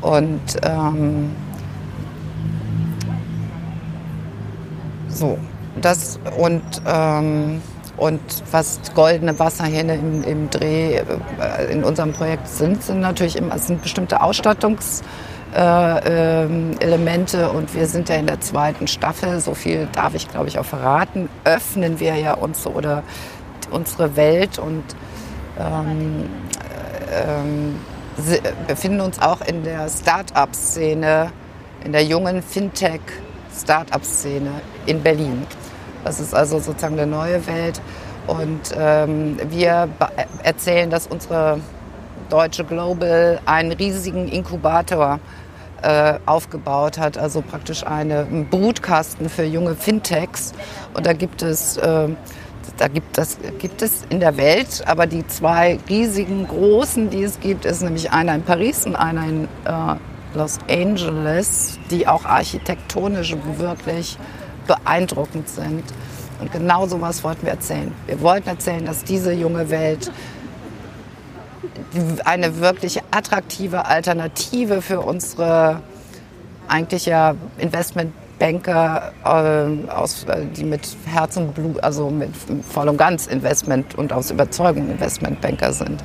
Und 0.00 0.40
ähm, 0.62 1.30
so, 5.08 5.38
das 5.80 6.18
und, 6.38 6.62
ähm, 6.86 7.60
und 7.96 8.20
was 8.50 8.80
goldene 8.94 9.38
Wasserhähne 9.38 9.94
im, 9.94 10.22
im 10.24 10.50
Dreh 10.50 10.96
äh, 10.98 11.72
in 11.72 11.84
unserem 11.84 12.12
Projekt 12.12 12.48
sind, 12.48 12.82
sind 12.82 13.00
natürlich 13.00 13.36
immer 13.36 13.58
sind 13.58 13.82
bestimmte 13.82 14.20
Ausstattungs 14.20 15.02
äh, 15.56 16.44
ähm, 16.44 16.72
Elemente 16.80 17.48
und 17.50 17.74
wir 17.74 17.86
sind 17.86 18.10
ja 18.10 18.16
in 18.16 18.26
der 18.26 18.40
zweiten 18.40 18.86
Staffel, 18.86 19.40
so 19.40 19.54
viel 19.54 19.88
darf 19.92 20.14
ich 20.14 20.28
glaube 20.28 20.48
ich 20.48 20.58
auch 20.58 20.66
verraten, 20.66 21.30
öffnen 21.44 21.98
wir 21.98 22.14
ja 22.16 22.34
uns 22.34 22.66
oder 22.66 23.02
unsere 23.70 24.16
Welt 24.16 24.58
und 24.58 24.84
ähm, 25.58 26.28
si- 28.18 28.42
befinden 28.66 29.00
uns 29.00 29.18
auch 29.20 29.40
in 29.40 29.64
der 29.64 29.88
Start-up-Szene, 29.88 31.32
in 31.84 31.92
der 31.92 32.04
jungen 32.04 32.42
Fintech-Start-up-Szene 32.42 34.50
in 34.84 35.02
Berlin. 35.02 35.46
Das 36.04 36.20
ist 36.20 36.34
also 36.34 36.58
sozusagen 36.58 36.98
eine 36.98 37.10
neue 37.10 37.46
Welt. 37.46 37.80
Und 38.26 38.74
ähm, 38.76 39.38
wir 39.50 39.88
erzählen, 40.42 40.90
dass 40.90 41.06
unsere 41.06 41.60
Deutsche 42.28 42.64
Global 42.64 43.40
einen 43.46 43.72
riesigen 43.72 44.28
Inkubator 44.28 45.18
äh, 45.86 46.18
aufgebaut 46.26 46.98
hat, 46.98 47.16
also 47.16 47.42
praktisch 47.42 47.86
eine, 47.86 48.20
einen 48.20 48.48
Brutkasten 48.48 49.28
für 49.28 49.44
junge 49.44 49.76
Fintechs. 49.76 50.52
Und 50.94 51.06
da 51.06 51.12
gibt 51.12 51.42
es 51.42 51.76
äh, 51.76 52.08
da 52.76 52.88
gibt, 52.88 53.16
das 53.16 53.38
gibt 53.58 53.80
es 53.80 54.02
in 54.10 54.20
der 54.20 54.36
Welt, 54.36 54.82
aber 54.86 55.06
die 55.06 55.26
zwei 55.28 55.78
riesigen 55.88 56.46
großen, 56.46 57.08
die 57.08 57.22
es 57.22 57.40
gibt, 57.40 57.64
ist 57.64 57.82
nämlich 57.82 58.10
einer 58.10 58.34
in 58.34 58.42
Paris 58.42 58.84
und 58.84 58.96
einer 58.96 59.24
in 59.24 59.44
äh, 59.64 60.36
Los 60.36 60.58
Angeles, 60.68 61.78
die 61.90 62.06
auch 62.06 62.24
architektonisch 62.24 63.34
wirklich 63.56 64.18
beeindruckend 64.66 65.48
sind. 65.48 65.84
Und 66.40 66.52
genau 66.52 66.86
sowas 66.86 67.24
wollten 67.24 67.46
wir 67.46 67.52
erzählen. 67.52 67.94
Wir 68.06 68.20
wollten 68.20 68.48
erzählen, 68.48 68.84
dass 68.84 69.04
diese 69.04 69.32
junge 69.32 69.70
Welt 69.70 70.10
eine 72.24 72.58
wirklich 72.60 73.00
attraktive 73.10 73.86
Alternative 73.86 74.82
für 74.82 75.00
unsere 75.00 75.80
eigentlich 76.68 77.06
ja 77.06 77.34
Investmentbanker, 77.58 79.12
äh, 79.24 79.90
aus, 79.90 80.24
äh, 80.24 80.44
die 80.46 80.64
mit 80.64 80.96
Herz 81.06 81.36
und 81.36 81.54
Blut, 81.54 81.82
also 81.82 82.10
mit 82.10 82.30
voll 82.68 82.88
und 82.88 82.96
ganz 82.96 83.26
Investment 83.26 83.94
und 83.96 84.12
aus 84.12 84.30
Überzeugung 84.30 84.90
Investmentbanker 84.90 85.72
sind. 85.72 86.02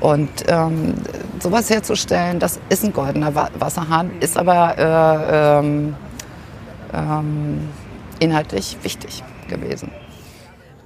Und 0.00 0.28
ähm, 0.46 0.94
sowas 1.40 1.70
herzustellen, 1.70 2.38
das 2.38 2.60
ist 2.68 2.84
ein 2.84 2.92
goldener 2.92 3.34
Wa- 3.34 3.50
Wasserhahn, 3.58 4.10
ist 4.20 4.36
aber 4.36 4.78
äh, 4.78 5.58
ähm, 5.58 5.96
ähm, 6.94 7.68
inhaltlich 8.20 8.76
wichtig 8.82 9.22
gewesen. 9.48 9.90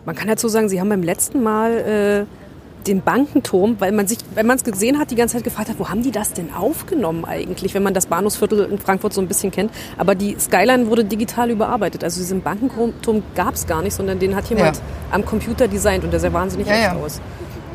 Man 0.05 0.15
kann 0.17 0.29
dazu 0.29 0.49
sagen, 0.49 0.69
Sie 0.69 0.81
haben 0.81 0.89
beim 0.89 1.03
letzten 1.03 1.43
Mal 1.43 2.27
äh, 2.27 2.42
den 2.87 3.03
Bankenturm, 3.03 3.77
weil 3.79 3.93
man 3.93 4.07
sich, 4.07 4.19
wenn 4.35 4.47
man 4.47 4.57
es 4.57 4.65
gesehen 4.65 4.99
hat, 4.99 5.11
die 5.11 5.15
ganze 5.15 5.37
Zeit 5.37 5.45
gefragt 5.45 5.69
hat, 5.69 5.79
wo 5.79 5.89
haben 5.89 6.03
die 6.03 6.11
das 6.11 6.33
denn 6.33 6.53
aufgenommen 6.55 7.25
eigentlich, 7.25 7.75
wenn 7.75 7.83
man 7.83 7.95
das 7.95 8.07
Bahnhofsviertel 8.07 8.65
in 8.71 8.79
Frankfurt 8.79 9.13
so 9.13 9.21
ein 9.21 9.29
bisschen 9.29 9.51
kennt. 9.51 9.71
Aber 9.99 10.15
die 10.15 10.37
Skyline 10.39 10.87
wurde 10.89 11.05
digital 11.05 11.51
überarbeitet. 11.51 12.05
Also 12.05 12.21
diesen 12.21 12.43
Bankenturm 12.43 13.23
gab 13.35 13.55
es 13.55 13.67
gar 13.67 13.83
nicht, 13.83 13.95
sondern 13.95 14.19
den 14.19 14.35
hat 14.37 14.49
jemand 14.49 14.77
Ja. 14.77 14.83
am 15.11 15.25
Computer 15.25 15.69
designt 15.69 16.05
und 16.05 16.13
der 16.13 16.21
sah 16.21 16.33
wahnsinnig 16.33 16.67
Ja, 16.67 16.75
echt 16.75 16.83
ja. 16.85 16.93
aus. 16.97 17.21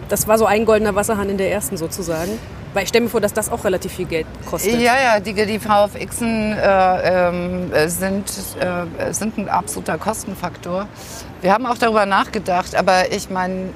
Das 0.10 0.28
war 0.28 0.38
so 0.38 0.46
ein 0.46 0.66
goldener 0.66 0.96
Wasserhahn 0.96 1.30
in 1.30 1.38
der 1.38 1.52
ersten 1.52 1.78
sozusagen. 1.78 2.32
Weil 2.74 2.84
ich 2.84 2.90
stelle 2.90 3.06
mir 3.06 3.10
vor, 3.10 3.22
dass 3.22 3.34
das 3.34 3.50
auch 3.52 3.64
relativ 3.64 3.94
viel 3.94 4.06
Geld 4.06 4.28
kostet. 4.46 4.74
Ja, 4.80 4.94
ja, 5.02 5.20
die, 5.20 5.34
die 5.34 5.58
VFXen 5.58 6.52
äh, 6.54 7.28
ähm, 7.30 7.74
äh, 7.74 7.88
sind, 7.88 8.26
äh, 8.60 9.14
sind 9.14 9.38
ein 9.38 9.50
absoluter 9.50 9.98
Kostenfaktor. 9.98 10.88
Wir 11.42 11.54
haben 11.54 11.66
auch 11.66 11.78
darüber 11.78 12.06
nachgedacht, 12.06 12.76
aber 12.76 13.12
ich 13.12 13.30
meine, 13.30 13.70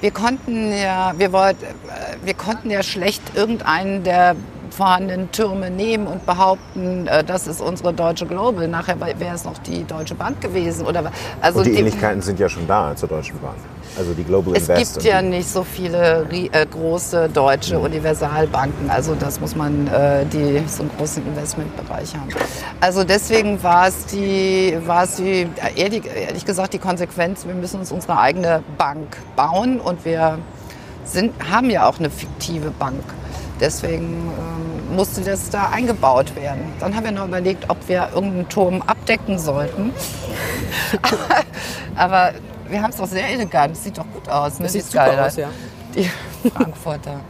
wir 0.00 0.10
konnten 0.10 0.72
ja, 0.72 1.12
wir 1.16 1.32
wollten, 1.32 1.64
äh, 1.64 2.16
wir 2.24 2.34
konnten 2.34 2.70
ja 2.70 2.82
schlecht 2.82 3.22
irgendeinen 3.34 4.02
der 4.04 4.36
vorhandenen 4.70 5.30
Türme 5.32 5.70
nehmen 5.70 6.06
und 6.06 6.24
behaupten, 6.26 7.06
äh, 7.06 7.22
das 7.24 7.46
ist 7.46 7.60
unsere 7.60 7.92
Deutsche 7.92 8.26
Global. 8.26 8.68
Nachher 8.68 8.98
wäre 9.00 9.34
es 9.34 9.44
noch 9.44 9.58
die 9.58 9.84
Deutsche 9.84 10.14
Bank 10.14 10.40
gewesen 10.40 10.86
oder 10.86 11.10
also 11.40 11.58
Und 11.60 11.66
die 11.66 11.72
die- 11.72 11.78
Ähnlichkeiten 11.78 12.22
sind 12.22 12.38
ja 12.38 12.48
schon 12.48 12.66
da 12.66 12.94
zur 12.96 13.08
Deutschen 13.08 13.38
Bank. 13.40 13.56
Also 13.98 14.12
die 14.14 14.22
Global 14.22 14.54
es 14.56 14.68
Invest. 14.68 14.94
gibt 14.94 15.06
ja 15.06 15.20
nicht 15.20 15.48
so 15.48 15.64
viele 15.64 16.24
äh, 16.30 16.64
große 16.66 17.28
deutsche 17.28 17.76
Mhm. 17.76 17.84
Universalbanken. 17.86 18.88
Also 18.88 19.14
das 19.16 19.40
muss 19.40 19.56
man, 19.56 19.88
äh, 19.88 20.24
die 20.26 20.62
so 20.68 20.82
einen 20.82 20.90
großen 20.96 21.26
Investmentbereich 21.26 22.14
haben. 22.14 22.28
Also 22.80 23.02
deswegen 23.02 23.60
war 23.64 23.88
es 23.88 24.06
die, 24.06 24.76
war 24.86 25.02
es 25.04 25.16
die, 25.16 25.42
äh, 25.42 25.48
ehrlich, 25.76 26.02
ehrlich 26.06 26.44
gesagt 26.44 26.72
die 26.72 26.78
Konsequenz, 26.78 27.44
wir 27.46 27.54
müssen 27.54 27.80
uns 27.80 27.90
unsere 27.90 28.16
eigene 28.18 28.62
Bank 28.78 29.16
bauen 29.34 29.80
und 29.80 30.04
wir 30.04 30.38
sind, 31.04 31.32
haben 31.50 31.68
ja 31.70 31.88
auch 31.88 31.98
eine 31.98 32.10
fiktive 32.10 32.70
Bank. 32.70 33.02
Deswegen 33.60 34.04
ähm, 34.06 34.96
musste 34.96 35.20
das 35.20 35.50
da 35.50 35.68
eingebaut 35.68 36.34
werden. 36.34 36.62
Dann 36.80 36.96
haben 36.96 37.04
wir 37.04 37.12
noch 37.12 37.28
überlegt, 37.28 37.68
ob 37.68 37.76
wir 37.88 38.08
irgendeinen 38.14 38.48
Turm 38.48 38.82
abdecken 38.82 39.38
sollten. 39.38 39.92
Aber 41.96 42.32
wir 42.68 42.82
haben 42.82 42.90
es 42.90 42.96
doch 42.96 43.06
sehr 43.06 43.28
elegant. 43.28 43.76
Sieht 43.76 43.98
doch 43.98 44.06
gut 44.12 44.28
aus. 44.28 44.58
Ne? 44.58 44.64
Das 44.64 44.72
sieht 44.72 44.82
die 44.82 44.86
super 44.86 45.04
Skyline. 45.04 45.26
aus, 45.26 45.36
ja. 45.36 45.48
Die 45.94 46.48
Frankfurter. 46.50 47.20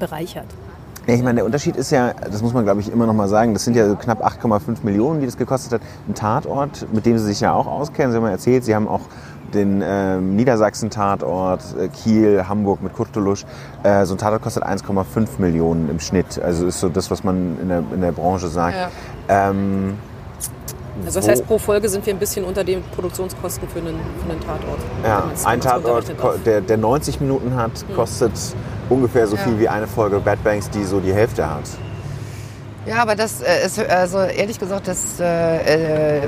Bereichert. 0.00 0.46
Ja, 1.06 1.14
ich 1.14 1.22
meine, 1.22 1.36
der 1.36 1.44
Unterschied 1.44 1.76
ist 1.76 1.90
ja, 1.90 2.14
das 2.14 2.42
muss 2.42 2.52
man 2.52 2.64
glaube 2.64 2.80
ich 2.80 2.90
immer 2.90 3.06
noch 3.06 3.14
mal 3.14 3.28
sagen, 3.28 3.52
das 3.52 3.64
sind 3.64 3.76
ja 3.76 3.88
so 3.88 3.94
knapp 3.94 4.26
8,5 4.26 4.78
Millionen, 4.82 5.20
die 5.20 5.26
das 5.26 5.36
gekostet 5.36 5.74
hat. 5.74 5.80
Ein 6.08 6.14
Tatort, 6.14 6.92
mit 6.92 7.06
dem 7.06 7.16
Sie 7.18 7.24
sich 7.26 7.40
ja 7.40 7.52
auch 7.52 7.66
auskennen. 7.66 8.10
Sie 8.10 8.16
haben 8.16 8.24
ja 8.24 8.30
erzählt, 8.30 8.64
Sie 8.64 8.74
haben 8.74 8.88
auch 8.88 9.02
den 9.54 9.82
ähm, 9.84 10.36
Niedersachsen-Tatort, 10.36 11.60
äh, 11.80 11.88
Kiel, 11.88 12.44
Hamburg 12.48 12.82
mit 12.82 12.92
Kurtulusch. 12.94 13.44
Äh, 13.82 14.04
so 14.06 14.14
ein 14.14 14.18
Tatort 14.18 14.42
kostet 14.42 14.64
1,5 14.64 15.28
Millionen 15.38 15.88
im 15.90 16.00
Schnitt. 16.00 16.40
Also 16.42 16.66
ist 16.66 16.80
so 16.80 16.88
das, 16.88 17.10
was 17.10 17.24
man 17.24 17.56
in 17.60 17.68
der, 17.68 17.82
in 17.92 18.00
der 18.00 18.12
Branche 18.12 18.48
sagt. 18.48 18.76
Ja. 18.76 18.90
Ähm, 19.28 19.94
Also 21.04 21.20
das 21.20 21.28
heißt, 21.28 21.46
pro 21.46 21.58
Folge 21.58 21.88
sind 21.88 22.06
wir 22.06 22.14
ein 22.14 22.18
bisschen 22.18 22.44
unter 22.44 22.64
den 22.64 22.82
Produktionskosten 22.94 23.68
für 23.68 23.80
einen, 23.80 23.98
für 24.24 24.30
einen 24.32 24.40
Tatort. 24.40 24.78
ja, 25.04 25.24
ein 25.44 25.60
Tatort, 25.60 26.46
der, 26.46 26.60
der 26.62 26.76
90 26.78 27.20
Minuten 27.20 27.54
hat, 27.54 27.72
kostet 27.94 28.32
ungefähr 28.88 29.26
so 29.26 29.36
Ja. 29.36 29.42
viel 29.42 29.58
wie 29.58 29.68
eine 29.68 29.86
Folge 29.86 30.20
Bad 30.20 30.42
Banks, 30.42 30.70
die 30.70 30.84
so 30.84 31.00
die 31.00 31.12
Hälfte 31.12 31.48
hat. 31.48 31.64
Ja, 32.86 33.02
aber 33.02 33.16
das 33.16 33.42
äh, 33.42 33.66
ist, 33.66 33.80
also 33.80 34.18
ehrlich 34.20 34.60
gesagt, 34.60 34.86
das, 34.86 35.18
äh, 35.18 36.20
äh, 36.20 36.22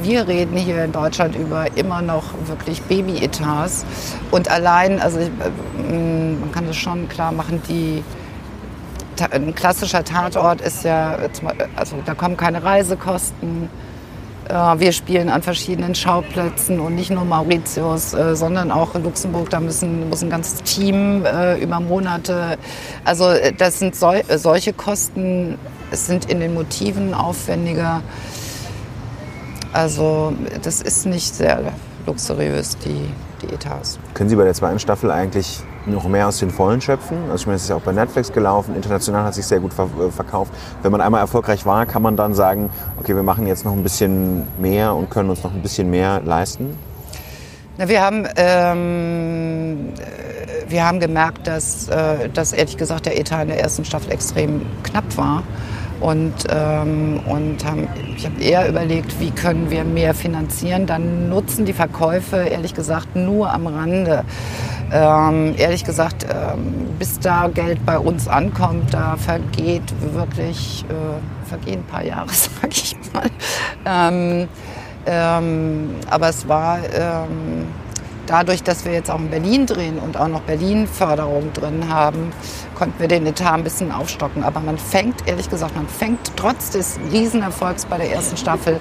wir 0.00 0.28
reden 0.28 0.56
hier 0.56 0.84
in 0.84 0.92
Deutschland 0.92 1.34
über 1.34 1.66
immer 1.76 2.02
noch 2.02 2.22
wirklich 2.46 2.80
Baby-Etats. 2.82 3.84
Und 4.30 4.48
allein, 4.48 5.00
also 5.00 5.18
ich, 5.18 5.26
äh, 5.26 5.92
mh, 5.92 6.38
man 6.40 6.52
kann 6.52 6.66
das 6.68 6.76
schon 6.76 7.08
klar 7.08 7.32
machen, 7.32 7.60
die, 7.68 8.04
ein 9.32 9.52
klassischer 9.56 10.04
Tatort 10.04 10.60
ist 10.60 10.84
ja, 10.84 11.16
äh, 11.16 11.28
also 11.74 11.96
da 12.06 12.14
kommen 12.14 12.36
keine 12.36 12.62
Reisekosten. 12.62 13.68
Äh, 14.48 14.54
Wir 14.78 14.92
spielen 14.92 15.28
an 15.28 15.42
verschiedenen 15.42 15.96
Schauplätzen 15.96 16.78
und 16.78 16.94
nicht 16.94 17.10
nur 17.10 17.24
Mauritius, 17.24 18.14
äh, 18.14 18.36
sondern 18.36 18.70
auch 18.70 18.94
in 18.94 19.02
Luxemburg. 19.02 19.50
Da 19.50 19.58
müssen, 19.58 20.08
muss 20.08 20.22
ein 20.22 20.30
ganzes 20.30 20.62
Team 20.62 21.24
äh, 21.24 21.58
über 21.58 21.80
Monate. 21.80 22.56
Also 23.04 23.30
äh, 23.30 23.52
das 23.52 23.80
sind 23.80 23.96
sol 23.96 24.22
äh, 24.28 24.38
solche 24.38 24.72
Kosten. 24.72 25.58
Es 25.90 26.06
sind 26.06 26.30
in 26.30 26.40
den 26.40 26.54
Motiven 26.54 27.14
aufwendiger. 27.14 28.02
Also 29.72 30.32
das 30.62 30.82
ist 30.82 31.06
nicht 31.06 31.34
sehr 31.34 31.72
luxuriös, 32.06 32.76
die, 32.78 33.10
die 33.42 33.54
Etats. 33.54 33.98
Können 34.14 34.28
Sie 34.28 34.36
bei 34.36 34.44
der 34.44 34.54
zweiten 34.54 34.78
Staffel 34.78 35.10
eigentlich 35.10 35.60
noch 35.86 36.08
mehr 36.08 36.28
aus 36.28 36.38
den 36.38 36.50
Vollen 36.50 36.80
schöpfen? 36.80 37.18
Also 37.30 37.42
ich 37.42 37.46
meine, 37.46 37.56
es 37.56 37.62
ist 37.62 37.68
ja 37.68 37.76
auch 37.76 37.82
bei 37.82 37.92
Netflix 37.92 38.32
gelaufen, 38.32 38.74
international 38.74 39.24
hat 39.24 39.34
sich 39.34 39.46
sehr 39.46 39.60
gut 39.60 39.72
ver 39.72 39.84
äh, 39.84 40.10
verkauft. 40.10 40.52
Wenn 40.82 40.92
man 40.92 41.00
einmal 41.00 41.20
erfolgreich 41.20 41.64
war, 41.66 41.86
kann 41.86 42.02
man 42.02 42.16
dann 42.16 42.34
sagen, 42.34 42.70
okay, 42.98 43.14
wir 43.14 43.22
machen 43.22 43.46
jetzt 43.46 43.64
noch 43.64 43.72
ein 43.72 43.82
bisschen 43.82 44.46
mehr 44.58 44.94
und 44.94 45.10
können 45.10 45.30
uns 45.30 45.42
noch 45.42 45.52
ein 45.52 45.62
bisschen 45.62 45.90
mehr 45.90 46.20
leisten? 46.24 46.76
Na, 47.76 47.88
wir, 47.88 48.02
haben, 48.02 48.26
ähm, 48.36 49.92
äh, 49.98 50.70
wir 50.70 50.84
haben 50.84 50.98
gemerkt, 50.98 51.46
dass, 51.46 51.88
äh, 51.88 52.28
dass 52.28 52.52
ehrlich 52.52 52.76
gesagt 52.76 53.06
der 53.06 53.18
Etat 53.18 53.42
in 53.42 53.48
der 53.48 53.60
ersten 53.60 53.84
Staffel 53.84 54.12
extrem 54.12 54.62
knapp 54.82 55.16
war. 55.16 55.44
Und, 56.00 56.34
ähm, 56.48 57.20
und 57.26 57.64
haben, 57.64 57.88
ich 58.16 58.24
habe 58.24 58.40
eher 58.40 58.68
überlegt, 58.68 59.18
wie 59.20 59.30
können 59.30 59.70
wir 59.70 59.84
mehr 59.84 60.14
finanzieren. 60.14 60.86
Dann 60.86 61.28
nutzen 61.28 61.64
die 61.64 61.72
Verkäufe 61.72 62.36
ehrlich 62.36 62.74
gesagt 62.74 63.16
nur 63.16 63.52
am 63.52 63.66
Rande. 63.66 64.24
Ähm, 64.92 65.54
ehrlich 65.58 65.84
gesagt, 65.84 66.24
ähm, 66.24 66.88
bis 66.98 67.18
da 67.18 67.48
Geld 67.48 67.84
bei 67.84 67.98
uns 67.98 68.26
ankommt, 68.26 68.94
da 68.94 69.16
vergeht 69.16 69.82
wirklich 70.14 70.84
äh, 70.88 71.46
vergehen 71.48 71.80
ein 71.80 71.84
paar 71.84 72.04
Jahre, 72.04 72.28
sag 72.30 72.70
ich 72.70 72.96
mal. 73.12 73.28
Ähm, 73.84 74.48
ähm, 75.06 75.90
aber 76.10 76.28
es 76.28 76.46
war 76.48 76.78
ähm, 76.92 77.66
dadurch, 78.28 78.62
dass 78.62 78.84
wir 78.84 78.92
jetzt 78.92 79.10
auch 79.10 79.18
in 79.18 79.30
Berlin 79.30 79.66
drehen 79.66 79.98
und 79.98 80.16
auch 80.16 80.28
noch 80.28 80.42
Berlin-Förderung 80.42 81.52
drin 81.52 81.88
haben, 81.88 82.32
konnten 82.74 83.00
wir 83.00 83.08
den 83.08 83.26
Etat 83.26 83.54
ein 83.54 83.64
bisschen 83.64 83.90
aufstocken. 83.90 84.44
Aber 84.44 84.60
man 84.60 84.78
fängt, 84.78 85.26
ehrlich 85.26 85.50
gesagt, 85.50 85.74
man 85.74 85.88
fängt 85.88 86.36
trotz 86.36 86.70
des 86.70 86.98
Riesenerfolgs 87.10 87.86
bei 87.86 87.96
der 87.98 88.12
ersten 88.12 88.36
Staffel, 88.36 88.78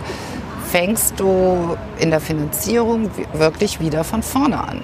fängst 0.70 1.20
du 1.20 1.78
in 1.98 2.10
der 2.12 2.20
Finanzierung 2.20 3.06
wi- 3.18 3.26
wirklich 3.34 3.80
wieder 3.80 4.04
von 4.04 4.22
vorne 4.22 4.60
an. 4.60 4.82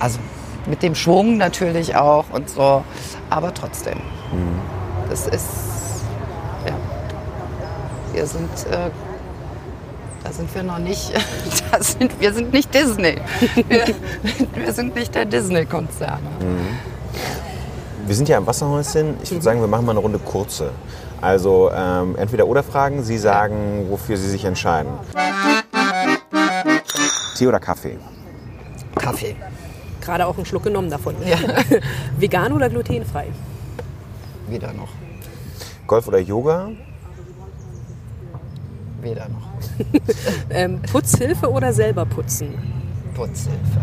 Also 0.00 0.18
mit 0.66 0.82
dem 0.82 0.94
Schwung 0.94 1.36
natürlich 1.36 1.96
auch 1.96 2.24
und 2.32 2.50
so, 2.50 2.84
aber 3.30 3.54
trotzdem. 3.54 3.98
Das 5.08 5.26
ist, 5.26 6.02
ja, 6.66 6.74
wir 8.12 8.26
sind, 8.26 8.50
äh, 8.70 8.90
da 10.22 10.32
sind 10.32 10.54
wir 10.54 10.62
noch 10.62 10.78
nicht, 10.78 11.12
da 11.72 11.82
sind, 11.82 12.20
wir 12.20 12.32
sind 12.32 12.52
nicht 12.52 12.72
Disney. 12.74 13.16
Wir, 13.68 13.94
wir 14.54 14.72
sind 14.72 14.94
nicht 14.94 15.14
der 15.14 15.24
Disney-Konzern. 15.24 16.20
Wir 18.06 18.14
sind 18.14 18.28
ja 18.28 18.38
im 18.38 18.46
Wasserhäuschen. 18.46 19.16
Ich 19.22 19.30
würde 19.30 19.42
sagen, 19.42 19.60
wir 19.60 19.68
machen 19.68 19.86
mal 19.86 19.92
eine 19.92 20.00
Runde 20.00 20.18
kurze. 20.18 20.70
Also 21.20 21.70
ähm, 21.74 22.16
entweder 22.16 22.46
oder 22.46 22.62
Fragen, 22.62 23.02
Sie 23.02 23.18
sagen, 23.18 23.86
wofür 23.90 24.16
Sie 24.16 24.28
sich 24.28 24.44
entscheiden. 24.44 24.90
Tee 27.36 27.46
oder 27.46 27.60
Kaffee? 27.60 27.98
Kaffee. 28.94 29.36
Gerade 30.00 30.26
auch 30.26 30.36
einen 30.36 30.46
Schluck 30.46 30.64
genommen 30.64 30.90
davon. 30.90 31.14
Ja. 31.24 31.38
Vegan 32.18 32.52
oder 32.52 32.68
glutenfrei? 32.68 33.28
Wieder 34.48 34.72
noch. 34.72 34.88
Golf 35.86 36.08
oder 36.08 36.18
Yoga? 36.18 36.70
Weder 39.02 39.28
noch. 39.28 39.50
Ähm, 40.50 40.82
Putzhilfe 40.82 41.50
oder 41.50 41.72
selber 41.72 42.04
putzen? 42.04 42.54
Putzhilfe. 43.14 43.80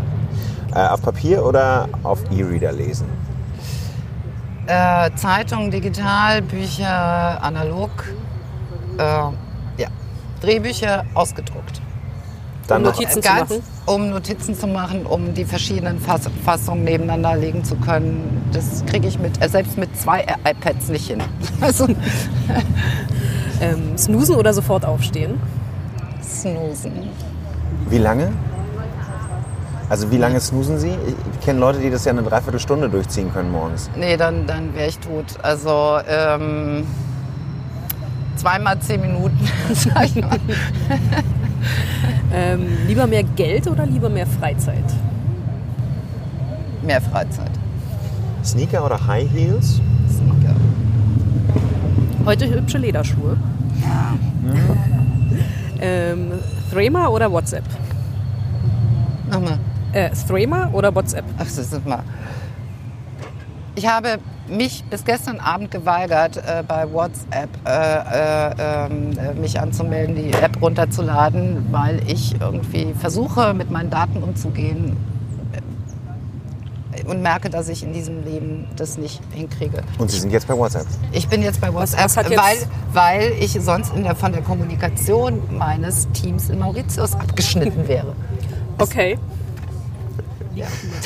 Äh, 0.76 0.88
auf 0.88 1.02
Papier 1.02 1.46
oder 1.46 1.88
auf 2.04 2.20
E-Reader 2.32 2.74
lesen? 2.74 3.08
Äh, 4.68 5.12
Zeitung, 5.16 5.72
digital, 5.72 6.42
Bücher, 6.42 7.42
analog. 7.42 7.90
Äh, 8.98 9.02
ja, 9.02 9.88
Drehbücher 10.42 11.06
ausgedruckt. 11.14 11.82
Dann 12.68 12.82
noch, 12.82 12.92
Notizen 12.92 13.24
zu 13.24 13.30
machen? 13.30 13.64
um 13.86 14.10
Notizen 14.10 14.56
zu 14.56 14.68
machen, 14.68 15.06
um 15.06 15.34
die 15.34 15.46
verschiedenen 15.46 16.00
Fass 16.00 16.30
Fassungen 16.44 16.84
nebeneinander 16.84 17.38
legen 17.38 17.64
zu 17.64 17.76
können. 17.78 18.46
Das 18.52 18.86
kriege 18.86 19.08
ich 19.08 19.18
mit, 19.20 19.42
äh, 19.42 19.48
selbst 19.48 19.78
mit 19.78 19.98
zwei 19.98 20.26
iPads 20.44 20.90
nicht 20.90 21.08
hin. 21.08 21.24
Also 21.62 21.88
Ähm, 23.62 23.98
snoosen 23.98 24.36
oder 24.36 24.54
sofort 24.54 24.86
aufstehen? 24.86 25.40
snoosen. 26.24 26.92
wie 27.90 27.98
lange? 27.98 28.32
Also 29.90 30.12
wie 30.12 30.18
lange 30.18 30.40
snoosen 30.42 30.78
Sie? 30.78 30.92
Ich 31.40 31.46
kenne 31.46 31.60
Leute, 31.60 31.80
die 31.80 31.90
das 31.90 32.04
ja 32.04 32.12
eine 32.12 32.22
Dreiviertelstunde 32.22 32.90
durchziehen 32.90 33.32
können 33.32 33.52
morgens. 33.52 33.90
Nee, 33.96 34.18
dann, 34.18 34.46
dann 34.46 34.76
wäre 34.76 34.90
ich 34.90 35.00
tot. 35.00 35.26
Also 35.42 36.00
ähm, 36.08 36.86
zweimal 38.36 38.78
zehn 38.80 39.00
Minuten, 39.00 39.40
sag 39.74 40.06
ich 40.06 40.16
mal. 40.22 40.40
Ähm, 42.34 42.68
lieber 42.86 43.08
mehr 43.08 43.24
Geld 43.24 43.68
oder 43.68 43.86
lieber 43.86 44.10
mehr 44.10 44.28
Freizeit? 44.28 44.84
Mehr 46.84 47.02
Freizeit. 47.02 47.52
Sneaker 48.44 48.86
oder 48.86 49.08
High 49.08 49.30
Heels? 49.32 49.80
Heute 52.28 52.50
hübsche 52.50 52.78
Lederschuhe. 52.78 53.38
ähm, 55.80 56.34
Threema 56.70 57.08
oder 57.08 57.32
WhatsApp? 57.32 57.64
Nochmal. 59.32 59.58
Äh, 59.94 60.10
Threema 60.28 60.70
oder 60.74 60.94
WhatsApp? 60.94 61.24
Ach, 61.38 61.46
das 61.46 61.58
ist 61.58 61.88
mal. 61.88 62.04
Ich 63.76 63.88
habe 63.88 64.18
mich 64.50 64.84
bis 64.90 65.06
gestern 65.06 65.40
Abend 65.40 65.72
geweigert, 65.72 66.36
äh, 66.36 66.64
bei 66.68 66.92
WhatsApp 66.92 67.48
äh, 67.66 67.70
äh, 67.70 68.56
ähm, 68.60 69.12
äh, 69.18 69.34
mich 69.40 69.62
anzumelden, 69.62 70.18
die 70.18 70.32
App 70.34 70.62
runterzuladen, 70.62 71.68
weil 71.72 72.02
ich 72.08 72.36
irgendwie 72.42 72.94
versuche, 72.94 73.54
mit 73.54 73.72
meinen 73.72 73.90
Daten 73.90 74.22
umzugehen 74.22 74.98
und 77.08 77.22
merke, 77.22 77.50
dass 77.50 77.70
ich 77.70 77.84
in 77.84 77.94
diesem 77.94 78.24
Leben 78.24 78.68
das 78.76 78.98
nicht 78.98 79.22
hinkriege. 79.32 79.82
Und 79.98 80.12
Sie 80.12 80.20
sind 80.20 80.32
jetzt 80.32 80.48
bei 80.48 80.58
WhatsApp. 80.58 80.86
Ich 81.12 81.28
bin 81.28 81.42
jetzt 81.42 81.60
bei 81.62 81.74
WhatsApp, 81.74 82.02
jetzt- 82.30 82.38
weil, 82.38 82.58
weil 82.94 83.34
ich 83.40 83.52
sonst 83.62 83.94
in 83.96 84.04
der, 84.04 84.16
von 84.16 84.32
der 84.32 84.42
Kommunikation 84.42 85.42
meines 85.58 86.08
Teams 86.12 86.50
in 86.50 86.60
Mauritius 86.60 87.14
abgeschnitten 87.16 87.88
wäre. 87.88 88.14
Okay. 88.78 89.18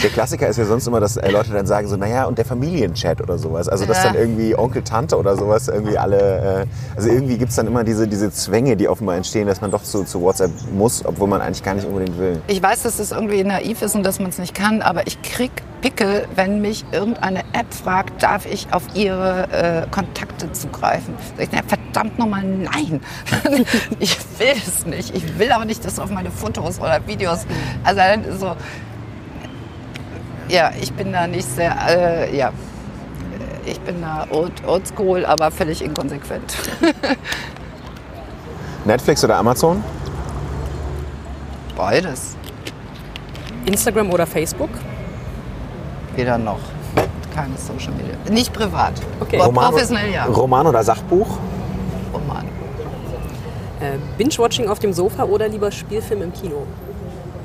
Der 0.03 0.09
Klassiker 0.09 0.47
ist 0.47 0.57
ja 0.57 0.65
sonst 0.65 0.87
immer, 0.87 0.99
dass 0.99 1.17
äh, 1.17 1.29
Leute 1.31 1.51
dann 1.51 1.65
sagen 1.65 1.87
so, 1.87 1.95
naja, 1.97 2.25
und 2.25 2.37
der 2.37 2.45
Familienchat 2.45 3.21
oder 3.21 3.37
sowas. 3.37 3.67
Also 3.67 3.85
dass 3.85 3.97
Ja. 4.03 4.11
dann 4.11 4.15
irgendwie 4.15 4.55
Onkel, 4.57 4.83
Tante 4.83 5.17
oder 5.17 5.35
sowas 5.35 5.67
irgendwie 5.67 5.97
alle, 5.97 6.63
äh, 6.63 6.95
also 6.95 7.09
irgendwie 7.09 7.37
gibt's 7.37 7.55
dann 7.55 7.67
immer 7.67 7.83
diese, 7.83 8.07
diese 8.07 8.31
Zwänge, 8.31 8.75
die 8.75 8.87
offenbar 8.87 9.15
entstehen, 9.15 9.47
dass 9.47 9.61
man 9.61 9.71
doch 9.71 9.83
zu, 9.83 10.03
zu 10.03 10.21
WhatsApp 10.21 10.51
muss, 10.73 11.05
obwohl 11.05 11.27
man 11.27 11.41
eigentlich 11.41 11.63
gar 11.63 11.73
nicht 11.75 11.87
unbedingt 11.87 12.17
will. 12.17 12.41
Ich 12.47 12.61
weiß, 12.61 12.83
dass 12.83 12.99
es 12.99 13.11
irgendwie 13.11 13.43
naiv 13.43 13.81
ist 13.81 13.95
und 13.95 14.03
dass 14.03 14.19
man 14.19 14.29
es 14.29 14.37
nicht 14.37 14.55
kann, 14.55 14.81
aber 14.81 15.07
ich 15.07 15.21
krieg 15.21 15.51
Pickel, 15.81 16.27
wenn 16.35 16.61
mich 16.61 16.85
irgendeine 16.91 17.39
App 17.53 17.73
fragt, 17.73 18.21
darf 18.21 18.45
ich 18.45 18.67
auf 18.71 18.83
ihre 18.93 19.47
äh, 19.51 19.87
Kontakte 19.89 20.51
zugreifen. 20.51 21.15
Ich, 21.39 21.49
na, 21.51 21.61
verdammt 21.65 22.19
nochmal, 22.19 22.43
nein. 22.43 23.01
ich 23.99 24.15
will 24.37 24.53
es 24.55 24.85
nicht. 24.85 25.15
Ich 25.15 25.39
will 25.39 25.51
auch 25.51 25.65
nicht, 25.65 25.83
dass 25.83 25.97
auf 25.99 26.11
meine 26.11 26.29
Fotos 26.29 26.79
oder 26.79 26.99
Videos. 27.07 27.45
Also 27.83 28.01
so. 28.39 28.55
Ja, 30.51 30.71
ich 30.79 30.91
bin 30.91 31.13
da 31.13 31.27
nicht 31.27 31.47
sehr. 31.47 31.73
Äh, 31.87 32.35
ja. 32.35 32.51
Ich 33.65 33.79
bin 33.79 34.01
da 34.01 34.27
old, 34.31 34.51
oldschool, 34.67 35.25
aber 35.25 35.49
völlig 35.49 35.81
inkonsequent. 35.81 36.55
Netflix 38.85 39.23
oder 39.23 39.37
Amazon? 39.37 39.81
Beides. 41.77 42.35
Instagram 43.65 44.11
oder 44.11 44.27
Facebook? 44.27 44.69
Weder 46.15 46.37
noch. 46.37 46.59
Keine 47.33 47.55
Social 47.57 47.93
Media. 47.93 48.15
Nicht 48.29 48.51
privat. 48.51 48.93
Okay. 49.21 49.37
Aber 49.37 49.45
Roman- 49.45 49.69
professionell 49.71 50.11
ja. 50.11 50.25
Roman 50.25 50.67
oder 50.67 50.83
Sachbuch? 50.83 51.37
Roman. 52.13 52.45
Äh, 53.79 53.97
Binge-Watching 54.17 54.67
auf 54.67 54.79
dem 54.79 54.91
Sofa 54.91 55.23
oder 55.23 55.47
lieber 55.47 55.71
Spielfilm 55.71 56.23
im 56.23 56.33
Kino? 56.33 56.67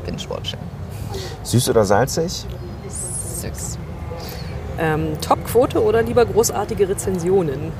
Binge-Watching. 0.04 0.58
Süß 1.44 1.68
oder 1.70 1.84
salzig? 1.84 2.46
Süß. 3.54 3.78
Ähm, 4.78 5.18
Top-Quote 5.20 5.82
oder 5.82 6.02
lieber 6.02 6.24
großartige 6.26 6.88
Rezensionen? 6.88 7.72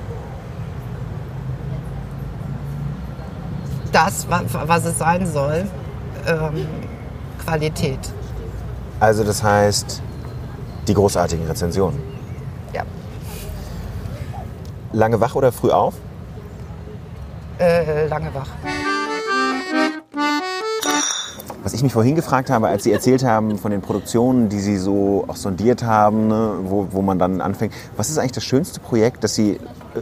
Das, 3.92 4.28
wa- 4.28 4.42
was 4.66 4.84
es 4.84 4.98
sein 4.98 5.26
soll, 5.26 5.66
ähm, 6.26 6.66
Qualität. 7.44 7.98
Also 9.00 9.24
das 9.24 9.42
heißt, 9.42 10.02
die 10.88 10.94
großartigen 10.94 11.46
Rezensionen. 11.46 12.00
Ja. 12.72 12.82
Lange 14.92 15.20
wach 15.20 15.34
oder 15.34 15.52
früh 15.52 15.70
auf? 15.70 15.94
Äh, 17.58 18.06
lange 18.08 18.34
wach. 18.34 18.48
Was 21.66 21.74
ich 21.74 21.82
mich 21.82 21.92
vorhin 21.92 22.14
gefragt 22.14 22.48
habe, 22.48 22.68
als 22.68 22.84
Sie 22.84 22.92
erzählt 22.92 23.24
haben 23.24 23.58
von 23.58 23.72
den 23.72 23.80
Produktionen, 23.80 24.48
die 24.48 24.60
Sie 24.60 24.76
so 24.76 25.24
auch 25.26 25.34
sondiert 25.34 25.82
haben, 25.82 26.28
ne, 26.28 26.52
wo, 26.62 26.86
wo 26.92 27.02
man 27.02 27.18
dann 27.18 27.40
anfängt. 27.40 27.74
Was 27.96 28.08
ist 28.08 28.18
eigentlich 28.18 28.30
das 28.30 28.44
schönste 28.44 28.78
Projekt, 28.78 29.24
das 29.24 29.34
Sie 29.34 29.54
äh, 29.54 29.58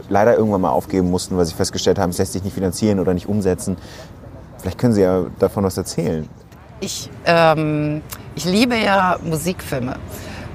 leider 0.07 0.37
irgendwann 0.37 0.61
mal 0.61 0.69
aufgeben 0.69 1.09
mussten, 1.09 1.35
weil 1.37 1.45
Sie 1.45 1.55
festgestellt 1.55 1.97
haben, 1.97 2.11
es 2.11 2.19
lässt 2.19 2.33
sich 2.33 2.43
nicht 2.43 2.53
finanzieren 2.53 2.99
oder 2.99 3.15
nicht 3.15 3.27
umsetzen? 3.27 3.77
Vielleicht 4.59 4.77
können 4.77 4.93
Sie 4.93 5.01
ja 5.01 5.25
davon 5.39 5.63
was 5.63 5.75
erzählen. 5.75 6.29
Ich, 6.81 7.09
ähm, 7.25 8.03
ich 8.35 8.45
liebe 8.45 8.77
ja 8.77 9.17
Musikfilme 9.23 9.95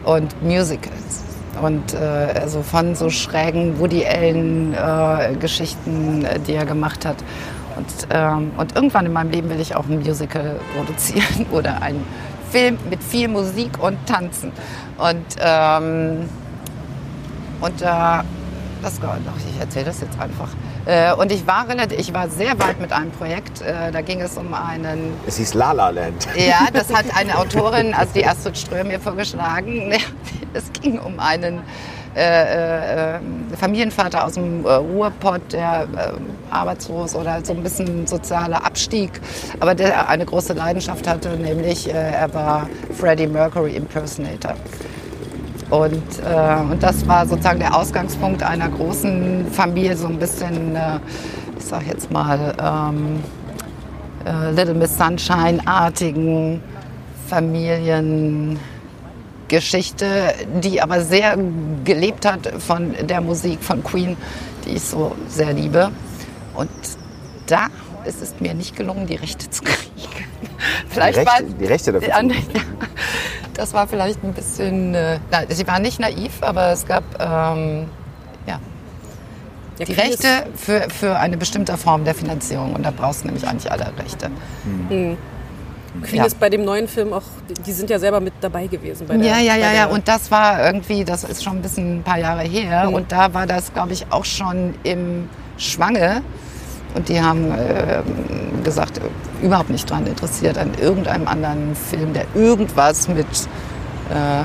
und 0.04 0.40
Musicals. 0.44 1.24
Und 1.60 1.92
äh, 1.92 2.38
also 2.40 2.62
von 2.62 2.94
so 2.94 3.10
schrägen 3.10 3.80
Woody 3.80 4.06
Allen-Geschichten, 4.06 6.24
äh, 6.24 6.38
die 6.38 6.52
er 6.52 6.66
gemacht 6.66 7.04
hat. 7.04 7.16
Und, 7.80 8.08
ähm, 8.10 8.52
und 8.58 8.76
irgendwann 8.76 9.06
in 9.06 9.12
meinem 9.12 9.30
Leben 9.30 9.48
will 9.48 9.60
ich 9.60 9.74
auch 9.74 9.86
ein 9.86 10.00
Musical 10.00 10.60
produzieren 10.76 11.46
oder 11.50 11.80
einen 11.80 12.04
Film 12.50 12.78
mit 12.90 13.02
viel 13.02 13.28
Musik 13.28 13.82
und 13.82 13.96
Tanzen. 14.06 14.52
Und, 14.98 15.24
ähm, 15.40 16.28
und 17.60 17.80
da, 17.80 18.22
das, 18.82 19.00
doch, 19.00 19.16
ich 19.48 19.60
erzähle 19.60 19.86
das 19.86 20.00
jetzt 20.00 20.20
einfach. 20.20 20.48
Äh, 20.84 21.14
und 21.14 21.32
ich 21.32 21.46
war 21.46 21.68
relativ, 21.68 21.98
ich 21.98 22.12
war 22.12 22.28
sehr 22.28 22.58
weit 22.58 22.80
mit 22.80 22.92
einem 22.92 23.12
Projekt. 23.12 23.62
Äh, 23.62 23.92
da 23.92 24.02
ging 24.02 24.20
es 24.20 24.36
um 24.36 24.52
einen 24.52 25.14
Es 25.26 25.38
hieß 25.38 25.54
La 25.54 25.72
La 25.72 25.88
Land. 25.90 26.28
ja, 26.36 26.68
das 26.72 26.92
hat 26.92 27.06
eine 27.16 27.38
Autorin, 27.38 27.94
also 27.94 28.12
die 28.14 28.26
Astrid 28.26 28.58
Ström, 28.58 28.88
mir 28.88 29.00
vorgeschlagen. 29.00 29.94
Es 30.52 30.64
ging 30.72 30.98
um 30.98 31.20
einen 31.20 31.60
äh, 32.16 33.14
äh, 33.14 33.18
Familienvater 33.56 34.24
aus 34.24 34.34
dem 34.34 34.64
äh, 34.64 34.72
Ruhrpott, 34.72 35.52
der 35.52 35.82
äh, 35.82 36.12
arbeitslos 36.50 37.14
oder 37.14 37.44
so 37.44 37.52
ein 37.52 37.62
bisschen 37.62 38.06
sozialer 38.06 38.64
Abstieg, 38.64 39.10
aber 39.60 39.74
der 39.74 40.08
eine 40.08 40.24
große 40.24 40.52
Leidenschaft 40.52 41.06
hatte, 41.06 41.30
nämlich 41.36 41.88
äh, 41.88 41.92
er 41.92 42.32
war 42.34 42.68
Freddie 42.98 43.26
Mercury 43.26 43.76
Impersonator. 43.76 44.54
Und, 45.70 46.02
äh, 46.24 46.60
und 46.60 46.82
das 46.82 47.06
war 47.06 47.26
sozusagen 47.26 47.60
der 47.60 47.76
Ausgangspunkt 47.76 48.42
einer 48.42 48.68
großen 48.68 49.46
Familie, 49.52 49.96
so 49.96 50.08
ein 50.08 50.18
bisschen, 50.18 50.76
ich 51.56 51.64
sag 51.64 51.86
jetzt 51.86 52.10
mal, 52.10 52.54
ähm, 52.60 53.22
äh, 54.24 54.50
Little 54.50 54.74
Miss 54.74 54.96
Sunshine-artigen 54.98 56.60
Familiengeschichte, 59.50 60.34
die 60.62 60.80
aber 60.80 61.00
sehr 61.02 61.36
gelebt 61.84 62.24
hat 62.24 62.52
von 62.60 62.94
der 63.02 63.20
Musik 63.20 63.62
von 63.62 63.82
Queen, 63.82 64.16
die 64.64 64.76
ich 64.76 64.82
so 64.82 65.16
sehr 65.28 65.52
liebe. 65.52 65.90
Und 66.54 66.70
da 67.46 67.66
ist 68.04 68.22
es 68.22 68.34
mir 68.40 68.54
nicht 68.54 68.76
gelungen, 68.76 69.06
die 69.06 69.16
Rechte 69.16 69.50
zu 69.50 69.62
kriegen. 69.64 70.24
Vielleicht 70.88 71.18
Rechte- 71.18 71.32
war, 71.32 71.42
die 71.42 71.64
Rechte 71.66 71.92
dafür 71.92 72.22
ne, 72.22 72.34
ja. 72.34 72.60
Das 73.54 73.74
war 73.74 73.86
vielleicht 73.86 74.22
ein 74.24 74.32
bisschen, 74.32 74.94
äh, 74.94 75.18
na, 75.30 75.40
sie 75.48 75.66
war 75.66 75.80
nicht 75.80 76.00
naiv, 76.00 76.32
aber 76.40 76.70
es 76.72 76.86
gab 76.86 77.02
ähm, 77.20 77.86
ja, 78.46 78.58
Ja, 79.78 79.84
die 79.84 79.92
Rechte 79.92 80.46
für, 80.54 80.88
für 80.88 81.16
eine 81.18 81.36
bestimmte 81.36 81.76
Form 81.76 82.04
der 82.04 82.14
Finanzierung. 82.14 82.74
Und 82.74 82.84
da 82.84 82.90
brauchst 82.90 83.22
du 83.22 83.26
nämlich 83.26 83.46
eigentlich 83.46 83.70
alle 83.70 83.92
Rechte. 83.98 84.30
Ist, 84.88 85.18
Queen 86.02 86.16
Ja. 86.16 86.24
ist 86.24 86.38
bei 86.38 86.48
dem 86.48 86.64
neuen 86.64 86.88
Film 86.88 87.12
auch, 87.12 87.22
die 87.66 87.72
sind 87.72 87.90
ja 87.90 87.98
selber 87.98 88.20
mit 88.20 88.32
dabei 88.40 88.66
gewesen. 88.66 89.06
Bei 89.06 89.16
der, 89.16 89.26
Ja, 89.26 89.38
ja, 89.38 89.52
bei 89.54 89.58
ja, 89.58 89.70
der, 89.70 89.74
ja. 89.74 89.86
Und 89.86 90.06
das 90.06 90.30
war 90.30 90.64
irgendwie, 90.64 91.04
das 91.04 91.24
ist 91.24 91.42
schon 91.42 91.56
ein 91.56 91.62
bisschen 91.62 91.98
ein 91.98 92.02
paar 92.02 92.18
Jahre 92.18 92.42
her. 92.42 92.88
Mhm. 92.88 92.94
Und 92.94 93.12
da 93.12 93.34
war 93.34 93.46
das, 93.46 93.72
glaube 93.72 93.92
ich, 93.92 94.06
auch 94.10 94.24
schon 94.24 94.74
im 94.84 95.28
Schwange. 95.58 96.22
Und 96.94 97.08
die 97.08 97.20
haben 97.20 97.50
äh, 97.52 98.02
gesagt, 98.64 99.00
überhaupt 99.42 99.70
nicht 99.70 99.88
daran 99.90 100.06
interessiert 100.06 100.58
an 100.58 100.72
irgendeinem 100.80 101.28
anderen 101.28 101.74
Film, 101.76 102.12
der 102.12 102.24
irgendwas 102.34 103.06
mit 103.08 103.26
äh, 104.10 104.42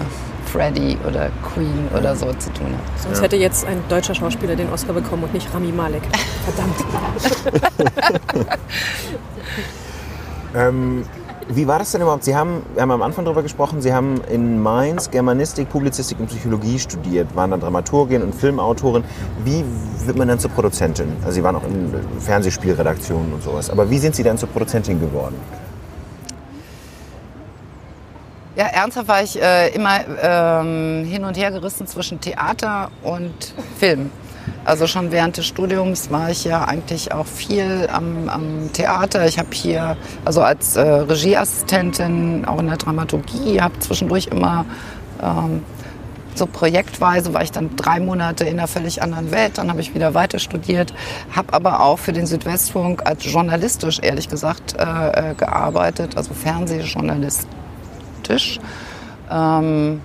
Freddie 0.52 0.98
oder 1.08 1.30
Queen 1.54 1.88
oder 1.98 2.16
so 2.16 2.28
zu 2.34 2.52
tun 2.54 2.68
hat. 2.68 3.02
Sonst 3.02 3.22
hätte 3.22 3.36
jetzt 3.36 3.66
ein 3.66 3.82
deutscher 3.90 4.14
Schauspieler 4.14 4.56
den 4.56 4.72
Oscar 4.72 4.94
bekommen 4.94 5.24
und 5.24 5.34
nicht 5.34 5.52
Rami 5.54 5.72
Malek. 5.72 6.04
Verdammt. 6.46 6.76
Ähm, 10.56 11.04
wie 11.48 11.68
war 11.68 11.80
das 11.80 11.92
denn 11.92 12.02
überhaupt? 12.02 12.24
Sie 12.24 12.36
haben, 12.36 12.64
wir 12.74 12.82
haben 12.82 12.92
am 12.92 13.02
Anfang 13.02 13.26
darüber 13.26 13.44
gesprochen, 13.44 13.82
Sie 13.82 13.94
haben 13.94 14.22
in 14.32 14.62
Mainz 14.62 15.12
Germanistik, 15.12 15.70
Publizistik 15.70 16.20
und 16.20 16.28
Psychologie 16.28 16.80
studiert, 16.80 17.36
waren 17.36 17.52
dann 17.52 17.60
Dramaturgin 17.60 18.24
und 18.24 18.34
Filmautorin. 18.34 19.04
Wie 19.44 19.64
wird 20.06 20.18
man 20.18 20.28
dann 20.28 20.40
zur 20.40 20.52
Produzentin? 20.52 21.08
Also 21.22 21.36
Sie 21.36 21.44
waren 21.44 21.56
auch 21.56 21.64
in 21.64 21.94
Fernsehspielredaktionen 22.20 23.34
und 23.34 23.44
sowas. 23.44 23.70
Aber 23.70 23.90
wie 23.90 24.00
sind 24.00 24.16
Sie 24.16 24.24
dann 24.24 24.38
zur 24.38 24.50
Produzentin 24.50 25.00
geworden? 25.00 25.36
Ja, 28.56 28.68
ernsthaft 28.68 29.08
war 29.10 29.22
ich 29.22 29.40
äh, 29.42 29.68
immer 29.76 30.00
ähm, 30.22 31.04
hin 31.04 31.26
und 31.26 31.38
her 31.38 31.52
gerissen 31.52 31.86
zwischen 31.88 32.22
Theater 32.22 32.90
und 33.04 33.54
Film. 33.78 34.10
Also 34.64 34.88
schon 34.88 35.12
während 35.12 35.38
des 35.38 35.46
Studiums 35.46 36.10
war 36.12 36.32
ich 36.32 36.44
ja 36.44 36.66
eigentlich 36.66 37.12
auch 37.12 37.28
viel 37.28 37.88
am, 37.92 38.30
am 38.30 38.74
Theater. 38.74 39.28
Ich 39.28 39.38
habe 39.38 39.50
hier, 39.52 39.96
also 40.24 40.42
als 40.42 40.76
äh, 40.76 40.82
Regieassistentin, 40.82 42.46
auch 42.46 42.60
in 42.60 42.68
der 42.68 42.78
Dramaturgie, 42.78 43.62
habe 43.62 43.78
zwischendurch 43.80 44.28
immer 44.28 44.66
ähm, 45.22 45.62
so 46.36 46.46
projektweise 46.46 47.34
war 47.34 47.42
ich 47.44 47.52
dann 47.52 47.76
drei 47.78 48.00
Monate 48.00 48.44
in 48.44 48.60
einer 48.60 48.68
völlig 48.68 49.02
anderen 49.02 49.32
Welt, 49.32 49.58
dann 49.58 49.70
habe 49.70 49.82
ich 49.82 49.96
wieder 49.96 50.14
weiter 50.14 50.40
studiert, 50.40 50.94
habe 51.32 51.54
aber 51.54 51.80
auch 51.80 51.98
für 51.98 52.12
den 52.12 52.26
Südwestfunk 52.26 53.04
als 53.06 53.24
journalistisch, 53.26 54.00
ehrlich 54.02 54.28
gesagt, 54.30 54.76
äh, 54.78 55.32
äh 55.32 55.36
gearbeitet, 55.36 56.18
also 56.18 56.34
Fernsehjournalistisch. 56.34 58.60
Ähm, 59.32 60.02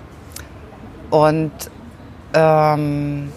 und 1.09 1.51
ähm, 2.33 3.31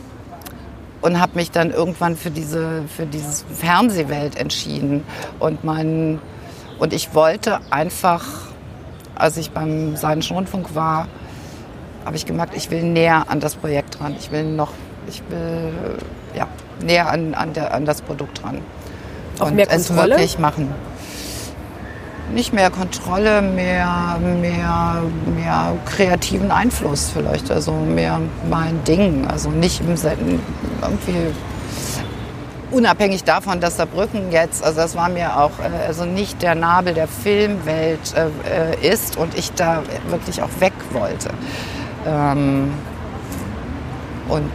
und 1.04 1.20
habe 1.20 1.32
mich 1.34 1.50
dann 1.50 1.70
irgendwann 1.70 2.16
für 2.16 2.30
diese 2.30 2.84
für 2.88 3.04
diese 3.04 3.44
Fernsehwelt 3.44 4.38
entschieden. 4.38 5.04
Und 5.38 5.62
mein 5.62 6.18
und 6.78 6.94
ich 6.94 7.14
wollte 7.14 7.60
einfach 7.68 8.24
als 9.14 9.36
ich 9.36 9.50
beim 9.50 9.96
Saarländischen 9.96 10.34
Rundfunk 10.34 10.74
war 10.74 11.06
habe 12.06 12.16
ich 12.16 12.24
gemerkt 12.24 12.56
ich 12.56 12.70
will 12.70 12.82
näher 12.82 13.26
an 13.28 13.38
das 13.38 13.54
Projekt 13.54 14.00
dran. 14.00 14.16
Ich 14.18 14.32
will 14.32 14.44
noch 14.44 14.72
ich 15.06 15.22
will 15.28 15.98
ja 16.34 16.48
näher 16.80 17.10
an, 17.10 17.34
an, 17.34 17.52
der, 17.52 17.74
an 17.74 17.84
das 17.84 18.00
Produkt 18.00 18.42
dran. 18.42 18.62
Auch 19.38 19.48
und 19.48 19.56
mehr 19.56 19.70
es 19.70 19.88
Kontrolle? 19.88 20.12
wirklich 20.12 20.38
machen 20.38 20.72
nicht 22.32 22.52
mehr 22.52 22.70
Kontrolle, 22.70 23.42
mehr, 23.42 24.18
mehr, 24.40 25.02
mehr 25.34 25.72
kreativen 25.84 26.50
Einfluss 26.50 27.10
vielleicht, 27.10 27.50
also 27.50 27.72
mehr 27.72 28.20
mein 28.48 28.82
Ding, 28.84 29.26
also 29.26 29.50
nicht 29.50 29.80
im 29.80 29.96
irgendwie 30.82 31.32
unabhängig 32.70 33.24
davon, 33.24 33.60
dass 33.60 33.76
Saarbrücken 33.76 34.32
jetzt, 34.32 34.64
also 34.64 34.80
das 34.80 34.96
war 34.96 35.08
mir 35.08 35.38
auch, 35.38 35.52
äh, 35.60 35.86
also 35.86 36.04
nicht 36.04 36.42
der 36.42 36.54
Nabel 36.54 36.94
der 36.94 37.08
Filmwelt 37.08 38.14
äh, 38.14 38.72
äh, 38.72 38.92
ist 38.92 39.16
und 39.16 39.36
ich 39.36 39.52
da 39.52 39.82
wirklich 40.08 40.42
auch 40.42 40.50
weg 40.58 40.72
wollte. 40.92 41.30
Ähm, 42.06 42.72
und 44.28 44.50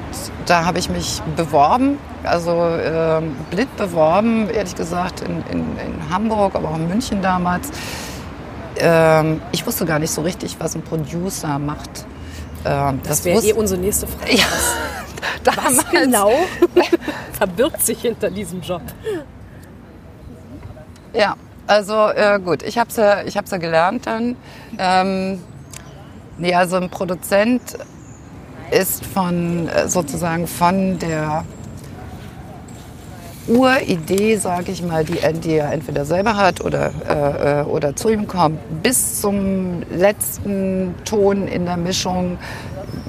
da 0.46 0.66
habe 0.66 0.80
ich 0.80 0.90
mich 0.90 1.22
beworben, 1.36 1.98
also 2.24 2.52
ähm, 2.82 3.36
blind 3.50 3.76
beworben, 3.78 4.50
ehrlich 4.50 4.76
gesagt, 4.76 5.22
in, 5.22 5.38
in, 5.52 5.60
in 5.78 6.10
Hamburg, 6.10 6.56
aber 6.56 6.70
auch 6.70 6.76
in 6.76 6.88
München 6.88 7.22
damals. 7.22 7.70
Ähm, 8.78 9.42
ich 9.52 9.66
wusste 9.66 9.86
gar 9.86 10.00
nicht 10.00 10.12
so 10.12 10.22
richtig, 10.22 10.56
was 10.60 10.76
ein 10.76 10.82
Producer 10.82 11.60
macht. 11.60 12.06
Ähm, 12.66 13.00
Das 13.04 13.24
wäre 13.26 13.38
wusste- 13.38 13.50
eh 13.52 13.54
unsere 13.54 13.80
nächste 13.82 14.08
Frage. 14.08 14.36
ja, 14.36 14.44
Was 15.44 15.56
damals. 15.56 15.90
genau 15.92 16.32
verbirgt 17.34 17.82
sich 17.86 18.02
hinter 18.02 18.30
diesem 18.30 18.62
Job? 18.62 18.82
Ja, 21.14 21.36
also 21.68 22.10
äh, 22.10 22.40
gut, 22.44 22.64
ich 22.64 22.78
habe 22.78 22.90
es 22.90 22.96
ja, 22.98 23.24
ich 23.24 23.38
hab's 23.38 23.52
ja 23.52 23.58
gelernt 23.58 24.06
dann. 24.08 24.36
Ähm, 24.78 25.42
nee, 26.38 26.54
also 26.54 26.78
ein 26.78 26.90
Produzent 26.90 27.62
ist 28.72 29.04
von 29.06 29.68
äh, 29.68 29.88
sozusagen 29.88 30.46
von 30.48 31.00
der 31.00 31.44
Uridee, 33.50 34.38
sage 34.38 34.72
ich 34.72 34.84
mal, 34.84 35.04
die, 35.04 35.18
die 35.40 35.56
er 35.56 35.72
entweder 35.72 36.06
selber 36.06 36.38
hat 36.38 36.62
oder, 36.62 36.92
äh, 37.08 37.62
äh, 37.62 37.64
oder 37.64 37.96
zu 37.96 38.10
ihm 38.10 38.28
kommt, 38.28 38.60
bis 38.84 39.22
zum 39.22 39.82
letzten 39.90 40.94
Ton 41.04 41.48
in 41.48 41.66
der 41.66 41.78
Mischung 41.78 42.38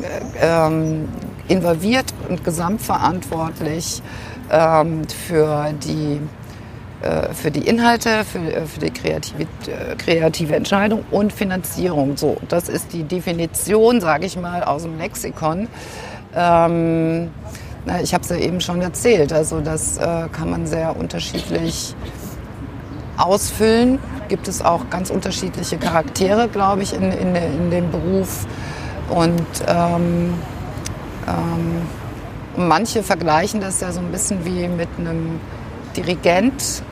äh, 0.02 0.66
ähm, 0.66 1.08
involviert 1.48 2.14
und 2.28 2.42
gesamtverantwortlich 2.42 4.02
ähm, 4.50 5.02
für 5.08 5.72
die 5.84 6.20
äh, 7.02 7.32
für 7.32 7.50
die 7.50 7.66
Inhalte, 7.66 8.24
für, 8.24 8.66
für 8.66 8.80
die 8.80 8.90
kreative, 8.90 9.46
kreative 9.96 10.56
Entscheidung 10.56 11.04
und 11.10 11.32
Finanzierung. 11.32 12.16
So, 12.16 12.36
das 12.48 12.68
ist 12.68 12.92
die 12.92 13.04
Definition, 13.04 14.00
sage 14.00 14.26
ich 14.26 14.36
mal, 14.38 14.62
aus 14.62 14.82
dem 14.82 14.98
Lexikon. 14.98 15.68
Ähm, 16.34 17.30
na, 17.86 18.00
ich 18.00 18.12
habe 18.14 18.22
es 18.22 18.30
ja 18.30 18.36
eben 18.36 18.60
schon 18.60 18.80
erzählt. 18.82 19.32
Also 19.32 19.60
das 19.60 19.98
äh, 19.98 20.28
kann 20.32 20.50
man 20.50 20.66
sehr 20.66 20.96
unterschiedlich 20.96 21.94
ausfüllen. 23.16 23.98
Gibt 24.28 24.48
es 24.48 24.62
auch 24.62 24.90
ganz 24.90 25.10
unterschiedliche 25.10 25.76
Charaktere, 25.78 26.48
glaube 26.48 26.82
ich, 26.82 26.94
in, 26.94 27.10
in, 27.12 27.34
in 27.34 27.70
dem 27.70 27.90
Beruf. 27.90 28.46
Und 29.08 29.46
ähm, 29.66 30.34
ähm, 31.26 31.82
manche 32.56 33.02
vergleichen 33.02 33.60
das 33.60 33.80
ja 33.80 33.92
so 33.92 34.00
ein 34.00 34.12
bisschen 34.12 34.44
wie 34.44 34.68
mit 34.68 34.88
einem 34.98 35.40
Dirigent 35.96 36.82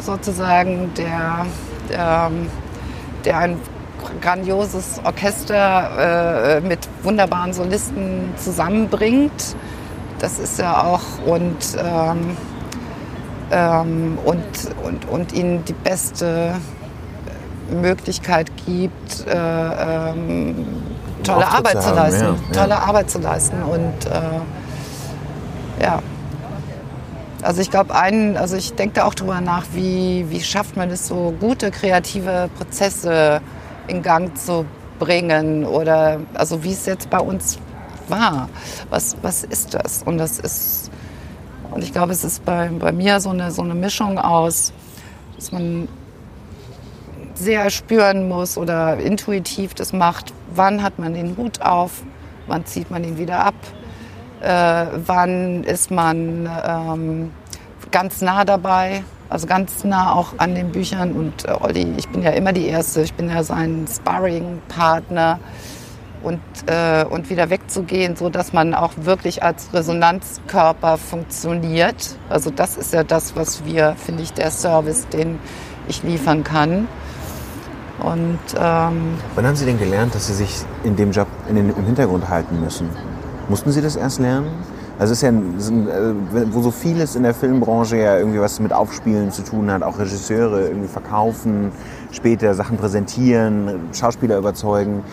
sozusagen, 0.00 0.92
der, 0.96 1.46
der, 1.90 2.30
der 3.24 3.38
ein 3.38 3.56
grandioses 4.20 5.00
Orchester 5.04 6.56
äh, 6.56 6.60
mit 6.60 6.88
wunderbaren 7.02 7.52
Solisten 7.52 8.32
zusammenbringt. 8.36 9.56
Das 10.18 10.38
ist 10.38 10.58
ja 10.58 10.84
auch 10.84 11.02
und, 11.26 11.76
ähm, 11.78 12.36
ähm, 13.50 14.18
und, 14.24 14.44
und, 14.84 15.08
und 15.08 15.32
ihnen 15.32 15.64
die 15.64 15.72
beste 15.72 16.54
Möglichkeit 17.70 18.50
gibt, 18.66 19.26
äh, 19.26 19.32
ähm, 19.32 20.66
tolle 21.22 21.46
Auftritt 21.46 21.58
Arbeit 21.58 21.82
zu 21.82 21.88
haben, 21.88 21.96
leisten. 21.96 22.24
ja, 22.24 22.30
ja. 22.30 22.60
Tolle 22.60 22.82
Arbeit 22.82 23.10
zu 23.10 23.18
leisten. 23.18 23.62
Und 23.62 24.06
äh, 24.06 25.82
ja. 25.84 26.02
Also 27.42 27.60
ich 27.60 27.70
glaube, 27.70 27.94
einen, 27.94 28.36
also 28.36 28.56
ich 28.56 28.74
denke 28.74 28.96
da 28.96 29.04
auch 29.04 29.14
drüber 29.14 29.40
nach, 29.40 29.64
wie, 29.72 30.26
wie 30.28 30.40
schafft 30.40 30.76
man 30.76 30.90
es 30.90 31.06
so 31.06 31.32
gute 31.38 31.70
kreative 31.70 32.50
Prozesse 32.58 33.40
in 33.86 34.02
Gang 34.02 34.36
zu 34.36 34.64
bringen 34.98 35.64
oder 35.64 36.18
also 36.34 36.64
wie 36.64 36.72
es 36.72 36.84
jetzt 36.86 37.08
bei 37.10 37.20
uns 37.20 37.58
war. 38.10 38.48
Was, 38.90 39.16
was 39.22 39.44
ist 39.44 39.74
das? 39.74 40.02
Und 40.04 40.18
das 40.18 40.38
ist, 40.38 40.90
und 41.70 41.82
ich 41.82 41.92
glaube, 41.92 42.12
es 42.12 42.24
ist 42.24 42.44
bei, 42.44 42.68
bei 42.68 42.92
mir 42.92 43.20
so 43.20 43.30
eine, 43.30 43.50
so 43.50 43.62
eine 43.62 43.74
Mischung 43.74 44.18
aus, 44.18 44.72
dass 45.36 45.52
man 45.52 45.88
sehr 47.34 47.70
spüren 47.70 48.28
muss 48.28 48.58
oder 48.58 48.98
intuitiv 48.98 49.74
das 49.74 49.92
macht, 49.92 50.32
wann 50.54 50.82
hat 50.82 50.98
man 50.98 51.14
den 51.14 51.36
Hut 51.36 51.62
auf, 51.62 52.02
wann 52.46 52.66
zieht 52.66 52.90
man 52.90 53.04
ihn 53.04 53.18
wieder 53.18 53.44
ab, 53.44 53.54
äh, 54.40 54.86
wann 55.06 55.62
ist 55.64 55.90
man 55.90 56.48
ähm, 56.66 57.30
ganz 57.90 58.20
nah 58.20 58.44
dabei, 58.44 59.04
also 59.28 59.46
ganz 59.46 59.84
nah 59.84 60.12
auch 60.14 60.34
an 60.38 60.54
den 60.54 60.72
Büchern. 60.72 61.12
Und 61.12 61.46
äh, 61.46 61.52
Olli, 61.60 61.94
ich 61.96 62.08
bin 62.08 62.22
ja 62.22 62.30
immer 62.30 62.52
die 62.52 62.66
Erste, 62.66 63.02
ich 63.02 63.14
bin 63.14 63.28
ja 63.28 63.42
sein 63.42 63.86
Sparring-Partner. 63.88 65.38
Und, 66.28 66.40
äh, 66.66 67.06
und 67.08 67.30
wieder 67.30 67.48
wegzugehen, 67.48 68.14
so 68.14 68.28
dass 68.28 68.52
man 68.52 68.74
auch 68.74 68.92
wirklich 69.00 69.42
als 69.42 69.72
Resonanzkörper 69.72 70.98
funktioniert. 70.98 72.18
Also 72.28 72.50
das 72.50 72.76
ist 72.76 72.92
ja 72.92 73.02
das, 73.02 73.34
was 73.34 73.64
wir, 73.64 73.94
finde 73.96 74.24
ich, 74.24 74.34
der 74.34 74.50
Service, 74.50 75.08
den 75.08 75.38
ich 75.88 76.02
liefern 76.02 76.44
kann. 76.44 76.86
Und 78.00 78.38
ähm, 78.60 79.16
Wann 79.36 79.46
haben 79.46 79.56
Sie 79.56 79.64
denn 79.64 79.78
gelernt, 79.78 80.14
dass 80.14 80.26
Sie 80.26 80.34
sich 80.34 80.54
in 80.84 80.96
dem 80.96 81.12
Job 81.12 81.28
in 81.48 81.56
den, 81.56 81.70
im 81.70 81.86
Hintergrund 81.86 82.28
halten 82.28 82.60
müssen? 82.60 82.90
Mussten 83.48 83.72
Sie 83.72 83.80
das 83.80 83.96
erst 83.96 84.20
lernen? 84.20 84.50
Also 84.98 85.12
es 85.12 85.22
ist 85.22 85.22
ja, 85.22 85.30
äh, 85.30 86.52
wo 86.52 86.60
so 86.60 86.70
vieles 86.70 87.16
in 87.16 87.22
der 87.22 87.32
Filmbranche 87.32 87.96
ja 87.96 88.18
irgendwie 88.18 88.40
was 88.40 88.60
mit 88.60 88.74
Aufspielen 88.74 89.30
zu 89.30 89.42
tun 89.44 89.70
hat, 89.70 89.82
auch 89.82 89.98
Regisseure 89.98 90.66
irgendwie 90.66 90.88
verkaufen, 90.88 91.72
später 92.12 92.52
Sachen 92.54 92.76
präsentieren, 92.76 93.88
Schauspieler 93.94 94.36
überzeugen. 94.36 95.04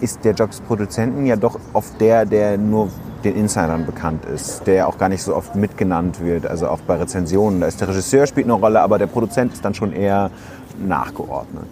Ist 0.00 0.24
der 0.24 0.34
Job 0.34 0.50
des 0.50 0.60
Produzenten 0.60 1.26
ja 1.26 1.36
doch 1.36 1.58
oft 1.72 2.00
der, 2.00 2.24
der 2.24 2.58
nur 2.58 2.88
den 3.24 3.34
Insidern 3.36 3.84
bekannt 3.84 4.24
ist, 4.24 4.66
der 4.66 4.86
auch 4.86 4.98
gar 4.98 5.08
nicht 5.08 5.22
so 5.22 5.34
oft 5.34 5.54
mitgenannt 5.56 6.20
wird, 6.20 6.46
also 6.46 6.68
auch 6.68 6.80
bei 6.80 6.96
Rezensionen. 6.96 7.60
Da 7.60 7.66
ist 7.66 7.80
der 7.80 7.88
Regisseur 7.88 8.26
spielt 8.26 8.46
eine 8.46 8.54
Rolle, 8.54 8.80
aber 8.80 8.98
der 8.98 9.06
Produzent 9.06 9.52
ist 9.52 9.64
dann 9.64 9.74
schon 9.74 9.92
eher 9.92 10.30
nachgeordnet. 10.78 11.68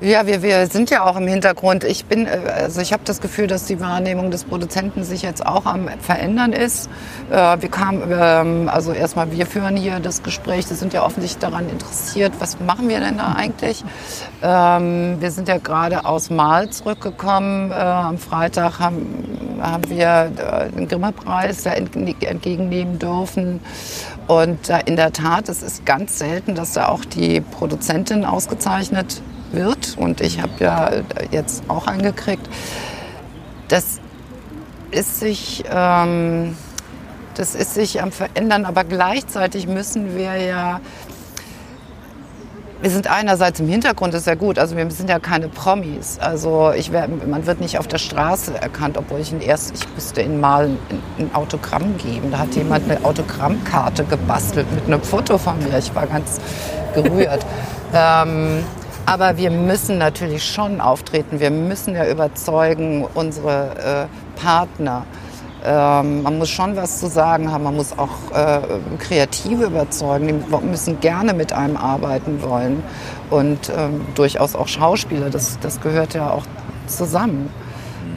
Ja, 0.00 0.28
wir, 0.28 0.44
wir 0.44 0.68
sind 0.68 0.90
ja 0.90 1.04
auch 1.04 1.16
im 1.16 1.26
Hintergrund. 1.26 1.82
Ich 1.82 2.04
bin, 2.04 2.26
äh, 2.26 2.38
also 2.54 2.80
ich 2.80 2.92
habe 2.92 3.02
das 3.04 3.20
Gefühl, 3.20 3.48
dass 3.48 3.64
die 3.64 3.80
Wahrnehmung 3.80 4.30
des 4.30 4.44
Produzenten 4.44 5.02
sich 5.02 5.22
jetzt 5.22 5.44
auch 5.44 5.66
am 5.66 5.88
verändern 6.00 6.52
ist. 6.52 6.88
Äh, 7.32 7.60
wir 7.60 7.68
kamen, 7.68 8.04
ähm, 8.08 8.70
also 8.72 8.92
erstmal 8.92 9.32
wir 9.32 9.44
führen 9.44 9.76
hier 9.76 9.98
das 9.98 10.22
Gespräch. 10.22 10.70
Wir 10.70 10.76
sind 10.76 10.92
ja 10.92 11.02
offensichtlich 11.04 11.40
daran 11.40 11.68
interessiert, 11.68 12.32
was 12.38 12.60
machen 12.60 12.88
wir 12.88 13.00
denn 13.00 13.18
da 13.18 13.34
eigentlich? 13.36 13.82
Ähm, 14.40 15.16
wir 15.18 15.32
sind 15.32 15.48
ja 15.48 15.58
gerade 15.58 16.04
aus 16.04 16.30
Mal 16.30 16.70
zurückgekommen. 16.70 17.72
Äh, 17.72 17.74
am 17.74 18.18
Freitag 18.18 18.78
haben, 18.78 19.58
haben 19.60 19.90
wir 19.90 20.30
den 20.76 20.86
Grimme-Preis 20.86 21.66
entgegennehmen 21.66 23.00
dürfen. 23.00 23.58
Und 24.28 24.68
in 24.84 24.94
der 24.94 25.12
Tat, 25.12 25.48
es 25.48 25.64
ist 25.64 25.84
ganz 25.84 26.18
selten, 26.18 26.54
dass 26.54 26.74
da 26.74 26.86
auch 26.86 27.04
die 27.04 27.40
Produzentin 27.40 28.24
ausgezeichnet 28.24 29.22
wird. 29.52 29.96
Und 29.96 30.20
ich 30.20 30.40
habe 30.40 30.52
ja 30.58 30.90
jetzt 31.30 31.64
auch 31.68 31.86
angekriegt, 31.86 32.48
das 33.68 34.00
ist 34.90 35.20
sich, 35.20 35.64
ähm, 35.70 36.56
das 37.34 37.54
ist 37.54 37.74
sich 37.74 38.02
am 38.02 38.12
Verändern, 38.12 38.64
aber 38.64 38.84
gleichzeitig 38.84 39.66
müssen 39.66 40.16
wir 40.16 40.36
ja 40.36 40.80
wir 42.80 42.90
sind 42.90 43.10
einerseits 43.10 43.58
im 43.58 43.68
Hintergrund, 43.68 44.14
das 44.14 44.20
ist 44.20 44.26
ja 44.26 44.36
gut. 44.36 44.58
Also 44.58 44.76
wir 44.76 44.88
sind 44.90 45.10
ja 45.10 45.18
keine 45.18 45.48
Promis. 45.48 46.18
Also 46.20 46.72
ich 46.72 46.92
wär, 46.92 47.08
man 47.08 47.46
wird 47.46 47.60
nicht 47.60 47.78
auf 47.78 47.88
der 47.88 47.98
Straße 47.98 48.54
erkannt, 48.54 48.96
obwohl 48.96 49.20
ich 49.20 49.32
ihn 49.32 49.40
erst, 49.40 49.74
ich 49.74 49.94
müsste 49.94 50.22
ihn 50.22 50.38
mal 50.38 50.66
ein, 50.66 50.78
ein 51.18 51.34
Autogramm 51.34 51.96
geben. 51.98 52.30
Da 52.30 52.38
hat 52.38 52.54
jemand 52.54 52.88
eine 52.88 53.04
Autogrammkarte 53.04 54.04
gebastelt 54.04 54.70
mit 54.72 54.86
einem 54.86 55.02
Foto 55.02 55.38
von 55.38 55.58
mir. 55.58 55.78
Ich 55.78 55.92
war 55.94 56.06
ganz 56.06 56.40
gerührt. 56.94 57.44
ähm, 57.94 58.64
aber 59.08 59.38
wir 59.38 59.50
müssen 59.50 59.96
natürlich 59.96 60.44
schon 60.44 60.82
auftreten. 60.82 61.40
Wir 61.40 61.50
müssen 61.50 61.94
ja 61.94 62.06
überzeugen 62.06 63.06
unsere 63.14 64.08
äh, 64.10 64.38
Partner. 64.38 65.06
Ähm, 65.64 66.22
man 66.22 66.36
muss 66.36 66.50
schon 66.50 66.76
was 66.76 67.00
zu 67.00 67.08
sagen 67.08 67.50
haben. 67.50 67.64
Man 67.64 67.74
muss 67.76 67.98
auch 67.98 68.30
äh, 68.34 68.60
Kreative 68.98 69.64
überzeugen. 69.64 70.44
Die 70.46 70.66
müssen 70.66 71.00
gerne 71.00 71.32
mit 71.32 71.54
einem 71.54 71.78
arbeiten 71.78 72.42
wollen. 72.42 72.82
Und 73.30 73.72
ähm, 73.74 74.02
durchaus 74.14 74.54
auch 74.54 74.68
Schauspieler. 74.68 75.30
Das, 75.30 75.58
das 75.58 75.80
gehört 75.80 76.12
ja 76.12 76.30
auch 76.30 76.44
zusammen. 76.86 77.48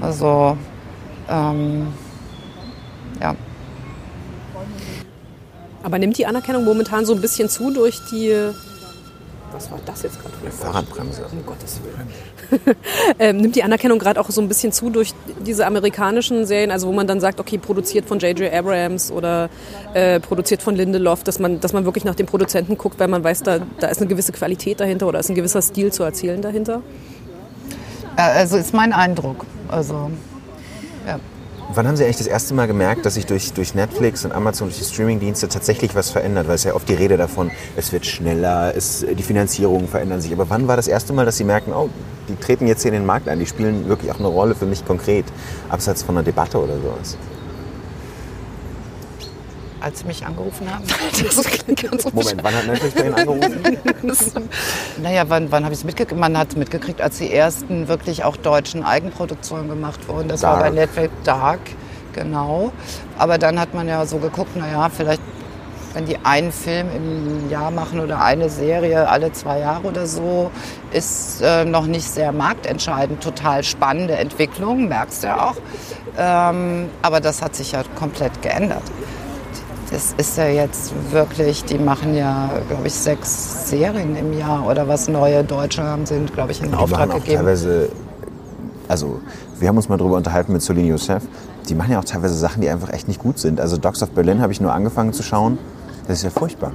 Also, 0.01 0.57
ähm, 1.29 1.87
ja. 3.21 3.33
Aber 5.83 5.99
nimmt 5.99 6.17
die 6.17 6.25
Anerkennung 6.25 6.65
momentan 6.65 7.05
so 7.05 7.15
ein 7.15 7.21
bisschen 7.21 7.47
zu 7.47 7.71
durch 7.71 8.01
die 8.11 8.51
was 9.51 9.71
war 9.71 9.79
das 9.85 10.03
jetzt 10.03 10.21
gerade? 10.21 10.35
Eine 10.41 10.51
Fahrradbremse. 10.51 11.25
Um 11.31 11.45
Gottes 11.45 11.79
Willen. 11.83 12.75
ähm, 13.19 13.37
nimmt 13.37 13.55
die 13.55 13.63
Anerkennung 13.63 13.99
gerade 13.99 14.19
auch 14.19 14.29
so 14.29 14.41
ein 14.41 14.47
bisschen 14.47 14.71
zu 14.71 14.89
durch 14.89 15.13
diese 15.45 15.65
amerikanischen 15.65 16.45
Serien, 16.45 16.71
also 16.71 16.87
wo 16.87 16.91
man 16.91 17.07
dann 17.07 17.19
sagt, 17.19 17.39
okay, 17.39 17.57
produziert 17.57 18.07
von 18.07 18.19
J.J. 18.19 18.53
Abrams 18.53 19.11
oder 19.11 19.49
äh, 19.93 20.19
produziert 20.19 20.61
von 20.61 20.75
Lindelof, 20.75 21.23
dass 21.23 21.39
man, 21.39 21.59
dass 21.59 21.73
man 21.73 21.85
wirklich 21.85 22.05
nach 22.05 22.15
den 22.15 22.25
Produzenten 22.25 22.77
guckt, 22.77 22.99
weil 22.99 23.07
man 23.07 23.23
weiß, 23.23 23.43
da, 23.43 23.59
da 23.79 23.87
ist 23.87 23.99
eine 23.99 24.07
gewisse 24.07 24.31
Qualität 24.31 24.79
dahinter 24.79 25.07
oder 25.07 25.19
ist 25.19 25.29
ein 25.29 25.35
gewisser 25.35 25.61
Stil 25.61 25.91
zu 25.91 26.03
erzählen 26.03 26.41
dahinter? 26.41 26.81
Äh, 28.17 28.21
also 28.21 28.57
ist 28.57 28.73
mein 28.73 28.93
Eindruck. 28.93 29.45
Also, 29.67 30.11
ja. 31.07 31.19
Wann 31.69 31.87
haben 31.87 31.95
Sie 31.95 32.03
eigentlich 32.03 32.17
das 32.17 32.27
erste 32.27 32.53
Mal 32.53 32.67
gemerkt, 32.67 33.05
dass 33.05 33.13
sich 33.13 33.25
durch, 33.25 33.53
durch 33.53 33.75
Netflix 33.75 34.25
und 34.25 34.33
Amazon, 34.33 34.67
durch 34.67 34.79
die 34.79 34.85
Streamingdienste 34.85 35.47
tatsächlich 35.47 35.95
was 35.95 36.09
verändert? 36.09 36.47
Weil 36.47 36.55
es 36.55 36.63
ja 36.63 36.73
oft 36.73 36.89
die 36.89 36.93
Rede 36.93 37.15
davon, 37.17 37.49
es 37.77 37.93
wird 37.93 38.05
schneller, 38.05 38.75
es, 38.75 39.05
die 39.05 39.23
Finanzierungen 39.23 39.87
verändern 39.87 40.21
sich. 40.21 40.33
Aber 40.33 40.49
wann 40.49 40.67
war 40.67 40.75
das 40.75 40.87
erste 40.87 41.13
Mal, 41.13 41.25
dass 41.25 41.37
Sie 41.37 41.45
merken, 41.45 41.71
oh, 41.71 41.89
die 42.27 42.35
treten 42.35 42.67
jetzt 42.67 42.81
hier 42.81 42.91
in 42.91 42.99
den 42.99 43.05
Markt 43.05 43.29
ein, 43.29 43.39
die 43.39 43.45
spielen 43.45 43.87
wirklich 43.87 44.11
auch 44.11 44.19
eine 44.19 44.27
Rolle 44.27 44.55
für 44.55 44.65
mich 44.65 44.85
konkret, 44.85 45.25
abseits 45.69 46.03
von 46.03 46.17
einer 46.17 46.23
Debatte 46.23 46.57
oder 46.57 46.75
sowas? 46.75 47.17
Als 49.81 49.99
sie 49.99 50.05
mich 50.05 50.25
angerufen 50.25 50.67
haben. 50.71 50.83
Moment, 52.13 52.43
wann 52.43 52.55
hat 52.55 52.67
Netflix 52.67 52.95
bei 52.95 53.05
Ihnen 53.05 53.15
angerufen? 53.15 53.79
naja, 55.01 55.23
wann, 55.27 55.51
wann 55.51 55.63
habe 55.63 55.73
ich 55.73 55.79
es 55.79 55.85
mitgekriegt? 55.85 56.19
Man 56.19 56.37
hat 56.37 56.49
es 56.49 56.55
mitgekriegt, 56.55 57.01
als 57.01 57.17
die 57.17 57.33
ersten 57.33 57.87
wirklich 57.87 58.23
auch 58.23 58.37
deutschen 58.37 58.83
Eigenproduktionen 58.83 59.67
gemacht 59.67 60.07
wurden. 60.07 60.29
Das 60.29 60.41
Dark. 60.41 60.57
war 60.57 60.69
bei 60.69 60.69
Netflix 60.69 61.13
Dark, 61.23 61.59
genau. 62.13 62.71
Aber 63.17 63.37
dann 63.37 63.59
hat 63.59 63.73
man 63.73 63.87
ja 63.87 64.05
so 64.05 64.17
geguckt, 64.17 64.55
naja, 64.55 64.89
vielleicht 64.89 65.21
wenn 65.93 66.05
die 66.05 66.17
einen 66.23 66.53
Film 66.53 66.87
im 66.95 67.49
Jahr 67.49 67.69
machen 67.69 67.99
oder 67.99 68.21
eine 68.21 68.49
Serie 68.49 69.09
alle 69.09 69.33
zwei 69.33 69.59
Jahre 69.59 69.85
oder 69.85 70.07
so, 70.07 70.49
ist 70.91 71.41
äh, 71.41 71.65
noch 71.65 71.85
nicht 71.85 72.09
sehr 72.09 72.31
marktentscheidend. 72.31 73.21
Total 73.21 73.61
spannende 73.63 74.15
Entwicklung, 74.15 74.87
merkst 74.87 75.23
du 75.23 75.27
ja 75.27 75.49
auch. 75.49 75.55
Ähm, 76.17 76.89
aber 77.01 77.19
das 77.19 77.41
hat 77.41 77.57
sich 77.57 77.73
ja 77.73 77.83
komplett 77.95 78.41
geändert 78.41 78.83
das 79.91 80.13
ist 80.17 80.37
ja 80.37 80.47
jetzt 80.47 80.93
wirklich, 81.11 81.65
die 81.65 81.77
machen 81.77 82.15
ja, 82.15 82.49
glaube 82.69 82.87
ich, 82.87 82.93
sechs 82.93 83.69
Serien 83.69 84.15
im 84.15 84.37
Jahr 84.37 84.65
oder 84.65 84.87
was 84.87 85.09
neue 85.09 85.43
Deutsche 85.43 85.83
haben, 85.83 86.05
sind, 86.05 86.33
glaube 86.33 86.51
ich, 86.53 86.63
in 86.63 86.73
Auftrag 86.73 87.13
gegeben. 87.13 87.37
Teilweise, 87.37 87.89
also 88.87 89.19
wir 89.59 89.67
haben 89.67 89.75
uns 89.75 89.89
mal 89.89 89.97
darüber 89.97 90.15
unterhalten 90.15 90.53
mit 90.53 90.61
Celine 90.61 90.87
Youssef, 90.87 91.23
die 91.67 91.75
machen 91.75 91.91
ja 91.91 91.99
auch 91.99 92.05
teilweise 92.05 92.35
Sachen, 92.35 92.61
die 92.61 92.69
einfach 92.69 92.89
echt 92.89 93.09
nicht 93.09 93.19
gut 93.19 93.37
sind. 93.37 93.59
Also 93.59 93.77
Dogs 93.77 94.01
of 94.01 94.11
Berlin 94.11 94.41
habe 94.41 94.53
ich 94.53 94.61
nur 94.61 94.73
angefangen 94.73 95.11
zu 95.11 95.23
schauen, 95.23 95.57
das 96.07 96.19
ist 96.19 96.23
ja 96.23 96.29
furchtbar. 96.29 96.71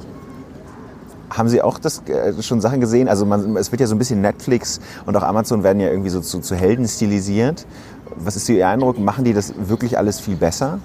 Haben 1.31 1.49
Sie 1.49 1.61
auch 1.61 1.79
das 1.79 2.03
äh, 2.07 2.41
schon 2.43 2.61
Sachen 2.61 2.81
gesehen? 2.81 3.09
Also 3.09 3.27
man, 3.27 3.57
es 3.57 3.73
wird 3.73 3.81
ja 3.81 3.87
so 3.87 3.95
ein 3.95 3.99
bisschen 3.99 4.21
Netflix 4.21 4.81
und 5.07 5.17
auch 5.17 5.23
Amazon 5.23 5.63
werden 5.63 5.81
ja 5.81 5.89
irgendwie 5.89 6.11
so 6.11 6.21
zu, 6.21 6.41
zu 6.41 6.55
Helden 6.55 6.87
stilisiert. 6.87 7.67
Was 8.15 8.37
ist 8.37 8.49
Ihr 8.49 8.69
Eindruck? 8.69 8.99
Machen 8.99 9.25
die 9.25 9.33
das 9.33 9.55
wirklich 9.57 9.99
alles 9.99 10.21
viel 10.21 10.37
besser? 10.37 10.79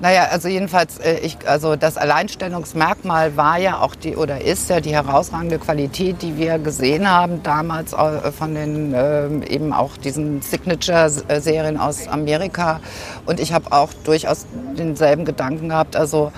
Naja, 0.00 0.28
also 0.30 0.48
jedenfalls, 0.48 0.96
äh, 0.98 1.18
ich, 1.18 1.36
also 1.46 1.76
das 1.76 1.98
Alleinstellungsmerkmal 1.98 3.36
war 3.36 3.58
ja 3.58 3.80
auch 3.80 3.94
die 3.94 4.16
oder 4.16 4.40
ist 4.40 4.70
ja 4.70 4.80
die 4.80 4.94
herausragende 4.94 5.58
Qualität, 5.58 6.22
die 6.22 6.38
wir 6.38 6.58
gesehen 6.58 7.08
haben 7.08 7.42
damals 7.42 7.92
äh, 7.92 8.32
von 8.32 8.54
den 8.54 8.94
äh, 8.94 9.26
eben 9.46 9.74
auch 9.74 9.98
diesen 9.98 10.40
Signature-Serien 10.40 11.76
aus 11.76 12.08
Amerika. 12.08 12.80
Und 13.26 13.40
ich 13.40 13.52
habe 13.52 13.72
auch 13.72 13.90
durchaus 14.04 14.46
denselben 14.78 15.26
Gedanken 15.26 15.68
gehabt. 15.68 15.94
Also 15.96 16.32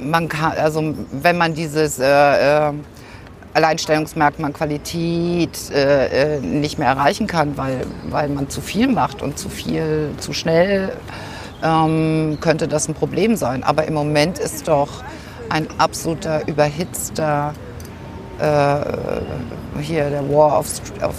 man 0.00 0.28
kann, 0.28 0.52
also 0.52 0.94
wenn 1.10 1.36
man 1.36 1.54
dieses 1.54 1.98
äh, 1.98 2.72
Alleinstellungsmerkmal 3.52 4.52
Qualität 4.52 5.70
nicht 6.42 6.76
mehr 6.76 6.88
erreichen 6.88 7.28
kann, 7.28 7.56
weil, 7.56 7.86
weil 8.10 8.28
man 8.28 8.48
zu 8.48 8.60
viel 8.60 8.88
macht 8.88 9.22
und 9.22 9.38
zu 9.38 9.48
viel, 9.48 10.10
zu 10.18 10.32
schnell 10.32 10.92
ähm, 11.64 12.38
könnte 12.40 12.68
das 12.68 12.88
ein 12.88 12.94
Problem 12.94 13.36
sein. 13.36 13.64
Aber 13.64 13.86
im 13.86 13.94
Moment 13.94 14.38
ist 14.38 14.68
doch 14.68 15.02
ein 15.48 15.66
absoluter 15.78 16.46
überhitzter 16.46 17.54
äh, 18.38 18.76
hier 19.80 20.10
der 20.10 20.28
War 20.28 20.58
of, 20.58 20.66
of 21.02 21.14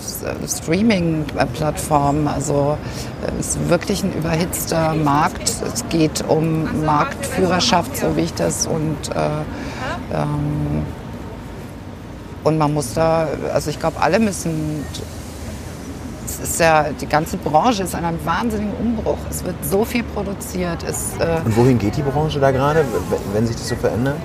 Streaming-Plattformen. 0.47 2.27
Also 2.27 2.77
äh, 3.25 3.39
es 3.39 3.55
ist 3.55 3.69
wirklich 3.69 4.03
ein 4.03 4.13
überhitzter 4.13 4.93
Markt. 4.93 5.53
Es 5.73 5.87
geht 5.89 6.23
um 6.27 6.85
Marktführerschaft, 6.85 7.97
so 7.97 8.15
wie 8.15 8.21
ich 8.21 8.33
das 8.33 8.67
und 8.67 9.09
äh, 9.09 10.13
ähm, 10.13 10.85
und 12.43 12.59
man 12.59 12.75
muss 12.75 12.93
da, 12.93 13.27
also 13.51 13.71
ich 13.71 13.79
glaube, 13.79 13.99
alle 13.99 14.19
müssen 14.19 14.85
ist 16.49 16.59
ja, 16.59 16.85
die 16.89 17.07
ganze 17.07 17.37
Branche 17.37 17.83
ist 17.83 17.93
in 17.93 18.05
einem 18.05 18.23
wahnsinnigen 18.23 18.73
Umbruch. 18.75 19.17
Es 19.29 19.43
wird 19.43 19.55
so 19.63 19.83
viel 19.83 20.03
produziert. 20.03 20.83
Es, 20.83 21.13
äh 21.19 21.41
Und 21.43 21.57
wohin 21.57 21.77
geht 21.79 21.97
die 21.97 22.01
Branche 22.03 22.39
da 22.39 22.51
gerade, 22.51 22.85
wenn 23.33 23.47
sich 23.47 23.55
das 23.55 23.67
so 23.67 23.75
verändert? 23.75 24.15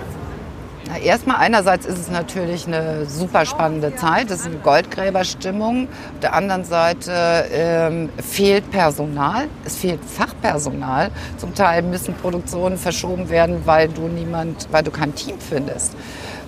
Na, 0.87 0.99
erstmal 0.99 1.37
einerseits 1.37 1.87
ist 1.87 1.99
es 1.99 2.11
natürlich 2.11 2.67
eine 2.67 3.07
super 3.07 3.47
spannende 3.47 3.95
Zeit, 3.97 4.31
es 4.31 4.41
ist 4.41 4.47
eine 4.47 4.57
Goldgräberstimmung. 4.57 5.89
Auf 5.89 6.21
der 6.21 6.35
anderen 6.35 6.65
Seite 6.65 7.47
ähm, 7.53 8.09
fehlt 8.19 8.71
Personal, 8.71 9.49
es 9.65 9.77
fehlt 9.77 10.01
Fachpersonal. 10.05 11.11
Zum 11.39 11.55
Teil 11.55 11.83
müssen 11.83 12.15
Produktionen 12.15 12.77
verschoben 12.77 13.29
werden, 13.31 13.63
weil 13.65 13.89
du 13.89 14.09
niemand, 14.09 14.69
weil 14.71 14.83
du 14.83 14.91
kein 14.91 15.15
Team 15.15 15.37
findest. 15.39 15.95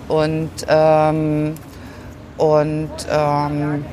Und 0.09 0.51
ähm, 0.69 1.55
und 2.39 2.91
ähm, 3.11 3.85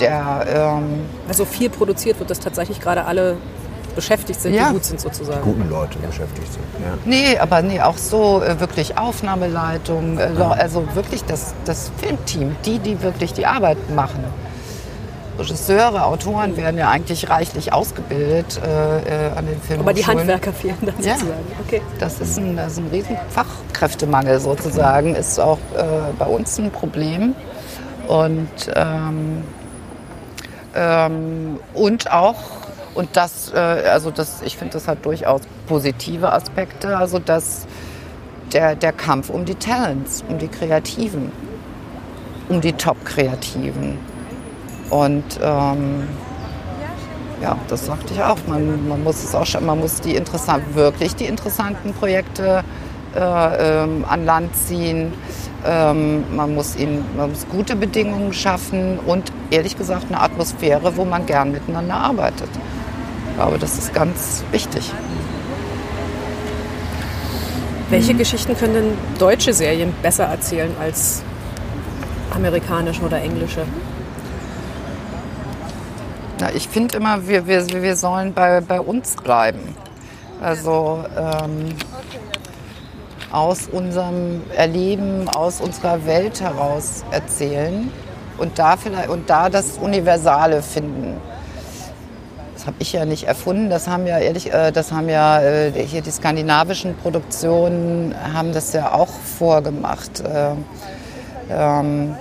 der. 0.00 0.46
Ähm 0.82 1.00
also 1.28 1.44
viel 1.44 1.70
produziert 1.70 2.18
wird, 2.18 2.30
dass 2.30 2.40
tatsächlich 2.40 2.80
gerade 2.80 3.04
alle 3.04 3.36
beschäftigt 3.94 4.40
sind, 4.40 4.54
Ja. 4.54 4.66
die 4.68 4.72
gut 4.74 4.84
sind 4.84 5.00
sozusagen. 5.00 5.42
Guten 5.42 5.70
Leute 5.70 5.98
beschäftigt 5.98 6.52
sind. 6.52 6.64
Ja. 6.84 6.94
Nee, 7.04 7.38
aber 7.38 7.62
nee, 7.62 7.80
auch 7.80 7.96
so 7.96 8.42
äh, 8.42 8.58
wirklich 8.58 8.98
Aufnahmeleitung, 8.98 10.18
äh, 10.18 10.34
so- 10.34 10.44
also 10.44 10.84
wirklich 10.94 11.24
das, 11.24 11.54
das 11.64 11.92
Filmteam, 11.98 12.56
die, 12.64 12.80
die 12.80 13.00
wirklich 13.02 13.32
die 13.34 13.46
Arbeit 13.46 13.78
machen. 13.94 14.24
Regisseure, 15.38 16.04
Autoren 16.04 16.56
werden 16.56 16.78
ja 16.78 16.90
eigentlich 16.90 17.28
reichlich 17.28 17.72
ausgebildet 17.72 18.60
äh, 18.64 18.98
äh, 19.28 19.30
an 19.36 19.46
den 19.46 19.60
Filmhochschulen. 19.60 19.80
Aber 19.80 19.92
die 19.92 20.06
Handwerker 20.06 20.52
fehlen 20.52 20.76
dann 20.82 20.94
Ja. 21.00 21.14
sozusagen. 21.14 21.40
Okay. 21.66 21.82
Das 21.98 22.20
ist 22.20 22.38
ein, 22.38 22.56
das 22.56 22.72
ist 22.72 22.78
ein 22.78 22.88
riesen 22.92 23.16
Fachkräftemangel 23.30 24.38
sozusagen, 24.38 25.16
ist 25.16 25.40
auch 25.40 25.58
äh, 25.76 25.82
bei 26.18 26.26
uns 26.26 26.56
ein 26.58 26.70
Problem. 26.70 27.34
Und, 28.06 28.48
ähm, 28.76 29.42
ähm, 30.74 31.60
und 31.74 32.10
auch, 32.12 32.36
und 32.94 33.16
das, 33.16 33.52
äh, 33.52 33.58
also 33.58 34.10
das, 34.10 34.42
ich 34.42 34.56
finde, 34.56 34.74
das 34.74 34.88
hat 34.88 35.04
durchaus 35.04 35.42
positive 35.66 36.32
Aspekte, 36.32 36.96
also 36.96 37.18
dass 37.18 37.66
der, 38.52 38.76
der 38.76 38.92
Kampf 38.92 39.30
um 39.30 39.44
die 39.44 39.54
Talents, 39.54 40.24
um 40.28 40.38
die 40.38 40.48
Kreativen, 40.48 41.32
um 42.48 42.60
die 42.60 42.72
Top-Kreativen. 42.72 43.98
Und 44.90 45.24
ähm, 45.42 46.08
ja, 47.42 47.58
das 47.68 47.86
sagte 47.86 48.14
ich 48.14 48.22
auch. 48.22 48.38
Man, 48.46 48.88
man 48.88 49.02
muss 49.02 49.22
es 49.22 49.34
auch 49.34 49.46
schon, 49.46 49.66
man 49.66 49.80
muss 49.80 50.00
die 50.00 50.14
interessant, 50.14 50.74
wirklich 50.74 51.14
die 51.16 51.24
interessanten 51.26 51.92
Projekte 51.94 52.62
äh, 53.14 53.82
ähm, 53.82 54.04
an 54.08 54.24
Land 54.24 54.56
ziehen. 54.56 55.12
Ähm, 55.66 56.24
man, 56.36 56.54
muss 56.54 56.76
ihnen, 56.76 57.04
man 57.16 57.30
muss 57.30 57.46
gute 57.48 57.74
Bedingungen 57.74 58.32
schaffen 58.32 58.98
und 58.98 59.32
ehrlich 59.50 59.78
gesagt 59.78 60.06
eine 60.08 60.20
Atmosphäre, 60.20 60.96
wo 60.96 61.04
man 61.04 61.24
gern 61.24 61.52
miteinander 61.52 61.94
arbeitet. 61.94 62.48
Ich 63.30 63.36
glaube, 63.36 63.58
das 63.58 63.78
ist 63.78 63.94
ganz 63.94 64.44
wichtig. 64.50 64.92
Welche 67.88 68.14
Geschichten 68.14 68.56
können 68.56 68.74
denn 68.74 68.98
deutsche 69.18 69.52
Serien 69.52 69.94
besser 70.02 70.24
erzählen 70.24 70.70
als 70.80 71.22
amerikanische 72.34 73.02
oder 73.02 73.20
englische? 73.20 73.64
Na, 76.40 76.50
ich 76.52 76.68
finde 76.68 76.96
immer, 76.96 77.26
wir, 77.26 77.46
wir, 77.46 77.66
wir 77.68 77.96
sollen 77.96 78.32
bei, 78.34 78.60
bei 78.60 78.80
uns 78.80 79.16
bleiben. 79.16 79.60
Also 80.40 81.04
ähm, 81.16 81.74
aus 83.34 83.66
unserem 83.70 84.42
Erleben, 84.56 85.28
aus 85.28 85.60
unserer 85.60 86.06
Welt 86.06 86.40
heraus 86.40 87.04
erzählen 87.10 87.90
und 88.38 88.58
da, 88.58 88.76
vielleicht, 88.76 89.08
und 89.08 89.28
da 89.28 89.48
das 89.48 89.78
Universale 89.78 90.62
finden. 90.62 91.20
Das 92.54 92.66
habe 92.66 92.76
ich 92.78 92.92
ja 92.92 93.04
nicht 93.04 93.24
erfunden. 93.24 93.68
Das 93.68 93.88
haben 93.88 94.06
ja 94.06 94.18
ehrlich, 94.18 94.52
äh, 94.52 94.70
das 94.70 94.92
haben 94.92 95.08
ja 95.08 95.42
äh, 95.42 95.72
hier 95.72 96.00
die 96.00 96.10
skandinavischen 96.10 96.96
Produktionen 96.96 98.14
haben 98.32 98.52
das 98.52 98.72
ja 98.72 98.92
auch 98.92 99.10
vorgemacht. 99.10 100.20
Äh, 100.20 100.52
ähm, 101.50 102.14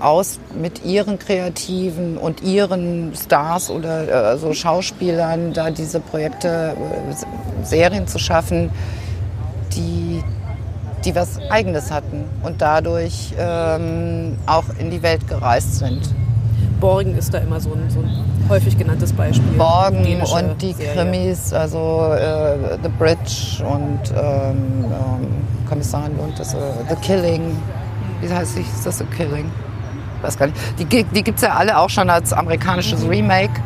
aus 0.00 0.38
mit 0.54 0.84
ihren 0.84 1.18
Kreativen 1.18 2.18
und 2.18 2.42
ihren 2.42 3.12
Stars 3.16 3.70
oder 3.70 4.32
äh, 4.32 4.38
so 4.38 4.52
Schauspielern 4.52 5.52
da 5.52 5.70
diese 5.70 6.00
Projekte, 6.00 6.74
äh, 6.76 7.64
Serien 7.64 8.06
zu 8.06 8.18
schaffen, 8.18 8.70
die, 9.74 10.22
die 11.04 11.14
was 11.14 11.38
Eigenes 11.50 11.90
hatten 11.90 12.24
und 12.42 12.60
dadurch 12.60 13.34
ähm, 13.38 14.36
auch 14.46 14.64
in 14.78 14.90
die 14.90 15.02
Welt 15.02 15.26
gereist 15.28 15.78
sind. 15.78 16.14
Borgen 16.80 17.16
ist 17.16 17.34
da 17.34 17.38
immer 17.38 17.60
so 17.60 17.72
ein, 17.72 17.90
so 17.90 18.00
ein 18.00 18.24
häufig 18.48 18.78
genanntes 18.78 19.12
Beispiel. 19.12 19.52
Borgen 19.58 20.02
Dänische 20.04 20.34
und 20.34 20.62
die 20.62 20.72
Serie. 20.72 20.94
Krimis, 20.94 21.52
also 21.52 22.12
äh, 22.14 22.78
The 22.82 22.88
Bridge 22.98 23.64
und 23.64 24.00
ähm, 24.16 24.84
ähm, 24.84 25.26
Kommissarin 25.68 26.16
Lund, 26.16 26.38
das, 26.38 26.54
äh, 26.54 26.58
The 26.88 26.96
Killing. 26.96 27.56
Wie 28.20 28.32
heißt 28.32 28.56
die? 28.56 28.60
Ist 28.62 28.86
das 28.86 28.98
The 28.98 29.04
Killing? 29.04 29.50
Weiß 30.22 30.36
gar 30.38 30.46
nicht. 30.46 30.58
Die, 30.78 30.84
die 31.04 31.22
gibt 31.22 31.38
es 31.38 31.42
ja 31.42 31.54
alle 31.54 31.78
auch 31.78 31.90
schon 31.90 32.08
als 32.10 32.32
amerikanisches 32.32 33.02
Mhm. 33.04 33.10
Remake. 33.10 33.60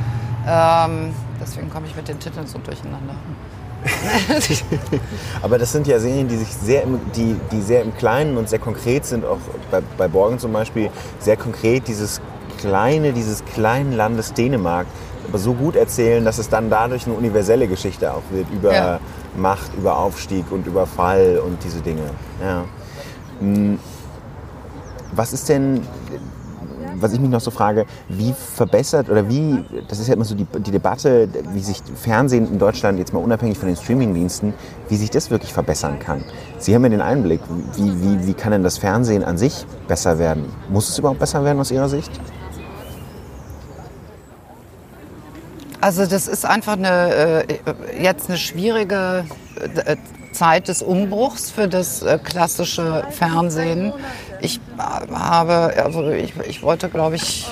Ähm, 0.47 1.15
deswegen 1.41 1.71
komme 1.71 1.87
ich 1.87 1.95
mit 1.97 2.09
den 2.09 2.19
Titeln 2.19 2.47
so 2.47 2.59
durcheinander. 2.59 3.15
Aber 5.43 5.59
das 5.59 5.73
sind 5.73 5.87
ja 5.87 5.99
Serien, 5.99 6.29
die 6.29 6.37
sich 6.37 6.49
sehr 6.49 6.83
im, 6.85 7.01
die, 7.17 7.37
die 7.51 7.61
sehr 7.61 7.83
im 7.83 7.95
Kleinen 7.97 8.37
und 8.37 8.49
sehr 8.49 8.59
konkret 8.59 9.05
sind, 9.05 9.25
auch 9.25 9.39
bei, 9.71 9.81
bei 9.99 10.09
Borgen 10.09 10.39
zum 10.39 10.53
Beispiel, 10.53 10.91
sehr 11.19 11.37
konkret 11.37 11.89
dieses 11.89 12.21
kleine, 12.59 13.13
dieses 13.13 13.45
kleinen 13.45 13.93
Landes 13.93 14.33
Dänemark, 14.35 14.87
aber 15.29 15.39
so 15.39 15.55
gut 15.55 15.77
erzählen, 15.77 16.25
dass 16.25 16.39
es 16.39 16.49
dann 16.49 16.71
dadurch 16.71 17.07
eine 17.07 17.15
universelle 17.15 17.67
Geschichte 17.67 18.13
auch 18.13 18.23
wird 18.31 18.47
über 18.53 18.73
Ja. 18.73 19.01
Macht, 19.37 19.75
über 19.77 19.99
Aufstieg 19.99 20.45
und 20.51 20.67
über 20.67 20.87
Fall 20.87 21.41
und 21.45 21.59
diese 21.65 21.81
Dinge. 21.81 22.03
Ja. 22.41 22.65
Hm, 23.41 23.79
Was 25.15 25.33
ist 25.33 25.49
denn, 25.49 25.87
was 26.97 27.13
ich 27.13 27.21
mich 27.21 27.31
noch 27.31 27.41
so 27.41 27.51
frage, 27.51 27.87
wie 28.09 28.33
verbessert 28.33 29.09
oder 29.09 29.29
wie, 29.29 29.65
das 29.89 29.99
ist 29.99 30.09
ja 30.09 30.15
immer 30.15 30.25
so 30.25 30.35
die, 30.35 30.45
die 30.45 30.71
Debatte, 30.71 31.29
wie 31.53 31.61
sich 31.61 31.83
Fernsehen 31.95 32.51
in 32.51 32.59
Deutschland 32.59 32.99
jetzt 32.99 33.13
mal 33.13 33.21
unabhängig 33.21 33.59
von 33.59 33.69
den 33.69 33.77
Streamingdiensten, 33.77 34.55
wie 34.89 34.97
sich 34.97 35.11
das 35.11 35.31
wirklich 35.31 35.53
verbessern 35.53 35.99
kann. 35.99 36.25
Sie 36.59 36.75
haben 36.75 36.83
ja 36.85 36.89
den 36.91 37.01
Einblick, 37.01 37.41
wie, 37.77 38.03
wie, 38.03 38.27
wie 38.27 38.35
kann 38.35 38.53
denn 38.53 38.63
das 38.63 38.79
Fernsehen 38.79 39.25
an 39.25 39.39
sich 39.39 39.67
besser 39.89 40.19
werden? 40.19 40.45
Muss 40.69 40.89
es 40.89 40.99
überhaupt 40.99 41.21
besser 41.21 41.45
werden 41.45 41.59
aus 41.59 41.71
Ihrer 41.71 41.89
Sicht? 41.89 42.11
Also 45.81 46.07
das 46.07 46.29
ist 46.29 46.47
einfach 46.47 46.75
eine, 46.75 47.45
äh, 47.45 47.45
jetzt 48.01 48.29
eine 48.29 48.39
schwierige 48.39 49.25
äh, 49.85 49.97
Zeit 50.33 50.69
des 50.69 50.83
Umbruchs 50.83 51.51
für 51.51 51.69
das 51.69 52.03
äh, 52.03 52.19
klassische 52.23 53.05
Fernsehen. 53.11 53.93
Ich 54.41 54.61
äh, 54.79 55.13
habe, 55.13 55.75
also 55.83 56.11
ich, 56.11 56.35
ich 56.49 56.63
wollte, 56.63 56.89
glaube 56.89 57.17
ich, 57.17 57.47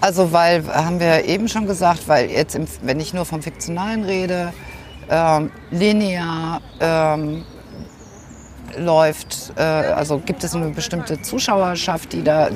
also 0.00 0.32
weil, 0.32 0.66
haben 0.66 1.00
wir 1.00 1.24
eben 1.26 1.48
schon 1.48 1.66
gesagt, 1.66 2.08
weil 2.08 2.30
jetzt, 2.30 2.54
im, 2.54 2.66
wenn 2.82 2.98
ich 3.00 3.14
nur 3.14 3.24
vom 3.24 3.42
Fiktionalen 3.42 4.04
rede, 4.04 4.52
ähm, 5.08 5.50
linear 5.70 6.60
ähm, 6.80 7.44
läuft, 8.76 9.52
äh, 9.56 9.62
also 9.62 10.18
gibt 10.18 10.44
es 10.44 10.54
eine 10.54 10.70
bestimmte 10.70 11.20
Zuschauerschaft, 11.22 12.12
die 12.12 12.22
da 12.22 12.48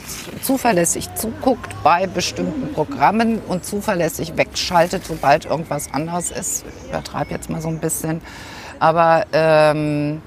zuverlässig 0.42 1.14
zuguckt 1.14 1.74
bei 1.82 2.06
bestimmten 2.06 2.72
Programmen 2.72 3.38
und 3.46 3.64
zuverlässig 3.64 4.36
wegschaltet, 4.36 5.04
sobald 5.06 5.44
irgendwas 5.44 5.92
anderes 5.92 6.30
ist. 6.30 6.64
Ich 6.82 6.88
übertreibe 6.88 7.32
jetzt 7.32 7.50
mal 7.50 7.60
so 7.60 7.68
ein 7.68 7.78
bisschen. 7.78 8.20
Aber, 8.78 9.24
ähm, 9.32 10.20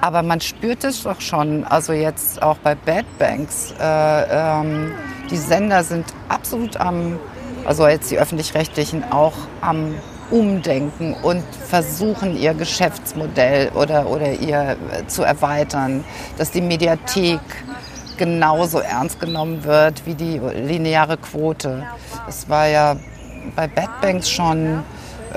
aber 0.00 0.22
man 0.22 0.40
spürt 0.40 0.84
es 0.84 1.02
doch 1.02 1.20
schon, 1.20 1.64
also 1.64 1.92
jetzt 1.92 2.40
auch 2.42 2.58
bei 2.58 2.74
Bad 2.74 3.06
Banks. 3.18 3.74
Äh, 3.80 4.22
ähm, 4.30 4.92
die 5.30 5.36
Sender 5.36 5.82
sind 5.82 6.06
absolut 6.28 6.76
am, 6.78 7.18
also 7.64 7.86
jetzt 7.86 8.10
die 8.10 8.18
öffentlich-rechtlichen 8.18 9.04
auch 9.10 9.34
am 9.60 9.94
Umdenken 10.30 11.14
und 11.22 11.42
versuchen 11.68 12.36
ihr 12.36 12.52
Geschäftsmodell 12.52 13.70
oder, 13.70 14.08
oder 14.08 14.32
ihr 14.32 14.76
äh, 14.92 15.06
zu 15.06 15.22
erweitern, 15.22 16.04
dass 16.36 16.50
die 16.50 16.60
Mediathek 16.60 17.40
genauso 18.18 18.80
ernst 18.80 19.20
genommen 19.20 19.64
wird 19.64 20.04
wie 20.04 20.14
die 20.14 20.38
lineare 20.38 21.16
Quote. 21.16 21.86
Es 22.28 22.48
war 22.48 22.66
ja 22.66 22.96
bei 23.56 23.68
Bad 23.68 24.00
Banks 24.02 24.28
schon 24.28 24.82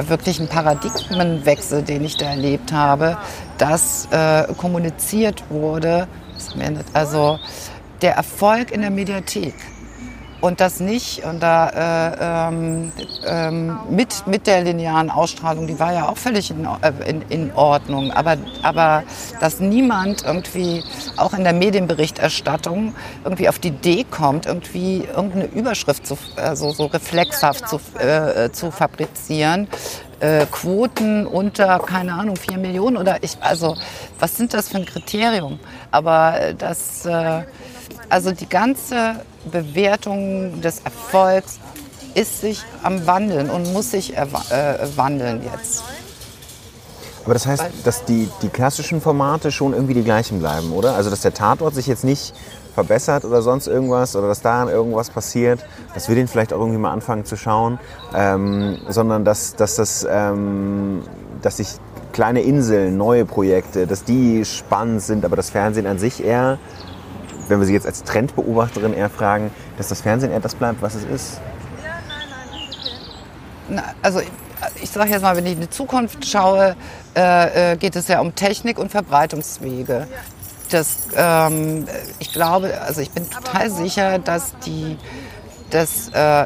wirklich 0.09 0.39
ein 0.39 0.47
Paradigmenwechsel, 0.47 1.83
den 1.83 2.03
ich 2.03 2.17
da 2.17 2.27
erlebt 2.27 2.71
habe, 2.71 3.17
dass 3.57 4.07
äh, 4.11 4.45
kommuniziert 4.57 5.43
wurde, 5.49 6.07
also 6.93 7.39
der 8.01 8.15
Erfolg 8.15 8.71
in 8.71 8.81
der 8.81 8.89
Mediathek 8.89 9.53
und 10.41 10.59
das 10.59 10.79
nicht 10.79 11.23
und 11.23 11.41
da 11.41 11.69
äh, 11.69 12.49
ähm, 12.49 12.91
ähm, 13.25 13.77
mit 13.89 14.27
mit 14.27 14.47
der 14.47 14.61
linearen 14.63 15.09
Ausstrahlung, 15.09 15.67
die 15.67 15.79
war 15.79 15.93
ja 15.93 16.09
auch 16.09 16.17
völlig 16.17 16.51
in, 16.51 16.65
äh, 16.65 16.91
in, 17.07 17.21
in 17.29 17.53
Ordnung, 17.53 18.11
aber 18.11 18.37
aber 18.63 19.03
dass 19.39 19.59
niemand 19.59 20.23
irgendwie 20.23 20.83
auch 21.17 21.33
in 21.33 21.43
der 21.43 21.53
Medienberichterstattung 21.53 22.95
irgendwie 23.23 23.47
auf 23.49 23.59
die 23.59 23.69
Idee 23.69 24.05
kommt, 24.09 24.45
irgendwie 24.45 25.03
irgendeine 25.03 25.45
Überschrift 25.45 26.05
zu, 26.05 26.17
also 26.35 26.71
so 26.71 26.85
reflexhaft 26.87 27.67
zu, 27.67 27.79
äh, 27.99 28.51
zu 28.51 28.71
fabrizieren. 28.71 29.67
Äh, 30.19 30.45
Quoten 30.51 31.25
unter, 31.25 31.79
keine 31.79 32.13
Ahnung, 32.13 32.35
vier 32.35 32.59
Millionen 32.59 32.97
oder 32.97 33.23
ich, 33.23 33.37
also 33.39 33.75
was 34.19 34.37
sind 34.37 34.53
das 34.53 34.69
für 34.69 34.77
ein 34.77 34.85
Kriterium? 34.85 35.59
Aber 35.89 36.39
äh, 36.39 36.53
das, 36.53 37.07
äh, 37.07 37.41
also 38.09 38.31
die 38.31 38.49
ganze 38.49 39.21
Bewertung 39.51 40.61
des 40.61 40.79
Erfolgs 40.79 41.59
ist 42.13 42.41
sich 42.41 42.63
am 42.83 43.05
Wandeln 43.07 43.49
und 43.49 43.71
muss 43.73 43.91
sich 43.91 44.17
äh, 44.17 44.27
wandeln 44.95 45.41
jetzt. 45.43 45.83
Aber 47.23 47.33
das 47.33 47.45
heißt, 47.45 47.65
dass 47.83 48.03
die, 48.05 48.27
die 48.41 48.49
klassischen 48.49 48.99
Formate 48.99 49.51
schon 49.51 49.73
irgendwie 49.73 49.93
die 49.93 50.03
gleichen 50.03 50.39
bleiben, 50.39 50.71
oder? 50.71 50.95
Also 50.95 51.09
dass 51.09 51.21
der 51.21 51.33
Tatort 51.33 51.75
sich 51.75 51.87
jetzt 51.87 52.03
nicht 52.03 52.33
verbessert 52.73 53.25
oder 53.25 53.41
sonst 53.41 53.67
irgendwas 53.67 54.15
oder 54.15 54.27
dass 54.27 54.41
da 54.41 54.67
irgendwas 54.69 55.09
passiert, 55.09 55.63
dass 55.93 56.07
wir 56.07 56.15
den 56.15 56.27
vielleicht 56.27 56.53
auch 56.53 56.59
irgendwie 56.59 56.79
mal 56.79 56.91
anfangen 56.91 57.25
zu 57.25 57.35
schauen, 57.35 57.79
ähm, 58.15 58.79
sondern 58.87 59.25
dass, 59.25 59.55
dass, 59.55 59.75
das, 59.75 60.07
ähm, 60.09 61.03
dass 61.41 61.57
sich 61.57 61.67
kleine 62.13 62.41
Inseln, 62.41 62.97
neue 62.97 63.25
Projekte, 63.25 63.87
dass 63.87 64.03
die 64.03 64.43
spannend 64.45 65.01
sind, 65.01 65.25
aber 65.25 65.35
das 65.35 65.49
Fernsehen 65.49 65.85
an 65.85 65.99
sich 65.99 66.23
eher, 66.23 66.57
wenn 67.51 67.59
wir 67.59 67.67
Sie 67.67 67.73
jetzt 67.73 67.85
als 67.85 68.03
Trendbeobachterin 68.03 68.93
eher 68.93 69.09
fragen, 69.09 69.51
dass 69.77 69.89
das 69.89 70.01
Fernsehen 70.01 70.31
eher 70.31 70.39
das 70.39 70.55
bleibt, 70.55 70.81
was 70.81 70.95
es 70.95 71.03
ist. 71.03 71.41
Na, 73.69 73.83
also 74.01 74.21
ich, 74.21 74.31
ich 74.81 74.89
sage 74.89 75.11
jetzt 75.11 75.21
mal, 75.21 75.35
wenn 75.35 75.45
ich 75.45 75.53
in 75.53 75.61
die 75.61 75.69
Zukunft 75.69 76.25
schaue, 76.25 76.75
äh, 77.15 77.73
äh, 77.73 77.77
geht 77.77 77.95
es 77.95 78.07
ja 78.07 78.19
um 78.19 78.33
Technik 78.33 78.79
und 78.79 78.89
Verbreitungswege. 78.89 80.07
Das, 80.69 81.09
ähm, 81.15 81.85
ich 82.19 82.31
glaube, 82.31 82.79
also 82.81 83.01
ich 83.01 83.11
bin 83.11 83.29
total 83.29 83.69
sicher, 83.69 84.19
dass 84.19 84.57
die, 84.65 84.97
dass, 85.69 86.09
äh, 86.09 86.45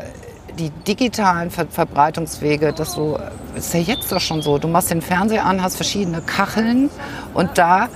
die 0.58 0.70
digitalen 0.70 1.51
Ver 1.51 1.68
Verbreitungswege, 1.68 2.74
das 2.74 2.93
so, 2.93 3.20
ist 3.56 3.74
ja 3.74 3.82
jetzt 3.82 4.12
doch 4.12 4.22
schon 4.22 4.41
so. 4.41 4.58
Du 4.58 4.68
machst 4.68 4.89
den 4.89 5.01
Fernseher 5.01 5.45
an, 5.45 5.62
hast 5.62 5.76
verschiedene 5.76 6.22
Kacheln 6.22 6.89
und 7.34 7.58
da 7.58 7.89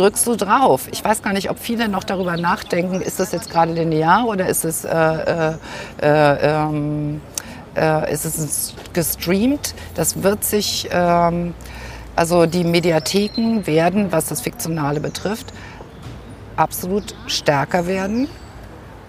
drückst 0.00 0.26
du 0.26 0.36
drauf. 0.36 0.88
Ich 0.92 1.04
weiß 1.04 1.22
gar 1.22 1.32
nicht, 1.34 1.50
ob 1.50 1.58
viele 1.58 1.88
noch 1.88 2.04
darüber 2.04 2.36
nachdenken, 2.36 3.02
ist 3.02 3.20
das 3.20 3.32
jetzt 3.32 3.50
gerade 3.50 3.72
linear 3.72 4.26
oder 4.26 4.48
ist 4.48 4.64
es, 4.64 4.84
äh, 4.84 4.88
äh, 4.90 5.52
äh, 6.00 6.38
ähm, 6.42 7.20
äh, 7.76 8.10
ist 8.12 8.24
es 8.24 8.74
gestreamt? 8.94 9.74
Das 9.94 10.22
wird 10.22 10.42
sich, 10.42 10.88
ähm, 10.90 11.54
also 12.16 12.46
die 12.46 12.64
Mediatheken 12.64 13.66
werden, 13.66 14.10
was 14.10 14.26
das 14.26 14.40
Fiktionale 14.40 15.00
betrifft, 15.00 15.52
absolut 16.56 17.14
stärker 17.26 17.86
werden 17.86 18.28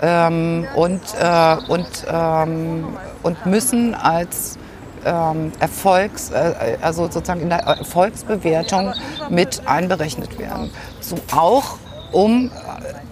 ähm, 0.01 0.67
und, 0.75 1.01
äh, 1.19 1.57
und, 1.69 1.87
ähm, 2.09 2.97
und 3.23 3.45
müssen 3.45 3.95
als 3.95 4.57
ähm, 5.05 5.51
Erfolgs, 5.59 6.31
äh, 6.31 6.77
also 6.81 7.03
sozusagen 7.03 7.41
in 7.41 7.49
der 7.49 7.59
Erfolgsbewertung 7.59 8.93
mit 9.29 9.61
einberechnet 9.65 10.37
werden. 10.39 10.71
So 10.99 11.17
auch 11.35 11.77
um 12.11 12.51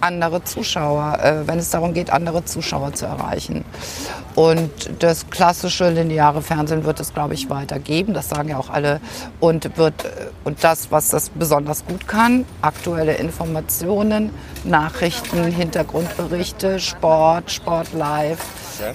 andere 0.01 0.43
Zuschauer, 0.43 1.19
äh, 1.21 1.47
wenn 1.47 1.59
es 1.59 1.69
darum 1.69 1.93
geht, 1.93 2.11
andere 2.11 2.45
Zuschauer 2.45 2.93
zu 2.93 3.05
erreichen. 3.05 3.65
Und 4.35 4.71
das 4.99 5.29
klassische 5.29 5.89
lineare 5.89 6.41
Fernsehen 6.41 6.85
wird 6.85 6.99
es, 6.99 7.13
glaube 7.13 7.33
ich, 7.33 7.49
weitergeben. 7.49 8.13
Das 8.13 8.29
sagen 8.29 8.49
ja 8.49 8.57
auch 8.57 8.69
alle. 8.69 9.01
Und, 9.39 9.77
wird, 9.77 10.05
äh, 10.05 10.09
und 10.43 10.63
das, 10.63 10.91
was 10.91 11.09
das 11.09 11.29
besonders 11.29 11.85
gut 11.85 12.07
kann, 12.07 12.45
aktuelle 12.61 13.15
Informationen, 13.15 14.31
Nachrichten, 14.63 15.45
Hintergrundberichte, 15.45 16.79
Sport, 16.79 17.51
Sport 17.51 17.93
live, 17.93 18.39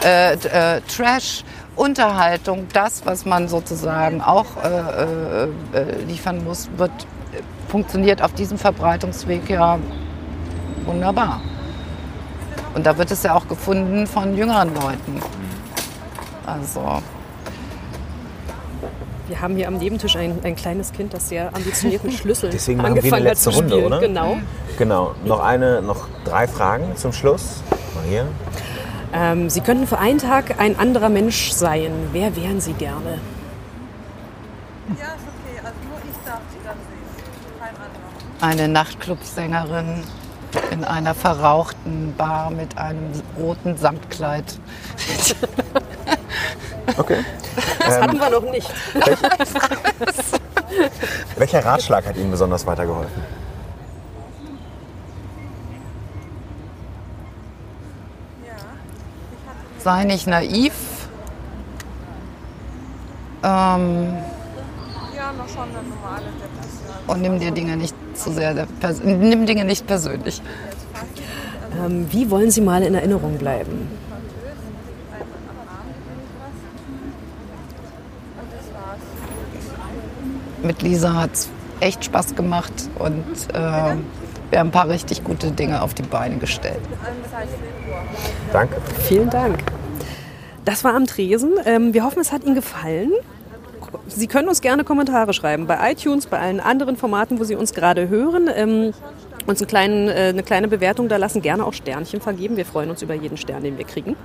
äh, 0.04 0.34
äh, 0.34 0.80
Trash. 0.82 1.44
Unterhaltung, 1.76 2.66
das, 2.72 3.04
was 3.04 3.24
man 3.24 3.48
sozusagen 3.48 4.20
auch 4.20 4.46
äh, 4.62 5.44
äh, 5.44 5.48
liefern 6.06 6.44
muss, 6.44 6.68
wird 6.76 6.92
funktioniert 7.68 8.22
auf 8.22 8.32
diesem 8.34 8.58
Verbreitungsweg 8.58 9.50
ja 9.50 9.78
wunderbar. 10.84 11.40
Und 12.74 12.86
da 12.86 12.96
wird 12.96 13.10
es 13.10 13.22
ja 13.22 13.34
auch 13.34 13.48
gefunden 13.48 14.06
von 14.06 14.36
jüngeren 14.36 14.72
Leuten. 14.74 15.20
Also. 16.46 17.02
Wir 19.26 19.40
haben 19.40 19.56
hier 19.56 19.68
am 19.68 19.78
Nebentisch 19.78 20.16
ein, 20.16 20.38
ein 20.42 20.54
kleines 20.54 20.92
Kind, 20.92 21.14
das 21.14 21.30
sehr 21.30 21.48
ambitioniert 21.54 22.04
mit 22.04 22.12
Schlüsseln 22.12 22.52
Deswegen 22.52 22.82
machen 22.82 23.02
wir 23.02 23.12
eine 23.14 23.24
letzte 23.24 23.50
zu 23.50 23.56
Runde, 23.56 23.70
spielen. 23.70 23.86
oder? 23.86 24.00
Genau. 24.00 24.36
Genau. 24.76 25.14
Noch 25.24 25.40
eine, 25.40 25.80
noch 25.80 26.08
drei 26.24 26.46
Fragen 26.46 26.94
zum 26.96 27.12
Schluss. 27.12 27.62
Mal 27.94 28.04
hier. 28.08 28.26
Ähm, 29.12 29.48
Sie 29.50 29.60
könnten 29.60 29.86
für 29.86 29.98
einen 29.98 30.18
Tag 30.18 30.58
ein 30.58 30.76
anderer 30.78 31.08
Mensch 31.08 31.52
sein. 31.52 31.92
Wer 32.12 32.34
wären 32.36 32.60
Sie 32.60 32.72
gerne? 32.72 33.20
Ja, 34.88 35.06
ist 35.06 35.26
okay. 35.26 35.58
Also 35.58 35.76
nur 35.88 35.98
ich 36.10 36.16
darf 36.24 36.40
sie 36.50 36.58
dann 36.64 36.76
sehen. 36.76 37.60
Kein 37.60 37.68
anderer. 37.70 37.90
eine 38.40 38.68
Nachtclubsängerin 38.68 40.02
in 40.70 40.84
einer 40.84 41.14
verrauchten 41.14 42.14
Bar 42.16 42.50
mit 42.50 42.76
einem 42.78 43.10
roten 43.38 43.76
Samtkleid. 43.76 44.58
Okay. 46.96 47.24
Das 47.78 48.00
hatten 48.00 48.18
wir 48.18 48.30
noch 48.30 48.50
nicht. 48.50 48.70
Welcher 51.36 51.64
Ratschlag 51.64 52.06
hat 52.06 52.16
Ihnen 52.16 52.30
besonders 52.30 52.66
weitergeholfen? 52.66 53.22
Sei 59.84 60.04
nicht 60.04 60.26
naiv. 60.26 60.72
Ähm, 63.42 64.14
Ja, 65.14 65.30
noch 65.32 65.46
schon 65.46 65.64
eine 65.64 65.86
normale 65.86 66.24
Depression. 66.40 66.94
und 67.06 67.20
nimm 67.20 67.38
dir 67.38 67.50
Dinge 67.50 67.76
nicht 67.76 67.94
zu 68.14 68.32
sehr, 68.32 68.66
nimm 69.04 69.44
Dinge 69.44 69.66
nicht 69.66 69.86
persönlich. 69.86 70.40
Ähm, 71.84 72.06
wie 72.10 72.30
wollen 72.30 72.50
Sie 72.50 72.62
mal 72.62 72.82
in 72.82 72.94
Erinnerung 72.94 73.36
bleiben? 73.36 73.90
Mit 80.62 80.80
Lisa 80.80 81.12
hat 81.12 81.34
es 81.34 81.50
echt 81.80 82.06
Spaß 82.06 82.34
gemacht 82.36 82.72
und 82.98 83.24
äh, 83.52 83.96
wir 84.50 84.58
haben 84.58 84.68
ein 84.68 84.70
paar 84.70 84.88
richtig 84.88 85.22
gute 85.24 85.50
Dinge 85.50 85.82
auf 85.82 85.92
die 85.92 86.02
Beine 86.02 86.38
gestellt. 86.38 86.80
Danke. 88.50 88.76
Vielen 89.02 89.28
Dank. 89.28 89.58
Das 90.64 90.84
war 90.84 90.94
am 90.94 91.06
Tresen. 91.06 91.52
Ähm, 91.64 91.92
wir 91.94 92.04
hoffen, 92.04 92.20
es 92.20 92.32
hat 92.32 92.44
Ihnen 92.44 92.54
gefallen. 92.54 93.12
Sie 94.08 94.26
können 94.26 94.48
uns 94.48 94.60
gerne 94.60 94.84
Kommentare 94.84 95.32
schreiben 95.32 95.66
bei 95.66 95.92
iTunes, 95.92 96.26
bei 96.26 96.38
allen 96.38 96.60
anderen 96.60 96.96
Formaten, 96.96 97.38
wo 97.38 97.44
Sie 97.44 97.54
uns 97.54 97.74
gerade 97.74 98.08
hören. 98.08 98.48
Ähm, 98.54 98.92
uns 99.46 99.60
einen 99.60 99.68
kleinen, 99.68 100.08
äh, 100.08 100.12
eine 100.30 100.42
kleine 100.42 100.68
Bewertung 100.68 101.08
da 101.08 101.16
lassen, 101.16 101.42
gerne 101.42 101.64
auch 101.64 101.74
Sternchen 101.74 102.20
vergeben. 102.20 102.56
Wir 102.56 102.64
freuen 102.64 102.90
uns 102.90 103.02
über 103.02 103.14
jeden 103.14 103.36
Stern, 103.36 103.62
den 103.62 103.76
wir 103.76 103.84
kriegen. 103.84 104.16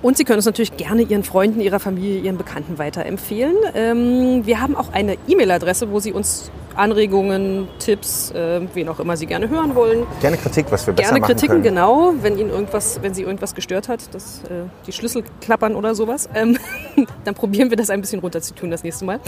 Und 0.00 0.16
Sie 0.16 0.24
können 0.24 0.38
uns 0.38 0.46
natürlich 0.46 0.76
gerne 0.76 1.02
Ihren 1.02 1.24
Freunden, 1.24 1.60
Ihrer 1.60 1.80
Familie, 1.80 2.20
Ihren 2.20 2.38
Bekannten 2.38 2.78
weiterempfehlen. 2.78 3.56
Ähm, 3.74 4.46
wir 4.46 4.60
haben 4.60 4.76
auch 4.76 4.92
eine 4.92 5.16
E-Mail-Adresse, 5.26 5.90
wo 5.90 6.00
Sie 6.00 6.12
uns 6.12 6.50
Anregungen, 6.78 7.68
Tipps, 7.78 8.30
äh, 8.30 8.60
wen 8.74 8.88
auch 8.88 9.00
immer 9.00 9.16
Sie 9.16 9.26
gerne 9.26 9.48
hören 9.48 9.74
wollen, 9.74 10.06
Gerne 10.20 10.36
Kritik, 10.36 10.66
was 10.70 10.86
wir 10.86 10.94
besser 10.94 11.08
Gerne 11.08 11.20
machen 11.20 11.32
Kritiken, 11.32 11.62
können. 11.62 11.74
genau, 11.74 12.14
wenn 12.20 12.38
Ihnen 12.38 12.50
irgendwas, 12.50 13.00
wenn 13.02 13.14
Sie 13.14 13.22
irgendwas 13.22 13.54
gestört 13.54 13.88
hat, 13.88 14.14
dass 14.14 14.42
äh, 14.44 14.64
die 14.86 14.92
Schlüssel 14.92 15.24
klappern 15.40 15.74
oder 15.74 15.94
sowas, 15.94 16.28
ähm, 16.34 16.58
dann 17.24 17.34
probieren 17.34 17.70
wir 17.70 17.76
das 17.76 17.90
ein 17.90 18.00
bisschen 18.00 18.20
runterzutun 18.20 18.70
das 18.70 18.84
nächste 18.84 19.04
Mal. 19.04 19.20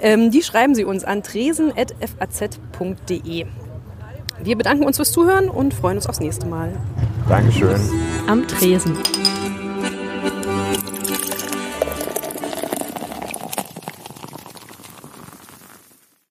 Ähm, 0.00 0.30
die 0.30 0.42
schreiben 0.42 0.74
Sie 0.74 0.84
uns 0.84 1.04
an 1.04 1.22
tresen.faz.de. 1.22 3.46
Wir 4.42 4.56
bedanken 4.56 4.84
uns 4.84 4.96
fürs 4.96 5.12
Zuhören 5.12 5.48
und 5.48 5.72
freuen 5.74 5.98
uns 5.98 6.08
aufs 6.08 6.20
nächste 6.20 6.46
Mal. 6.46 6.72
Dankeschön. 7.28 7.80
Am 8.26 8.46
Tresen. 8.48 8.96